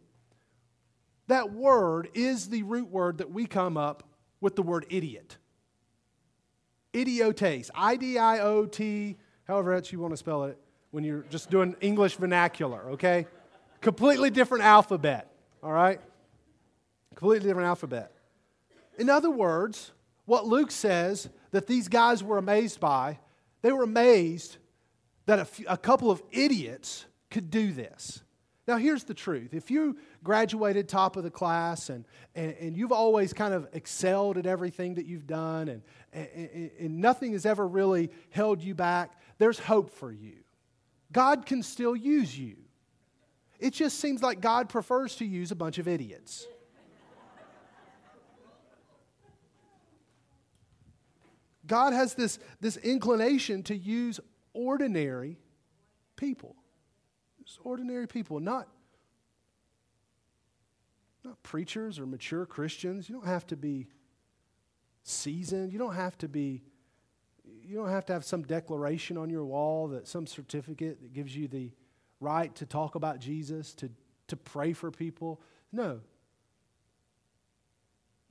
that 1.28 1.54
word 1.54 2.10
is 2.14 2.50
the 2.50 2.64
root 2.64 2.90
word 2.90 3.20
that 3.20 3.32
we 3.32 3.46
come 3.46 3.78
up 3.78 4.04
with 4.42 4.58
the 4.58 4.64
word 4.64 4.86
idiot. 4.90 5.38
Idiotes. 6.94 7.72
I 7.74 7.96
D 7.96 8.18
I 8.18 8.40
O 8.40 8.66
T, 8.66 9.16
however 9.48 9.74
else 9.74 9.92
you 9.94 10.00
want 10.00 10.12
to 10.12 10.18
spell 10.18 10.44
it 10.44 10.58
when 10.90 11.06
you're 11.06 11.24
just 11.30 11.50
doing 11.50 11.76
English 11.80 12.16
vernacular, 12.16 12.90
okay? 12.92 13.28
Completely 13.80 14.30
different 14.30 14.66
alphabet, 14.66 15.32
all 15.64 15.72
right? 15.72 16.02
Completely 17.16 17.48
different 17.48 17.68
alphabet. 17.68 18.12
In 19.00 19.10
other 19.10 19.32
words, 19.32 19.92
what 20.26 20.46
Luke 20.46 20.70
says 20.70 21.30
that 21.52 21.66
these 21.66 21.88
guys 21.88 22.24
were 22.24 22.38
amazed 22.38 22.82
by, 22.82 23.20
they 23.62 23.72
were 23.72 23.84
amazed 23.84 24.58
that 25.28 25.40
a, 25.40 25.46
few, 25.46 25.66
a 25.70 25.78
couple 25.78 26.12
of 26.12 26.22
idiots 26.32 27.06
could 27.30 27.50
do 27.50 27.72
this. 27.72 28.22
Now, 28.68 28.78
here's 28.78 29.06
the 29.06 29.14
truth. 29.14 29.54
If 29.54 29.72
you 29.72 29.98
graduated 30.24 30.88
top 30.88 31.16
of 31.16 31.24
the 31.24 31.32
class 31.32 31.90
and, 31.90 32.06
and, 32.36 32.56
and 32.60 32.78
you've 32.78 32.92
always 32.92 33.34
kind 33.34 33.54
of 33.54 33.68
excelled 33.74 34.38
at 34.38 34.46
everything 34.46 34.96
that 34.96 35.06
you've 35.06 35.26
done 35.26 35.68
and, 35.68 35.82
and, 36.14 36.72
and 36.80 37.00
nothing 37.00 37.32
has 37.34 37.46
ever 37.46 37.68
really 37.68 38.12
held 38.30 38.62
you 38.62 38.76
back, 38.76 39.20
there's 39.38 39.60
hope 39.60 39.90
for 39.90 40.12
you. 40.12 40.36
God 41.12 41.46
can 41.46 41.64
still 41.64 41.96
use 41.96 42.38
you. 42.38 42.56
It 43.60 43.74
just 43.74 44.00
seems 44.00 44.24
like 44.24 44.42
God 44.42 44.70
prefers 44.70 45.16
to 45.18 45.26
use 45.26 45.52
a 45.52 45.56
bunch 45.56 45.78
of 45.78 45.88
idiots. 45.88 46.48
God 51.68 51.94
has 51.94 52.16
this, 52.16 52.40
this 52.60 52.76
inclination 52.78 53.64
to 53.64 53.76
use 53.76 54.20
ordinary 54.54 55.38
people. 56.16 56.56
Just 57.46 57.60
ordinary 57.64 58.08
people, 58.08 58.40
not, 58.40 58.68
not 61.24 61.42
preachers 61.44 62.00
or 62.00 62.06
mature 62.06 62.46
Christians. 62.46 63.08
You 63.08 63.16
don't 63.16 63.28
have 63.28 63.46
to 63.48 63.56
be 63.56 63.88
seasoned. 65.04 65.72
You 65.72 65.80
don't 65.80 65.96
have 65.96 66.18
to 66.20 66.28
be, 66.28 66.64
you 67.64 67.78
don't 67.78 67.90
have 67.90 68.06
to 68.08 68.14
have 68.14 68.26
some 68.26 68.44
declaration 68.44 69.18
on 69.18 69.30
your 69.30 69.46
wall 69.46 69.90
that 69.90 70.08
some 70.08 70.26
certificate 70.26 71.02
that 71.02 71.14
gives 71.14 71.36
you 71.36 71.48
the 71.48 71.72
right 72.20 72.54
to 72.56 72.66
talk 72.66 72.96
about 72.96 73.20
Jesus, 73.20 73.74
to, 73.76 73.90
to 74.28 74.36
pray 74.36 74.74
for 74.74 74.92
people. 74.92 75.42
No. 75.72 76.02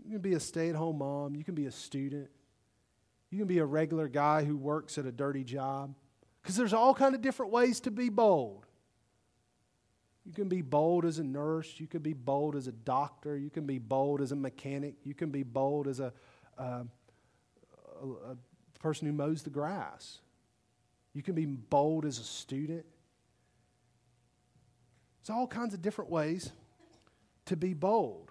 You 0.04 0.12
can 0.12 0.20
be 0.20 0.34
a 0.34 0.40
stay 0.40 0.68
at 0.70 0.76
home 0.76 0.98
mom, 0.98 1.36
you 1.36 1.44
can 1.44 1.54
be 1.54 1.66
a 1.66 1.70
student, 1.70 2.30
you 3.30 3.38
can 3.38 3.46
be 3.46 3.58
a 3.58 3.64
regular 3.64 4.08
guy 4.08 4.44
who 4.44 4.56
works 4.56 4.98
at 4.98 5.06
a 5.06 5.12
dirty 5.12 5.44
job. 5.44 5.94
Because 6.42 6.56
there's 6.56 6.72
all 6.72 6.94
kind 6.94 7.14
of 7.14 7.20
different 7.20 7.52
ways 7.52 7.80
to 7.80 7.90
be 7.90 8.08
bold. 8.08 8.66
You 10.30 10.34
can 10.34 10.48
be 10.48 10.62
bold 10.62 11.04
as 11.06 11.18
a 11.18 11.24
nurse. 11.24 11.74
You 11.78 11.88
can 11.88 12.02
be 12.02 12.12
bold 12.12 12.54
as 12.54 12.68
a 12.68 12.72
doctor. 12.72 13.36
You 13.36 13.50
can 13.50 13.66
be 13.66 13.80
bold 13.80 14.20
as 14.20 14.30
a 14.30 14.36
mechanic. 14.36 14.94
You 15.02 15.12
can 15.12 15.30
be 15.30 15.42
bold 15.42 15.88
as 15.88 15.98
a, 15.98 16.12
a, 16.56 16.84
a 18.04 18.36
person 18.78 19.08
who 19.08 19.12
mows 19.12 19.42
the 19.42 19.50
grass. 19.50 20.20
You 21.14 21.24
can 21.24 21.34
be 21.34 21.46
bold 21.46 22.04
as 22.04 22.20
a 22.20 22.22
student. 22.22 22.86
There's 25.18 25.36
all 25.36 25.48
kinds 25.48 25.74
of 25.74 25.82
different 25.82 26.12
ways 26.12 26.52
to 27.46 27.56
be 27.56 27.74
bold. 27.74 28.30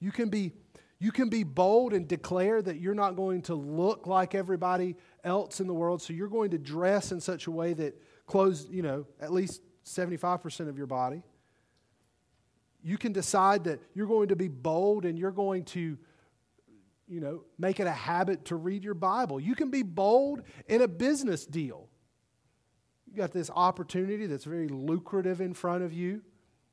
You 0.00 0.12
can 0.12 0.28
be, 0.28 0.52
you 0.98 1.12
can 1.12 1.30
be 1.30 1.44
bold 1.44 1.94
and 1.94 2.06
declare 2.06 2.60
that 2.60 2.78
you're 2.78 2.92
not 2.92 3.16
going 3.16 3.40
to 3.44 3.54
look 3.54 4.06
like 4.06 4.34
everybody 4.34 4.96
else 5.24 5.60
in 5.60 5.66
the 5.66 5.72
world, 5.72 6.02
so 6.02 6.12
you're 6.12 6.28
going 6.28 6.50
to 6.50 6.58
dress 6.58 7.10
in 7.10 7.22
such 7.22 7.46
a 7.46 7.50
way 7.50 7.72
that 7.72 7.98
clothes, 8.26 8.66
you 8.70 8.82
know, 8.82 9.06
at 9.18 9.32
least 9.32 9.62
75% 9.90 10.68
of 10.68 10.78
your 10.78 10.86
body. 10.86 11.22
You 12.82 12.96
can 12.96 13.12
decide 13.12 13.64
that 13.64 13.80
you're 13.94 14.06
going 14.06 14.28
to 14.28 14.36
be 14.36 14.48
bold 14.48 15.04
and 15.04 15.18
you're 15.18 15.30
going 15.30 15.64
to, 15.66 15.98
you 17.08 17.20
know, 17.20 17.42
make 17.58 17.80
it 17.80 17.86
a 17.86 17.92
habit 17.92 18.46
to 18.46 18.56
read 18.56 18.84
your 18.84 18.94
Bible. 18.94 19.38
You 19.38 19.54
can 19.54 19.70
be 19.70 19.82
bold 19.82 20.42
in 20.66 20.80
a 20.80 20.88
business 20.88 21.44
deal. 21.44 21.88
You 23.06 23.16
got 23.16 23.32
this 23.32 23.50
opportunity 23.50 24.26
that's 24.26 24.44
very 24.44 24.68
lucrative 24.68 25.40
in 25.40 25.52
front 25.52 25.82
of 25.82 25.92
you. 25.92 26.22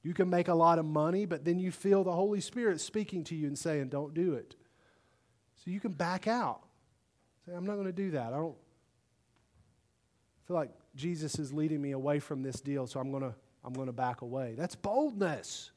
You 0.04 0.14
can 0.14 0.30
make 0.30 0.48
a 0.48 0.54
lot 0.54 0.80
of 0.80 0.86
money, 0.86 1.26
but 1.26 1.44
then 1.44 1.60
you 1.60 1.72
feel 1.72 2.04
the 2.04 2.14
Holy 2.14 2.40
Spirit 2.40 2.80
speaking 2.80 3.24
to 3.26 3.36
you 3.36 3.48
and 3.48 3.58
saying, 3.58 3.90
don't 3.90 4.14
do 4.14 4.36
it. 4.36 4.56
So 5.56 5.72
you 5.72 5.80
can 5.80 5.92
back 5.92 6.28
out. 6.28 6.62
Say, 7.46 7.54
I'm 7.54 7.66
not 7.66 7.74
going 7.74 7.88
to 7.88 7.92
do 7.92 8.12
that. 8.12 8.32
I 8.32 8.38
don't 8.38 8.56
feel 10.48 10.56
like 10.56 10.70
Jesus 10.98 11.40
is 11.40 11.54
leading 11.54 11.82
me 11.82 11.92
away 11.92 12.20
from 12.20 12.42
this 12.42 12.60
deal, 12.60 12.88
so 12.88 13.00
I'm 13.00 13.12
going 13.12 13.24
to 13.24 13.34
I'm 13.64 13.74
going 13.74 13.88
to 13.88 13.94
back 13.94 14.22
away. 14.22 14.56
That's 14.58 14.76
boldness. 14.76 15.72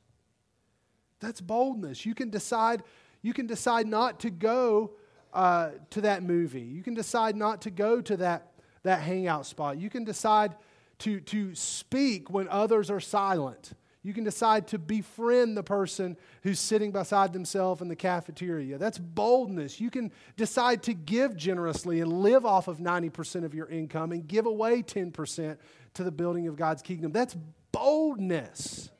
That's 1.20 1.40
boldness. 1.40 2.06
You 2.06 2.14
can 2.14 2.30
decide 2.30 2.82
you 3.22 3.32
can 3.32 3.46
decide 3.46 3.86
not 3.86 4.20
to 4.20 4.30
go 4.30 4.92
uh, 5.32 5.70
to 5.90 6.00
that 6.00 6.22
movie. 6.22 6.62
You 6.62 6.82
can 6.82 6.94
decide 6.94 7.36
not 7.36 7.62
to 7.62 7.70
go 7.70 8.00
to 8.00 8.16
that 8.18 8.52
that 8.82 9.02
hangout 9.02 9.46
spot. 9.46 9.78
You 9.78 9.90
can 9.90 10.04
decide 10.04 10.56
to 11.00 11.20
to 11.20 11.54
speak 11.54 12.30
when 12.30 12.48
others 12.48 12.90
are 12.90 13.00
silent. 13.00 13.72
You 14.02 14.14
can 14.14 14.24
decide 14.24 14.68
to 14.68 14.78
befriend 14.78 15.56
the 15.56 15.62
person 15.62 16.16
who's 16.42 16.58
sitting 16.58 16.90
beside 16.90 17.34
themselves 17.34 17.82
in 17.82 17.88
the 17.88 17.96
cafeteria. 17.96 18.78
That's 18.78 18.96
boldness. 18.96 19.78
You 19.78 19.90
can 19.90 20.10
decide 20.36 20.82
to 20.84 20.94
give 20.94 21.36
generously 21.36 22.00
and 22.00 22.10
live 22.22 22.46
off 22.46 22.66
of 22.66 22.78
90% 22.78 23.44
of 23.44 23.54
your 23.54 23.66
income 23.66 24.12
and 24.12 24.26
give 24.26 24.46
away 24.46 24.82
10% 24.82 25.58
to 25.94 26.04
the 26.04 26.10
building 26.10 26.46
of 26.46 26.56
God's 26.56 26.80
kingdom. 26.80 27.12
That's 27.12 27.36
boldness. 27.72 28.90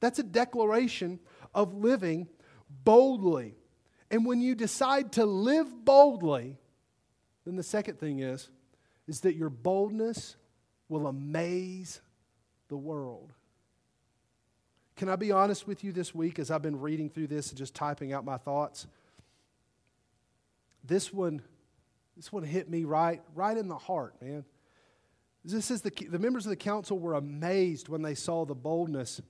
That's 0.00 0.18
a 0.18 0.24
declaration 0.24 1.18
of 1.54 1.74
living 1.74 2.28
boldly. 2.84 3.54
And 4.10 4.26
when 4.26 4.42
you 4.42 4.54
decide 4.54 5.12
to 5.12 5.24
live 5.24 5.84
boldly, 5.84 6.58
then 7.46 7.56
the 7.56 7.62
second 7.62 7.98
thing 7.98 8.18
is 8.18 8.50
is 9.08 9.20
that 9.22 9.34
your 9.34 9.50
boldness 9.50 10.36
will 10.88 11.08
amaze 11.08 12.00
the 12.68 12.76
world. 12.76 13.32
Can 14.96 15.08
I 15.08 15.16
be 15.16 15.32
honest 15.32 15.66
with 15.66 15.82
you 15.82 15.92
this 15.92 16.14
week 16.14 16.38
as 16.38 16.50
I've 16.50 16.62
been 16.62 16.80
reading 16.80 17.08
through 17.08 17.28
this 17.28 17.48
and 17.48 17.58
just 17.58 17.74
typing 17.74 18.12
out 18.12 18.24
my 18.24 18.36
thoughts? 18.36 18.86
This 20.84 21.12
one, 21.12 21.42
this 22.16 22.32
one 22.32 22.42
hit 22.42 22.68
me 22.68 22.84
right, 22.84 23.22
right 23.34 23.56
in 23.56 23.68
the 23.68 23.78
heart, 23.78 24.14
man. 24.20 24.44
This 25.44 25.70
is 25.70 25.82
the, 25.82 25.90
the 26.08 26.18
members 26.18 26.46
of 26.46 26.50
the 26.50 26.56
council 26.56 26.98
were 26.98 27.14
amazed 27.14 27.88
when 27.88 28.02
they 28.02 28.14
saw 28.14 28.44
the 28.44 28.54
boldness 28.54 29.20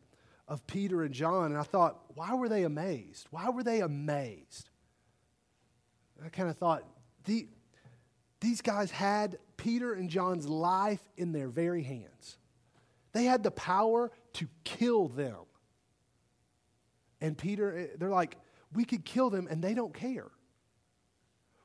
of 0.48 0.66
Peter 0.66 1.02
and 1.02 1.14
John. 1.14 1.46
And 1.46 1.58
I 1.58 1.62
thought, 1.62 2.00
why 2.14 2.34
were 2.34 2.48
they 2.48 2.64
amazed? 2.64 3.28
Why 3.30 3.48
were 3.48 3.62
they 3.62 3.80
amazed? 3.80 4.68
I 6.24 6.28
kind 6.28 6.48
of 6.48 6.56
thought, 6.56 6.84
the, 7.24 7.48
these 8.40 8.60
guys 8.60 8.90
had 8.90 9.38
Peter 9.56 9.94
and 9.94 10.10
John's 10.10 10.46
life 10.46 11.00
in 11.16 11.32
their 11.32 11.48
very 11.48 11.82
hands. 11.82 12.36
They 13.12 13.24
had 13.24 13.42
the 13.42 13.50
power 13.50 14.10
to 14.34 14.48
kill 14.64 15.08
them. 15.08 15.36
And 17.22 17.38
Peter, 17.38 17.78
eh, 17.78 17.86
they're 17.98 18.10
like, 18.10 18.36
we 18.74 18.84
could 18.84 19.04
kill 19.04 19.30
them 19.30 19.46
and 19.48 19.62
they 19.62 19.72
don't 19.72 19.94
care. 19.94 20.30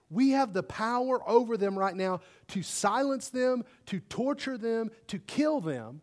We 0.10 0.30
have 0.30 0.54
the 0.54 0.64
power 0.64 1.28
over 1.28 1.58
them 1.58 1.78
right 1.78 1.96
now 1.96 2.22
to 2.50 2.62
silence 2.62 3.30
them, 3.30 3.66
to 3.88 4.00
torture 4.00 4.58
them, 4.58 4.92
to 5.08 5.20
kill 5.20 5.60
them, 5.60 6.02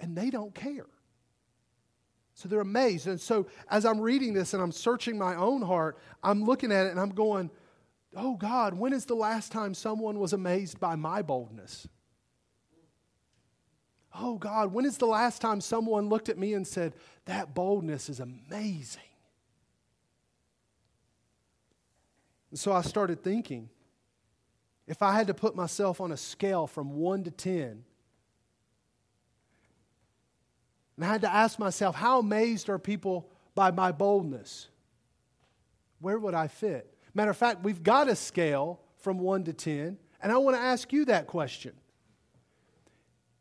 and 0.00 0.16
they 0.16 0.30
don't 0.30 0.52
care. 0.52 0.86
So 2.34 2.48
they're 2.48 2.60
amazed. 2.60 3.06
And 3.06 3.20
so 3.20 3.46
as 3.70 3.84
I'm 3.84 4.00
reading 4.00 4.32
this 4.32 4.54
and 4.54 4.62
I'm 4.62 4.72
searching 4.72 5.16
my 5.16 5.36
own 5.36 5.62
heart, 5.62 5.98
I'm 6.22 6.42
looking 6.42 6.72
at 6.72 6.86
it 6.86 6.90
and 6.90 6.98
I'm 6.98 7.10
going, 7.10 7.50
oh 8.16 8.34
God, 8.34 8.74
when 8.74 8.92
is 8.92 9.04
the 9.04 9.14
last 9.14 9.52
time 9.52 9.74
someone 9.74 10.18
was 10.18 10.32
amazed 10.32 10.80
by 10.80 10.96
my 10.96 11.22
boldness? 11.22 11.86
Oh 14.16 14.36
God, 14.36 14.72
when 14.72 14.84
is 14.84 14.98
the 14.98 15.06
last 15.06 15.40
time 15.40 15.60
someone 15.60 16.08
looked 16.08 16.28
at 16.28 16.38
me 16.38 16.54
and 16.54 16.66
said, 16.66 16.94
that 17.24 17.54
boldness 17.54 18.08
is 18.08 18.20
amazing? 18.20 19.02
And 22.50 22.58
so 22.58 22.72
I 22.72 22.82
started 22.82 23.22
thinking 23.22 23.68
if 24.86 25.02
I 25.02 25.12
had 25.12 25.26
to 25.26 25.34
put 25.34 25.56
myself 25.56 26.00
on 26.00 26.12
a 26.12 26.16
scale 26.16 26.66
from 26.68 26.92
1 26.92 27.24
to 27.24 27.30
10, 27.32 27.84
and 30.96 31.04
I 31.04 31.08
had 31.08 31.22
to 31.22 31.32
ask 31.32 31.58
myself, 31.58 31.96
how 31.96 32.20
amazed 32.20 32.68
are 32.68 32.78
people 32.78 33.28
by 33.56 33.72
my 33.72 33.90
boldness? 33.90 34.68
Where 36.00 36.18
would 36.18 36.34
I 36.34 36.46
fit? 36.46 36.94
Matter 37.14 37.30
of 37.30 37.36
fact, 37.36 37.64
we've 37.64 37.82
got 37.82 38.08
a 38.08 38.14
scale 38.14 38.80
from 38.98 39.18
1 39.18 39.44
to 39.44 39.52
10, 39.52 39.98
and 40.22 40.30
I 40.30 40.36
want 40.36 40.56
to 40.56 40.62
ask 40.62 40.92
you 40.92 41.06
that 41.06 41.26
question. 41.26 41.72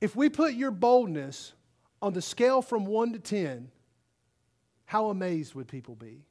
If 0.04 0.18
we 0.18 0.28
put 0.28 0.56
your 0.56 0.72
boldness 0.72 1.54
on 2.02 2.12
the 2.12 2.22
scale 2.22 2.62
from 2.62 2.84
1 2.84 3.14
to 3.14 3.20
10, 3.20 3.72
how 4.84 5.10
amazed 5.10 5.56
would 5.56 5.70
people 5.70 5.96
be? 5.96 6.26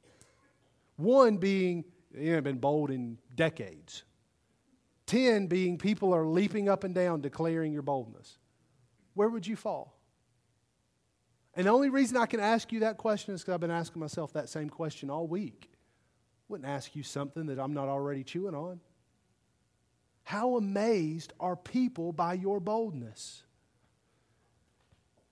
One 0.95 1.37
being, 1.37 1.83
you 2.15 2.29
haven't 2.29 2.43
been 2.43 2.59
bold 2.59 2.91
in 2.91 3.17
decades. 3.33 4.03
10 5.07 5.47
being, 5.47 5.79
people 5.79 6.13
are 6.13 6.23
leaping 6.23 6.69
up 6.69 6.83
and 6.83 6.93
down 6.93 7.21
declaring 7.21 7.73
your 7.73 7.81
boldness. 7.81 8.37
Where 9.15 9.27
would 9.27 9.47
you 9.47 9.55
fall? 9.55 9.97
And 11.55 11.65
the 11.65 11.71
only 11.71 11.89
reason 11.89 12.15
I 12.15 12.27
can 12.27 12.39
ask 12.39 12.71
you 12.71 12.81
that 12.81 12.99
question 12.99 13.33
is 13.33 13.41
because 13.41 13.55
I've 13.55 13.59
been 13.59 13.71
asking 13.71 13.99
myself 13.99 14.33
that 14.33 14.49
same 14.49 14.69
question 14.69 15.09
all 15.09 15.25
week. 15.25 15.71
Wouldn't 16.47 16.69
ask 16.69 16.95
you 16.95 17.01
something 17.01 17.47
that 17.47 17.57
I'm 17.57 17.73
not 17.73 17.87
already 17.87 18.23
chewing 18.23 18.53
on. 18.53 18.81
How 20.25 20.57
amazed 20.57 21.33
are 21.39 21.55
people 21.55 22.13
by 22.13 22.35
your 22.35 22.59
boldness? 22.59 23.41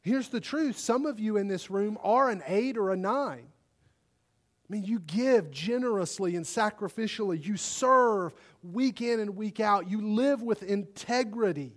Here's 0.02 0.30
the 0.30 0.40
truth 0.40 0.78
some 0.78 1.06
of 1.06 1.20
you 1.20 1.38
in 1.38 1.48
this 1.48 1.70
room 1.70 1.98
are 2.04 2.30
an 2.30 2.44
eight 2.48 2.78
or 2.78 2.92
a 2.92 2.98
nine. 2.98 3.48
I 3.48 4.74
mean, 4.74 4.86
you 4.86 5.00
give 5.00 5.52
generously 5.52 6.36
and 6.36 6.46
sacrificially. 6.46 7.44
You 7.44 7.58
serve 7.58 8.34
week 8.64 9.02
in 9.02 9.20
and 9.20 9.36
week 9.36 9.60
out. 9.60 9.90
You 9.90 10.02
live 10.02 10.42
with 10.42 10.64
integrity. 10.64 11.74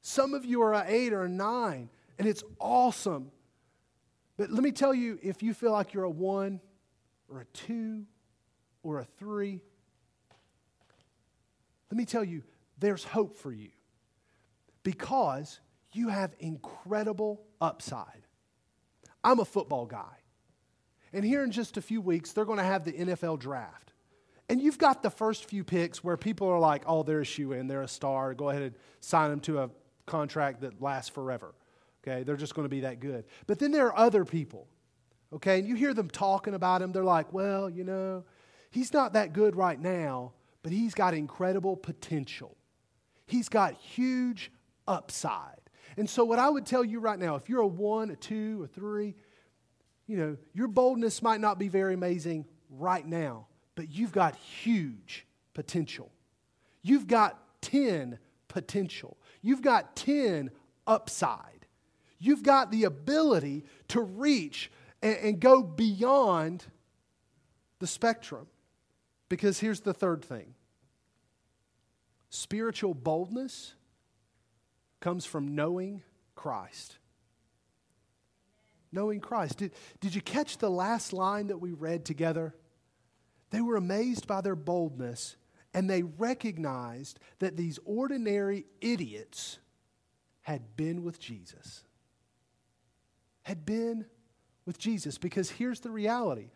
Some 0.00 0.32
of 0.32 0.46
you 0.46 0.62
are 0.62 0.72
an 0.74 0.86
eight 0.88 1.12
or 1.12 1.24
a 1.24 1.28
nine, 1.28 1.90
and 2.18 2.26
it's 2.26 2.42
awesome. 2.58 3.30
But 4.38 4.50
let 4.50 4.62
me 4.62 4.72
tell 4.72 4.94
you 4.94 5.18
if 5.22 5.42
you 5.42 5.52
feel 5.52 5.72
like 5.72 5.92
you're 5.92 6.04
a 6.04 6.10
one 6.10 6.60
or 7.28 7.42
a 7.42 7.44
two 7.46 8.06
or 8.82 9.00
a 9.00 9.04
three, 9.04 9.60
let 11.90 11.98
me 11.98 12.06
tell 12.06 12.24
you, 12.24 12.42
there's 12.78 13.04
hope 13.04 13.36
for 13.36 13.52
you 13.52 13.70
because 14.82 15.60
you 15.98 16.08
have 16.08 16.34
incredible 16.38 17.42
upside. 17.60 18.26
I'm 19.22 19.40
a 19.40 19.44
football 19.44 19.84
guy. 19.84 20.16
And 21.12 21.24
here 21.24 21.42
in 21.42 21.50
just 21.50 21.76
a 21.76 21.82
few 21.82 22.00
weeks, 22.00 22.32
they're 22.32 22.44
going 22.44 22.58
to 22.58 22.64
have 22.64 22.84
the 22.84 22.92
NFL 22.92 23.40
draft. 23.40 23.92
And 24.48 24.62
you've 24.62 24.78
got 24.78 25.02
the 25.02 25.10
first 25.10 25.44
few 25.44 25.64
picks 25.64 26.02
where 26.02 26.16
people 26.16 26.48
are 26.48 26.58
like, 26.58 26.84
oh, 26.86 27.02
they're 27.02 27.20
a 27.20 27.24
shoe 27.24 27.52
in, 27.52 27.66
they're 27.66 27.82
a 27.82 27.88
star. 27.88 28.32
Go 28.32 28.48
ahead 28.48 28.62
and 28.62 28.74
sign 29.00 29.30
them 29.30 29.40
to 29.40 29.58
a 29.60 29.70
contract 30.06 30.62
that 30.62 30.80
lasts 30.80 31.10
forever. 31.10 31.54
Okay, 32.02 32.22
they're 32.22 32.36
just 32.36 32.54
going 32.54 32.64
to 32.64 32.70
be 32.70 32.80
that 32.80 33.00
good. 33.00 33.24
But 33.46 33.58
then 33.58 33.72
there 33.72 33.86
are 33.86 33.98
other 33.98 34.24
people. 34.24 34.68
Okay, 35.34 35.58
and 35.58 35.68
you 35.68 35.74
hear 35.74 35.92
them 35.92 36.08
talking 36.08 36.54
about 36.54 36.80
him. 36.80 36.92
They're 36.92 37.04
like, 37.04 37.32
well, 37.34 37.68
you 37.68 37.84
know, 37.84 38.24
he's 38.70 38.94
not 38.94 39.12
that 39.12 39.34
good 39.34 39.56
right 39.56 39.78
now, 39.78 40.32
but 40.62 40.72
he's 40.72 40.94
got 40.94 41.12
incredible 41.12 41.76
potential. 41.76 42.56
He's 43.26 43.50
got 43.50 43.74
huge 43.74 44.50
upside. 44.86 45.57
And 45.98 46.08
so, 46.08 46.24
what 46.24 46.38
I 46.38 46.48
would 46.48 46.64
tell 46.64 46.84
you 46.84 47.00
right 47.00 47.18
now, 47.18 47.34
if 47.34 47.48
you're 47.48 47.60
a 47.60 47.66
one, 47.66 48.10
a 48.10 48.16
two, 48.16 48.62
a 48.64 48.68
three, 48.68 49.16
you 50.06 50.16
know, 50.16 50.36
your 50.54 50.68
boldness 50.68 51.22
might 51.22 51.40
not 51.40 51.58
be 51.58 51.66
very 51.66 51.92
amazing 51.92 52.46
right 52.70 53.04
now, 53.04 53.48
but 53.74 53.90
you've 53.90 54.12
got 54.12 54.36
huge 54.36 55.26
potential. 55.54 56.12
You've 56.82 57.08
got 57.08 57.42
10 57.62 58.18
potential. 58.46 59.16
You've 59.42 59.60
got 59.60 59.96
10 59.96 60.52
upside. 60.86 61.66
You've 62.20 62.44
got 62.44 62.70
the 62.70 62.84
ability 62.84 63.64
to 63.88 64.00
reach 64.00 64.70
and, 65.02 65.16
and 65.16 65.40
go 65.40 65.64
beyond 65.64 66.64
the 67.80 67.88
spectrum. 67.88 68.46
Because 69.28 69.58
here's 69.58 69.80
the 69.80 69.94
third 69.94 70.24
thing 70.24 70.54
spiritual 72.30 72.94
boldness 72.94 73.74
comes 75.00 75.24
from 75.24 75.54
knowing 75.54 76.02
Christ. 76.34 76.98
Knowing 78.90 79.20
Christ. 79.20 79.58
Did, 79.58 79.72
did 80.00 80.14
you 80.14 80.20
catch 80.20 80.58
the 80.58 80.70
last 80.70 81.12
line 81.12 81.48
that 81.48 81.58
we 81.58 81.72
read 81.72 82.04
together? 82.04 82.54
They 83.50 83.60
were 83.60 83.76
amazed 83.76 84.26
by 84.26 84.40
their 84.40 84.56
boldness 84.56 85.36
and 85.74 85.88
they 85.88 86.02
recognized 86.02 87.20
that 87.38 87.56
these 87.56 87.78
ordinary 87.84 88.64
idiots 88.80 89.58
had 90.42 90.76
been 90.76 91.04
with 91.04 91.18
Jesus. 91.18 91.84
Had 93.42 93.66
been 93.66 94.06
with 94.64 94.78
Jesus. 94.78 95.18
Because 95.18 95.50
here's 95.50 95.80
the 95.80 95.90
reality 95.90 96.50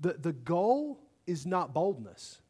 the, 0.00 0.14
the 0.14 0.32
goal 0.32 1.00
is 1.26 1.46
not 1.46 1.72
boldness. 1.72 2.40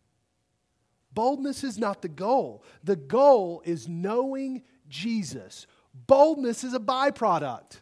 Boldness 1.15 1.63
is 1.63 1.79
not 1.79 2.03
the 2.03 2.09
goal. 2.09 2.65
The 2.83 2.97
goal 2.97 3.63
is 3.65 3.87
knowing 3.87 4.63
Jesus. 4.93 5.67
Boldness 6.07 6.63
is 6.63 6.75
a 6.75 6.79
byproduct. 6.79 7.81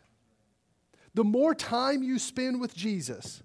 The 1.12 1.24
more 1.24 1.54
time 1.54 2.02
you 2.02 2.18
spend 2.18 2.60
with 2.60 2.74
Jesus, 2.74 3.42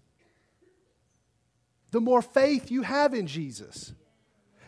the 1.92 2.00
more 2.00 2.22
faith 2.22 2.72
you 2.72 2.84
have 2.84 3.14
in 3.14 3.28
Jesus. 3.28 3.94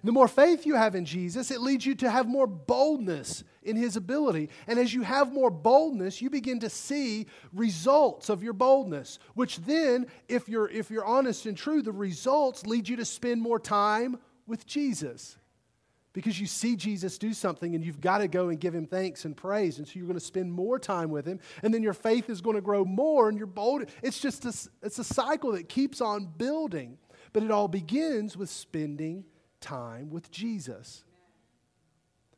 The 0.04 0.12
more 0.12 0.28
faith 0.28 0.66
you 0.66 0.76
have 0.76 0.96
in 0.96 1.06
Jesus, 1.06 1.52
it 1.52 1.60
leads 1.60 1.86
you 1.86 1.96
to 1.96 2.10
have 2.10 2.28
more 2.28 2.48
boldness 2.48 3.44
in 3.64 3.76
His 3.76 3.98
ability. 3.98 4.50
And 4.68 4.80
as 4.80 4.94
you 4.94 5.02
have 5.02 5.34
more 5.34 5.50
boldness, 5.50 6.22
you 6.22 6.30
begin 6.30 6.60
to 6.62 6.70
see 6.70 7.26
results 7.52 8.30
of 8.30 8.44
your 8.44 8.54
boldness, 8.54 9.20
which 9.34 9.58
then, 9.58 10.08
if 10.30 10.48
you're, 10.48 10.70
if 10.70 10.90
you're 10.90 11.04
honest 11.04 11.46
and 11.46 11.58
true, 11.58 11.82
the 11.82 11.92
results 11.92 12.66
lead 12.66 12.88
you 12.88 12.96
to 12.98 13.06
spend 13.06 13.42
more 13.42 13.60
time 13.60 14.18
with 14.46 14.66
Jesus. 14.66 15.38
Because 16.18 16.42
you 16.42 16.48
see 16.48 16.76
Jesus 16.76 17.20
do 17.20 17.32
something 17.32 17.76
and 17.76 17.86
you've 17.86 18.02
got 18.02 18.18
to 18.18 18.28
go 18.28 18.50
and 18.50 18.60
give 18.60 18.74
him 18.74 18.88
thanks 18.88 19.24
and 19.24 19.38
praise. 19.38 19.78
And 19.78 19.88
so 19.88 19.94
you're 20.00 20.08
going 20.08 20.18
to 20.18 20.26
spend 20.26 20.52
more 20.52 20.80
time 20.80 21.12
with 21.12 21.28
him. 21.28 21.40
And 21.62 21.72
then 21.72 21.84
your 21.84 21.94
faith 21.94 22.28
is 22.28 22.42
going 22.42 22.56
to 22.56 22.62
grow 22.62 22.84
more 22.84 23.30
and 23.30 23.38
you're 23.38 23.46
bold. 23.46 23.86
It's 24.02 24.20
just 24.20 24.44
a, 24.44 24.70
it's 24.82 24.98
a 24.98 25.04
cycle 25.04 25.52
that 25.52 25.70
keeps 25.70 26.02
on 26.02 26.26
building. 26.26 26.98
But 27.34 27.44
it 27.44 27.52
all 27.52 27.68
begins 27.68 28.36
with 28.36 28.50
spending 28.50 29.26
time 29.62 30.10
with 30.10 30.32
Jesus. 30.32 31.04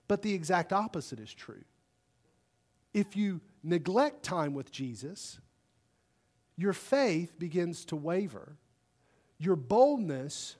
But 0.10 0.24
the 0.24 0.34
exact 0.34 0.74
opposite 0.74 1.22
is 1.22 1.34
true. 1.34 1.64
If 2.94 3.16
you 3.16 3.40
neglect 3.64 4.24
time 4.24 4.54
with 4.54 4.74
Jesus, 4.74 5.40
your 6.58 6.74
faith 6.74 7.40
begins 7.40 7.86
to 7.86 7.96
waver, 7.96 8.58
your 9.38 9.56
boldness 9.56 10.58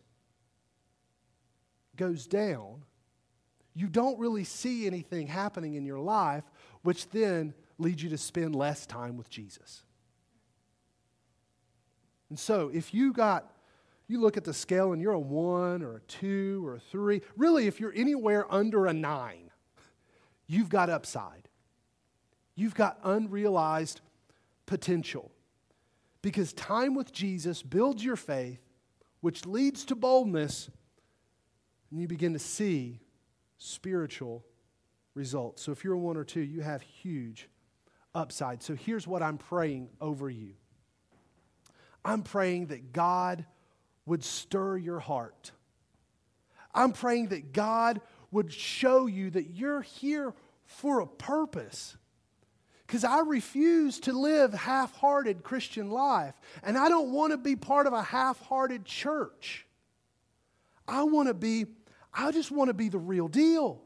goes 1.98 2.26
down, 2.26 2.86
you 3.80 3.88
don't 3.88 4.20
really 4.20 4.44
see 4.44 4.86
anything 4.86 5.28
happening 5.28 5.76
in 5.76 5.86
your 5.86 6.00
life, 6.00 6.44
which 6.82 7.10
then 7.10 7.54
leads 7.78 8.04
you 8.04 8.10
to 8.10 8.18
spend 8.18 8.56
less 8.56 8.86
time 8.86 9.16
with 9.16 9.30
Jesus. 9.30 9.84
And 12.30 12.38
so, 12.38 12.70
if 12.74 12.94
you 12.94 13.14
got 13.14 13.52
you 14.10 14.20
look 14.20 14.38
at 14.38 14.44
the 14.44 14.56
scale 14.56 14.92
and 14.92 15.02
you're 15.02 15.14
a 15.14 15.20
one 15.20 15.84
or 15.84 15.98
a 15.98 16.02
two 16.02 16.68
or 16.68 16.76
a 16.76 16.80
three. 16.80 17.22
Really, 17.38 17.68
if 17.68 17.80
you're 17.80 17.94
anywhere 17.96 18.52
under 18.52 18.88
a 18.88 18.94
nine, 18.94 19.52
you've 20.48 20.68
got 20.68 20.90
upside. 20.90 21.48
You've 22.56 22.74
got 22.74 23.00
unrealized 23.04 24.02
potential. 24.66 25.32
Because 26.24 26.54
time 26.54 26.96
with 26.96 27.14
Jesus 27.14 27.62
builds 27.62 28.04
your 28.04 28.16
faith, 28.16 28.60
which 29.22 29.46
leads 29.46 29.86
to 29.86 29.96
boldness, 29.96 30.72
and 31.92 32.02
you 32.02 32.08
begin 32.08 32.34
to 32.34 32.40
see 32.40 33.00
spiritual 33.60 34.44
results. 35.14 35.62
So 35.62 35.72
if 35.72 35.84
you're 35.84 35.98
one 35.98 36.18
or 36.18 36.24
two, 36.24 36.42
you 36.42 36.62
have 36.62 36.82
huge 36.82 37.48
upside. 38.16 38.64
So 38.64 38.74
here's 38.74 39.06
what 39.06 39.22
I'm 39.22 39.38
praying 39.38 39.90
over 40.02 40.30
you 40.30 40.54
I'm 42.04 42.24
praying 42.24 42.68
that 42.68 42.92
God 42.92 43.46
would 44.06 44.24
stir 44.24 44.78
your 44.78 45.00
heart. 45.00 45.52
I'm 46.74 46.94
praying 46.94 47.28
that 47.28 47.54
God 47.54 48.02
would 48.32 48.52
show 48.52 49.06
you 49.06 49.30
that 49.32 49.52
you're 49.52 49.82
here 49.82 50.34
for 50.66 51.02
a 51.02 51.08
purpose. 51.08 51.98
Because 52.86 53.04
I 53.04 53.20
refuse 53.20 54.00
to 54.02 54.14
live 54.14 54.54
half 54.54 54.96
hearted 54.96 55.44
Christian 55.44 55.92
life. 55.92 56.34
And 56.64 56.76
I 56.76 56.90
don't 56.90 57.12
want 57.12 57.34
to 57.34 57.38
be 57.38 57.56
part 57.56 57.86
of 57.86 57.94
a 57.94 58.02
half 58.02 58.40
hearted 58.42 58.86
church. 58.86 59.68
I 60.88 61.04
want 61.04 61.28
to 61.28 61.36
be, 61.36 61.68
I 62.20 62.32
just 62.32 62.52
want 62.52 62.68
to 62.68 62.74
be 62.74 62.90
the 62.90 63.00
real 63.00 63.28
deal. 63.28 63.82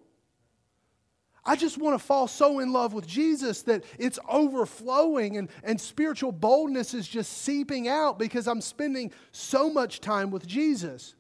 I 1.46 1.56
just 1.56 1.78
want 1.78 2.00
to 2.00 2.04
fall 2.04 2.28
so 2.28 2.60
in 2.60 2.72
love 2.72 2.94
with 2.94 3.06
Jesus 3.06 3.64
that 3.64 3.84
it's 4.00 4.18
overflowing 4.30 5.38
and, 5.38 5.50
and 5.64 5.80
spiritual 5.80 6.32
boldness 6.32 6.94
is 6.94 7.08
just 7.08 7.40
seeping 7.40 7.88
out 7.88 8.18
because 8.18 8.48
I'm 8.48 8.62
spending 8.62 9.12
so 9.32 9.70
much 9.70 10.00
time 10.00 10.32
with 10.32 10.48
Jesus. 10.48 11.16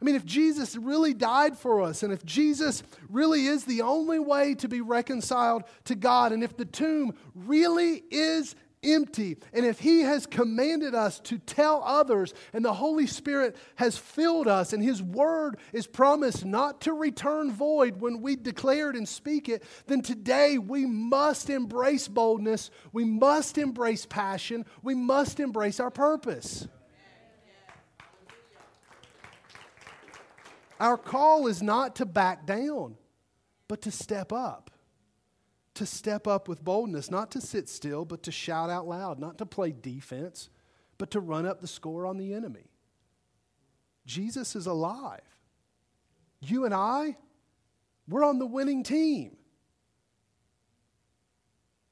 I 0.00 0.04
mean, 0.04 0.14
if 0.14 0.24
Jesus 0.24 0.76
really 0.76 1.12
died 1.12 1.58
for 1.58 1.82
us, 1.82 2.02
and 2.02 2.12
if 2.12 2.24
Jesus 2.24 2.82
really 3.08 3.46
is 3.46 3.64
the 3.64 3.82
only 3.82 4.18
way 4.18 4.54
to 4.56 4.68
be 4.68 4.80
reconciled 4.80 5.64
to 5.84 5.94
God, 5.94 6.32
and 6.32 6.44
if 6.44 6.56
the 6.56 6.66
tomb 6.66 7.14
really 7.34 8.04
is 8.10 8.54
empty. 8.82 9.36
And 9.52 9.64
if 9.64 9.78
He 9.78 10.00
has 10.00 10.26
commanded 10.26 10.94
us 10.94 11.20
to 11.20 11.38
tell 11.38 11.82
others, 11.84 12.34
and 12.52 12.64
the 12.64 12.72
Holy 12.72 13.06
Spirit 13.06 13.56
has 13.76 13.96
filled 13.96 14.48
us, 14.48 14.72
and 14.72 14.82
His 14.82 15.02
word 15.02 15.58
is 15.72 15.86
promised 15.86 16.44
not 16.44 16.80
to 16.82 16.92
return 16.92 17.52
void 17.52 18.00
when 18.00 18.20
we 18.20 18.36
declare 18.36 18.90
it 18.90 18.96
and 18.96 19.08
speak 19.08 19.48
it, 19.48 19.62
then 19.86 20.02
today 20.02 20.58
we 20.58 20.86
must 20.86 21.50
embrace 21.50 22.08
boldness, 22.08 22.70
we 22.92 23.04
must 23.04 23.58
embrace 23.58 24.06
passion, 24.06 24.64
we 24.82 24.94
must 24.94 25.40
embrace 25.40 25.80
our 25.80 25.90
purpose. 25.90 26.68
Our 30.78 30.98
call 30.98 31.46
is 31.46 31.62
not 31.62 31.96
to 31.96 32.04
back 32.04 32.46
down, 32.46 32.96
but 33.66 33.82
to 33.82 33.90
step 33.90 34.32
up 34.32 34.70
to 35.76 35.86
step 35.86 36.26
up 36.26 36.48
with 36.48 36.64
boldness, 36.64 37.10
not 37.10 37.30
to 37.32 37.40
sit 37.40 37.68
still, 37.68 38.04
but 38.04 38.22
to 38.24 38.32
shout 38.32 38.70
out 38.70 38.86
loud, 38.86 39.18
not 39.18 39.38
to 39.38 39.46
play 39.46 39.72
defense, 39.72 40.48
but 40.98 41.10
to 41.12 41.20
run 41.20 41.46
up 41.46 41.60
the 41.60 41.66
score 41.66 42.06
on 42.06 42.16
the 42.16 42.34
enemy. 42.34 42.70
Jesus 44.06 44.56
is 44.56 44.66
alive. 44.66 45.20
You 46.40 46.64
and 46.64 46.74
I, 46.74 47.16
we're 48.08 48.24
on 48.24 48.38
the 48.38 48.46
winning 48.46 48.82
team. 48.82 49.36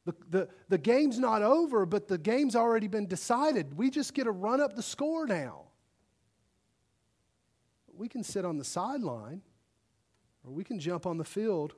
The, 0.04 0.14
the, 0.28 0.48
the 0.68 0.78
game's 0.78 1.18
not 1.18 1.42
over, 1.42 1.86
but 1.86 2.08
the 2.08 2.18
game's 2.18 2.54
already 2.54 2.88
been 2.88 3.06
decided. 3.06 3.76
We 3.76 3.90
just 3.90 4.12
get 4.14 4.24
to 4.24 4.30
run 4.30 4.60
up 4.60 4.76
the 4.76 4.82
score 4.82 5.26
now. 5.26 5.62
We 7.92 8.08
can 8.08 8.22
sit 8.22 8.44
on 8.44 8.58
the 8.58 8.64
sideline 8.64 9.40
or 10.44 10.52
we 10.52 10.62
can 10.62 10.78
jump 10.78 11.06
on 11.06 11.16
the 11.16 11.24
field 11.24 11.74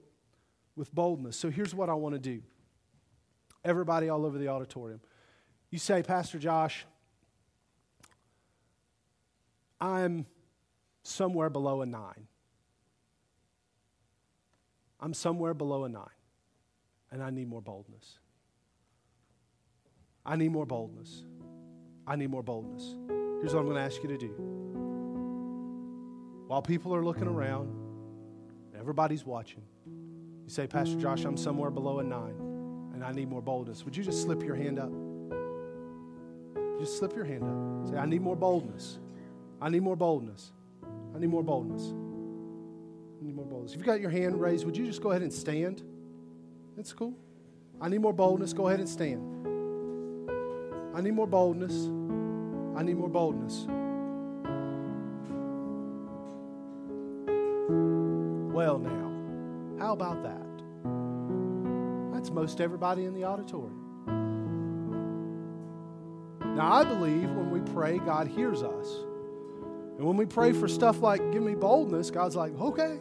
with 0.76 0.94
boldness. 0.94 1.36
So 1.36 1.50
here's 1.50 1.74
what 1.74 1.88
I 1.88 1.94
want 1.94 2.14
to 2.14 2.18
do. 2.18 2.42
Everybody 3.64 4.08
all 4.08 4.24
over 4.24 4.38
the 4.38 4.48
auditorium. 4.48 5.00
You 5.70 5.78
say, 5.78 6.02
Pastor 6.02 6.38
Josh, 6.38 6.86
I'm 9.80 10.26
somewhere 11.02 11.50
below 11.50 11.82
a 11.82 11.86
nine. 11.86 12.28
I'm 15.00 15.12
somewhere 15.12 15.54
below 15.54 15.84
a 15.84 15.88
nine, 15.88 16.04
and 17.10 17.22
I 17.22 17.30
need 17.30 17.48
more 17.48 17.60
boldness. 17.60 18.18
I 20.24 20.36
need 20.36 20.50
more 20.50 20.66
boldness. 20.66 21.24
I 22.06 22.16
need 22.16 22.30
more 22.30 22.42
boldness. 22.42 22.96
Here's 23.40 23.52
what 23.54 23.60
I'm 23.60 23.66
going 23.66 23.76
to 23.76 23.82
ask 23.82 24.02
you 24.02 24.08
to 24.08 24.16
do. 24.16 24.34
While 26.46 26.62
people 26.62 26.94
are 26.94 27.04
looking 27.04 27.26
around, 27.26 27.74
everybody's 28.78 29.24
watching. 29.24 29.62
You 30.46 30.50
say, 30.50 30.68
Pastor 30.68 30.96
Josh, 30.96 31.24
I'm 31.24 31.36
somewhere 31.36 31.70
below 31.70 31.98
a 31.98 32.04
nine 32.04 32.36
and 32.94 33.04
I 33.04 33.10
need 33.10 33.28
more 33.28 33.42
boldness. 33.42 33.84
Would 33.84 33.96
you 33.96 34.04
just 34.04 34.22
slip 34.22 34.44
your 34.44 34.54
hand 34.54 34.78
up? 34.78 34.92
Just 36.78 36.98
slip 36.98 37.16
your 37.16 37.24
hand 37.24 37.42
up. 37.42 37.90
Say, 37.90 37.98
I 37.98 38.06
need 38.06 38.22
more 38.22 38.36
boldness. 38.36 39.00
I 39.60 39.68
need 39.70 39.82
more 39.82 39.96
boldness. 39.96 40.52
I 41.14 41.18
need 41.18 41.30
more 41.30 41.42
boldness. 41.42 41.82
I 41.82 43.24
need 43.24 43.34
more 43.34 43.44
boldness. 43.44 43.72
If 43.72 43.78
you've 43.78 43.86
got 43.86 44.00
your 44.00 44.10
hand 44.10 44.40
raised, 44.40 44.64
would 44.66 44.76
you 44.76 44.86
just 44.86 45.02
go 45.02 45.10
ahead 45.10 45.22
and 45.22 45.32
stand? 45.32 45.82
That's 46.76 46.92
cool. 46.92 47.14
I 47.80 47.88
need 47.88 48.00
more 48.00 48.12
boldness. 48.12 48.52
Go 48.52 48.68
ahead 48.68 48.78
and 48.78 48.88
stand. 48.88 49.20
I 50.94 51.00
need 51.00 51.14
more 51.14 51.26
boldness. 51.26 51.88
I 52.78 52.84
need 52.84 52.96
more 52.96 53.08
boldness. 53.08 53.66
Well, 58.54 58.78
now, 58.78 59.05
how 59.78 59.92
about 59.92 60.22
that? 60.22 60.46
That's 62.14 62.30
most 62.30 62.60
everybody 62.60 63.04
in 63.04 63.14
the 63.14 63.24
auditorium. 63.24 63.82
Now, 66.56 66.72
I 66.72 66.84
believe 66.84 67.28
when 67.30 67.50
we 67.50 67.60
pray, 67.72 67.98
God 67.98 68.26
hears 68.26 68.62
us. 68.62 68.88
And 69.98 70.06
when 70.06 70.16
we 70.16 70.24
pray 70.24 70.52
for 70.52 70.68
stuff 70.68 71.00
like, 71.00 71.32
give 71.32 71.42
me 71.42 71.54
boldness, 71.54 72.10
God's 72.10 72.34
like, 72.36 72.58
okay. 72.58 72.98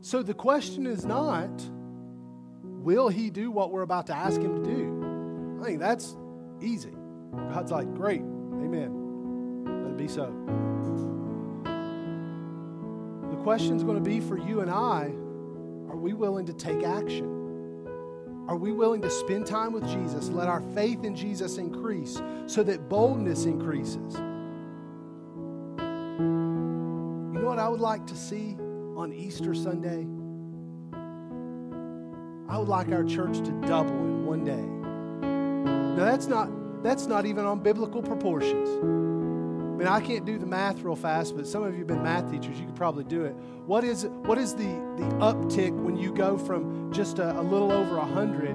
So 0.00 0.22
the 0.22 0.34
question 0.34 0.86
is 0.86 1.04
not, 1.04 1.50
will 2.62 3.08
he 3.08 3.28
do 3.28 3.50
what 3.50 3.70
we're 3.70 3.82
about 3.82 4.06
to 4.06 4.14
ask 4.14 4.40
him 4.40 4.64
to 4.64 4.70
do? 4.70 5.60
I 5.60 5.64
think 5.66 5.80
that's 5.80 6.16
easy. 6.62 6.94
God's 7.52 7.70
like, 7.70 7.92
great, 7.94 8.22
amen. 8.22 9.84
Let 9.84 9.92
it 9.92 9.96
be 9.98 10.08
so. 10.08 10.32
Question 13.42 13.76
is 13.76 13.82
going 13.82 13.96
to 13.96 14.08
be 14.08 14.20
for 14.20 14.36
you 14.36 14.60
and 14.60 14.70
I 14.70 15.12
are 15.90 15.96
we 15.96 16.12
willing 16.12 16.46
to 16.46 16.52
take 16.52 16.84
action? 16.84 17.40
Are 18.48 18.56
we 18.56 18.70
willing 18.70 19.00
to 19.02 19.10
spend 19.10 19.46
time 19.46 19.72
with 19.72 19.88
Jesus? 19.88 20.28
Let 20.28 20.48
our 20.48 20.60
faith 20.74 21.04
in 21.04 21.16
Jesus 21.16 21.56
increase 21.56 22.20
so 22.46 22.62
that 22.62 22.88
boldness 22.88 23.46
increases. 23.46 24.14
You 24.14 24.20
know 27.38 27.46
what 27.46 27.58
I 27.58 27.68
would 27.68 27.80
like 27.80 28.06
to 28.08 28.16
see 28.16 28.56
on 28.96 29.12
Easter 29.12 29.54
Sunday? 29.54 30.06
I 32.48 32.58
would 32.58 32.68
like 32.68 32.92
our 32.92 33.04
church 33.04 33.38
to 33.38 33.52
double 33.66 33.94
in 33.94 34.26
one 34.26 34.44
day. 34.44 34.66
Now 35.96 36.04
that's 36.04 36.26
not 36.26 36.50
that's 36.82 37.06
not 37.06 37.24
even 37.26 37.44
on 37.46 37.60
biblical 37.60 38.02
proportions. 38.02 39.09
I 39.80 39.82
mean, 39.82 39.92
I 39.94 40.00
can't 40.02 40.26
do 40.26 40.36
the 40.36 40.44
math 40.44 40.82
real 40.82 40.94
fast, 40.94 41.34
but 41.34 41.46
some 41.46 41.62
of 41.62 41.72
you 41.72 41.78
have 41.78 41.86
been 41.86 42.02
math 42.02 42.30
teachers. 42.30 42.60
You 42.60 42.66
could 42.66 42.76
probably 42.76 43.02
do 43.02 43.24
it. 43.24 43.34
What 43.64 43.82
is 43.82 44.04
what 44.04 44.36
is 44.36 44.54
the 44.54 44.66
the 44.98 45.04
uptick 45.20 45.72
when 45.72 45.96
you 45.96 46.12
go 46.12 46.36
from 46.36 46.92
just 46.92 47.18
a, 47.18 47.40
a 47.40 47.40
little 47.40 47.72
over 47.72 47.98
hundred 47.98 48.54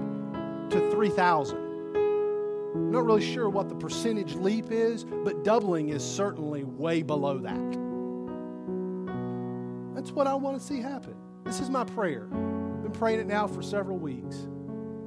to 0.69 0.91
three 0.91 1.09
thousand? 1.09 1.57
I'm 1.95 2.91
not 2.91 3.05
really 3.05 3.25
sure 3.25 3.49
what 3.49 3.69
the 3.69 3.75
percentage 3.75 4.35
leap 4.35 4.67
is, 4.69 5.03
but 5.03 5.43
doubling 5.43 5.89
is 5.89 6.03
certainly 6.03 6.63
way 6.63 7.01
below 7.01 7.39
that. 7.39 7.71
That's 9.95 10.11
what 10.11 10.27
I 10.27 10.35
want 10.35 10.59
to 10.59 10.63
see 10.63 10.79
happen. 10.79 11.15
This 11.43 11.59
is 11.59 11.71
my 11.71 11.85
prayer. 11.85 12.27
I've 12.31 12.83
been 12.83 12.91
praying 12.91 13.21
it 13.21 13.25
now 13.25 13.47
for 13.47 13.63
several 13.63 13.97
weeks. 13.97 14.35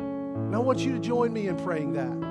And 0.01 0.53
I 0.53 0.59
want 0.59 0.81
you 0.81 0.91
to 0.95 0.99
join 0.99 1.33
me 1.33 1.47
in 1.47 1.57
praying 1.59 1.93
that. 1.93 2.27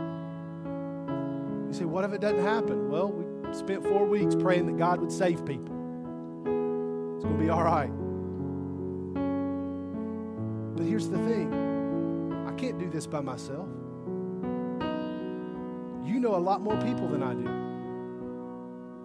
You 1.68 1.74
say, 1.74 1.86
what 1.86 2.06
if 2.06 2.14
it 2.14 2.22
doesn't 2.22 2.44
happen? 2.44 2.90
Well, 2.90 3.10
we 3.10 3.17
spent 3.56 3.84
four 3.84 4.06
weeks 4.06 4.36
praying 4.36 4.66
that 4.68 4.78
God 4.78 5.00
would 5.02 5.12
save 5.12 5.46
people. 5.46 5.76
It's 7.16 7.24
going 7.24 7.38
to 7.38 7.44
be 7.44 7.50
all 7.50 7.64
right. 7.64 7.92
But 10.76 10.86
here's 10.86 11.10
the 11.10 11.18
thing 11.18 12.46
I 12.48 12.52
can't 12.54 12.78
do 12.78 12.90
this 12.90 13.08
by 13.08 13.22
myself. 13.22 13.68
You 16.06 16.20
know 16.20 16.36
a 16.36 16.38
lot 16.38 16.62
more 16.62 16.76
people 16.82 17.08
than 17.08 17.24
I 17.24 17.34
do. 17.34 17.68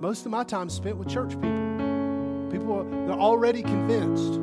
Most 0.01 0.27
of 0.27 0.33
my 0.33 0.45
time 0.45 0.69
spent 0.69 0.97
with 0.97 1.09
church 1.09 1.31
people. 1.31 2.49
People 2.51 2.73
are 2.73 3.07
they're 3.07 3.19
already 3.19 3.63
convinced. 3.63 4.35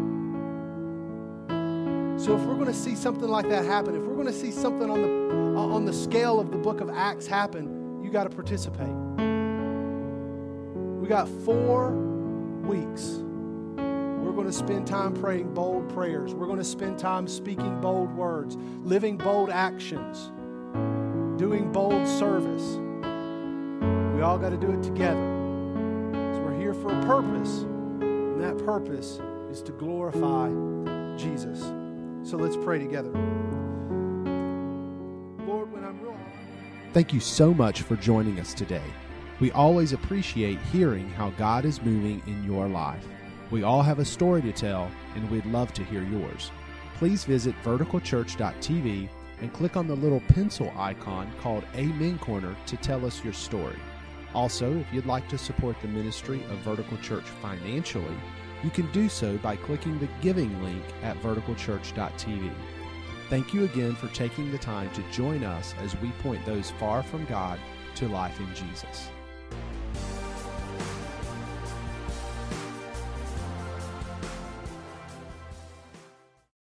So 2.24 2.36
if 2.36 2.42
we're 2.44 2.56
going 2.56 2.66
to 2.66 2.74
see 2.74 2.96
something 2.96 3.30
like 3.30 3.48
that 3.50 3.66
happen, 3.66 3.96
if 3.96 4.02
we're 4.02 4.16
going 4.16 4.28
to 4.28 4.34
see 4.34 4.52
something 4.52 4.90
on 4.90 5.02
the 5.02 5.30
on 5.58 5.86
the 5.86 5.94
scale 5.94 6.40
of 6.40 6.52
the 6.52 6.58
book 6.58 6.82
of 6.82 6.90
Acts 6.90 7.28
happen, 7.28 8.02
you 8.04 8.10
got 8.10 8.24
to 8.24 8.30
participate. 8.30 9.09
Got 11.10 11.28
4 11.28 11.92
weeks 12.68 13.18
we're 14.22 14.32
going 14.32 14.46
to 14.46 14.54
spend 14.54 14.86
time 14.86 15.16
praying 15.16 15.56
bold 15.56 15.90
prayers. 15.90 16.36
We're 16.36 16.46
going 16.46 16.60
to 16.60 16.64
spend 16.64 17.00
time 17.00 17.28
speaking 17.28 17.82
bold 17.82 18.16
words, 18.16 18.56
living 18.84 19.18
bold 19.18 19.50
actions, 19.50 20.28
doing 21.40 21.72
bold 21.72 22.08
service. 22.08 22.78
We 24.16 24.22
all 24.22 24.38
got 24.38 24.52
to 24.52 24.58
do 24.58 24.70
it 24.70 24.84
together. 24.84 25.20
So 26.14 26.42
we're 26.42 26.60
here 26.60 26.76
for 26.76 26.94
a 26.94 27.02
purpose, 27.08 27.62
and 27.64 28.40
that 28.40 28.64
purpose 28.64 29.20
is 29.50 29.64
to 29.64 29.72
glorify 29.72 30.50
Jesus. 31.18 31.60
So 32.22 32.38
let's 32.38 32.56
pray 32.56 32.78
together. 32.78 33.10
Lord, 35.48 35.72
when 35.72 35.84
I'm 35.84 36.00
real. 36.02 36.16
Thank 36.94 37.14
you 37.14 37.20
so 37.20 37.52
much 37.52 37.82
for 37.82 37.96
joining 37.96 38.40
us 38.40 38.54
today. 38.54 38.84
We 39.40 39.52
always 39.52 39.94
appreciate 39.94 40.60
hearing 40.64 41.10
how 41.12 41.30
God 41.32 41.64
is 41.64 41.82
moving 41.82 42.22
in 42.28 42.44
your 42.44 42.68
life. 42.68 43.08
We 43.52 43.64
all 43.64 43.82
have 43.82 44.00
a 44.00 44.06
story 44.06 44.42
to 44.42 44.52
tell, 44.52 44.92
and 45.16 45.30
we'd 45.32 45.46
love 45.46 45.74
to 45.74 45.84
hear 45.84 46.04
yours. 46.04 46.52
Please 46.98 47.24
visit 47.24 47.56
verticalchurch.tv 47.64 49.08
and 49.42 49.54
click 49.54 49.78
on 49.78 49.88
the 49.88 49.96
little 49.96 50.20
pencil 50.28 50.74
icon 50.76 51.32
called 51.40 51.64
Amen 51.76 52.20
Corner 52.20 52.54
to 52.66 52.78
tell 52.78 53.06
us 53.06 53.24
your 53.24 53.32
story. 53.32 53.78
Also, 54.36 54.78
if 54.78 54.94
you'd 54.94 55.06
like 55.06 55.28
to 55.30 55.38
support 55.38 55.80
the 55.82 55.88
ministry 55.88 56.44
of 56.50 56.58
Vertical 56.60 56.98
Church 56.98 57.24
financially, 57.24 58.18
you 58.62 58.70
can 58.70 58.92
do 58.92 59.08
so 59.08 59.38
by 59.38 59.56
clicking 59.56 59.98
the 60.00 60.10
giving 60.22 60.62
link 60.62 60.84
at 61.02 61.20
verticalchurch.tv. 61.22 62.52
Thank 63.30 63.54
you 63.54 63.64
again 63.64 63.96
for 63.96 64.08
taking 64.10 64.52
the 64.52 64.58
time 64.58 64.92
to 64.92 65.12
join 65.12 65.46
us 65.46 65.74
as 65.82 65.96
we 66.02 66.10
point 66.24 66.46
those 66.46 66.72
far 66.72 67.02
from 67.02 67.24
God 67.26 67.58
to 67.96 68.10
life 68.10 68.38
in 68.40 68.54
Jesus. 68.54 69.10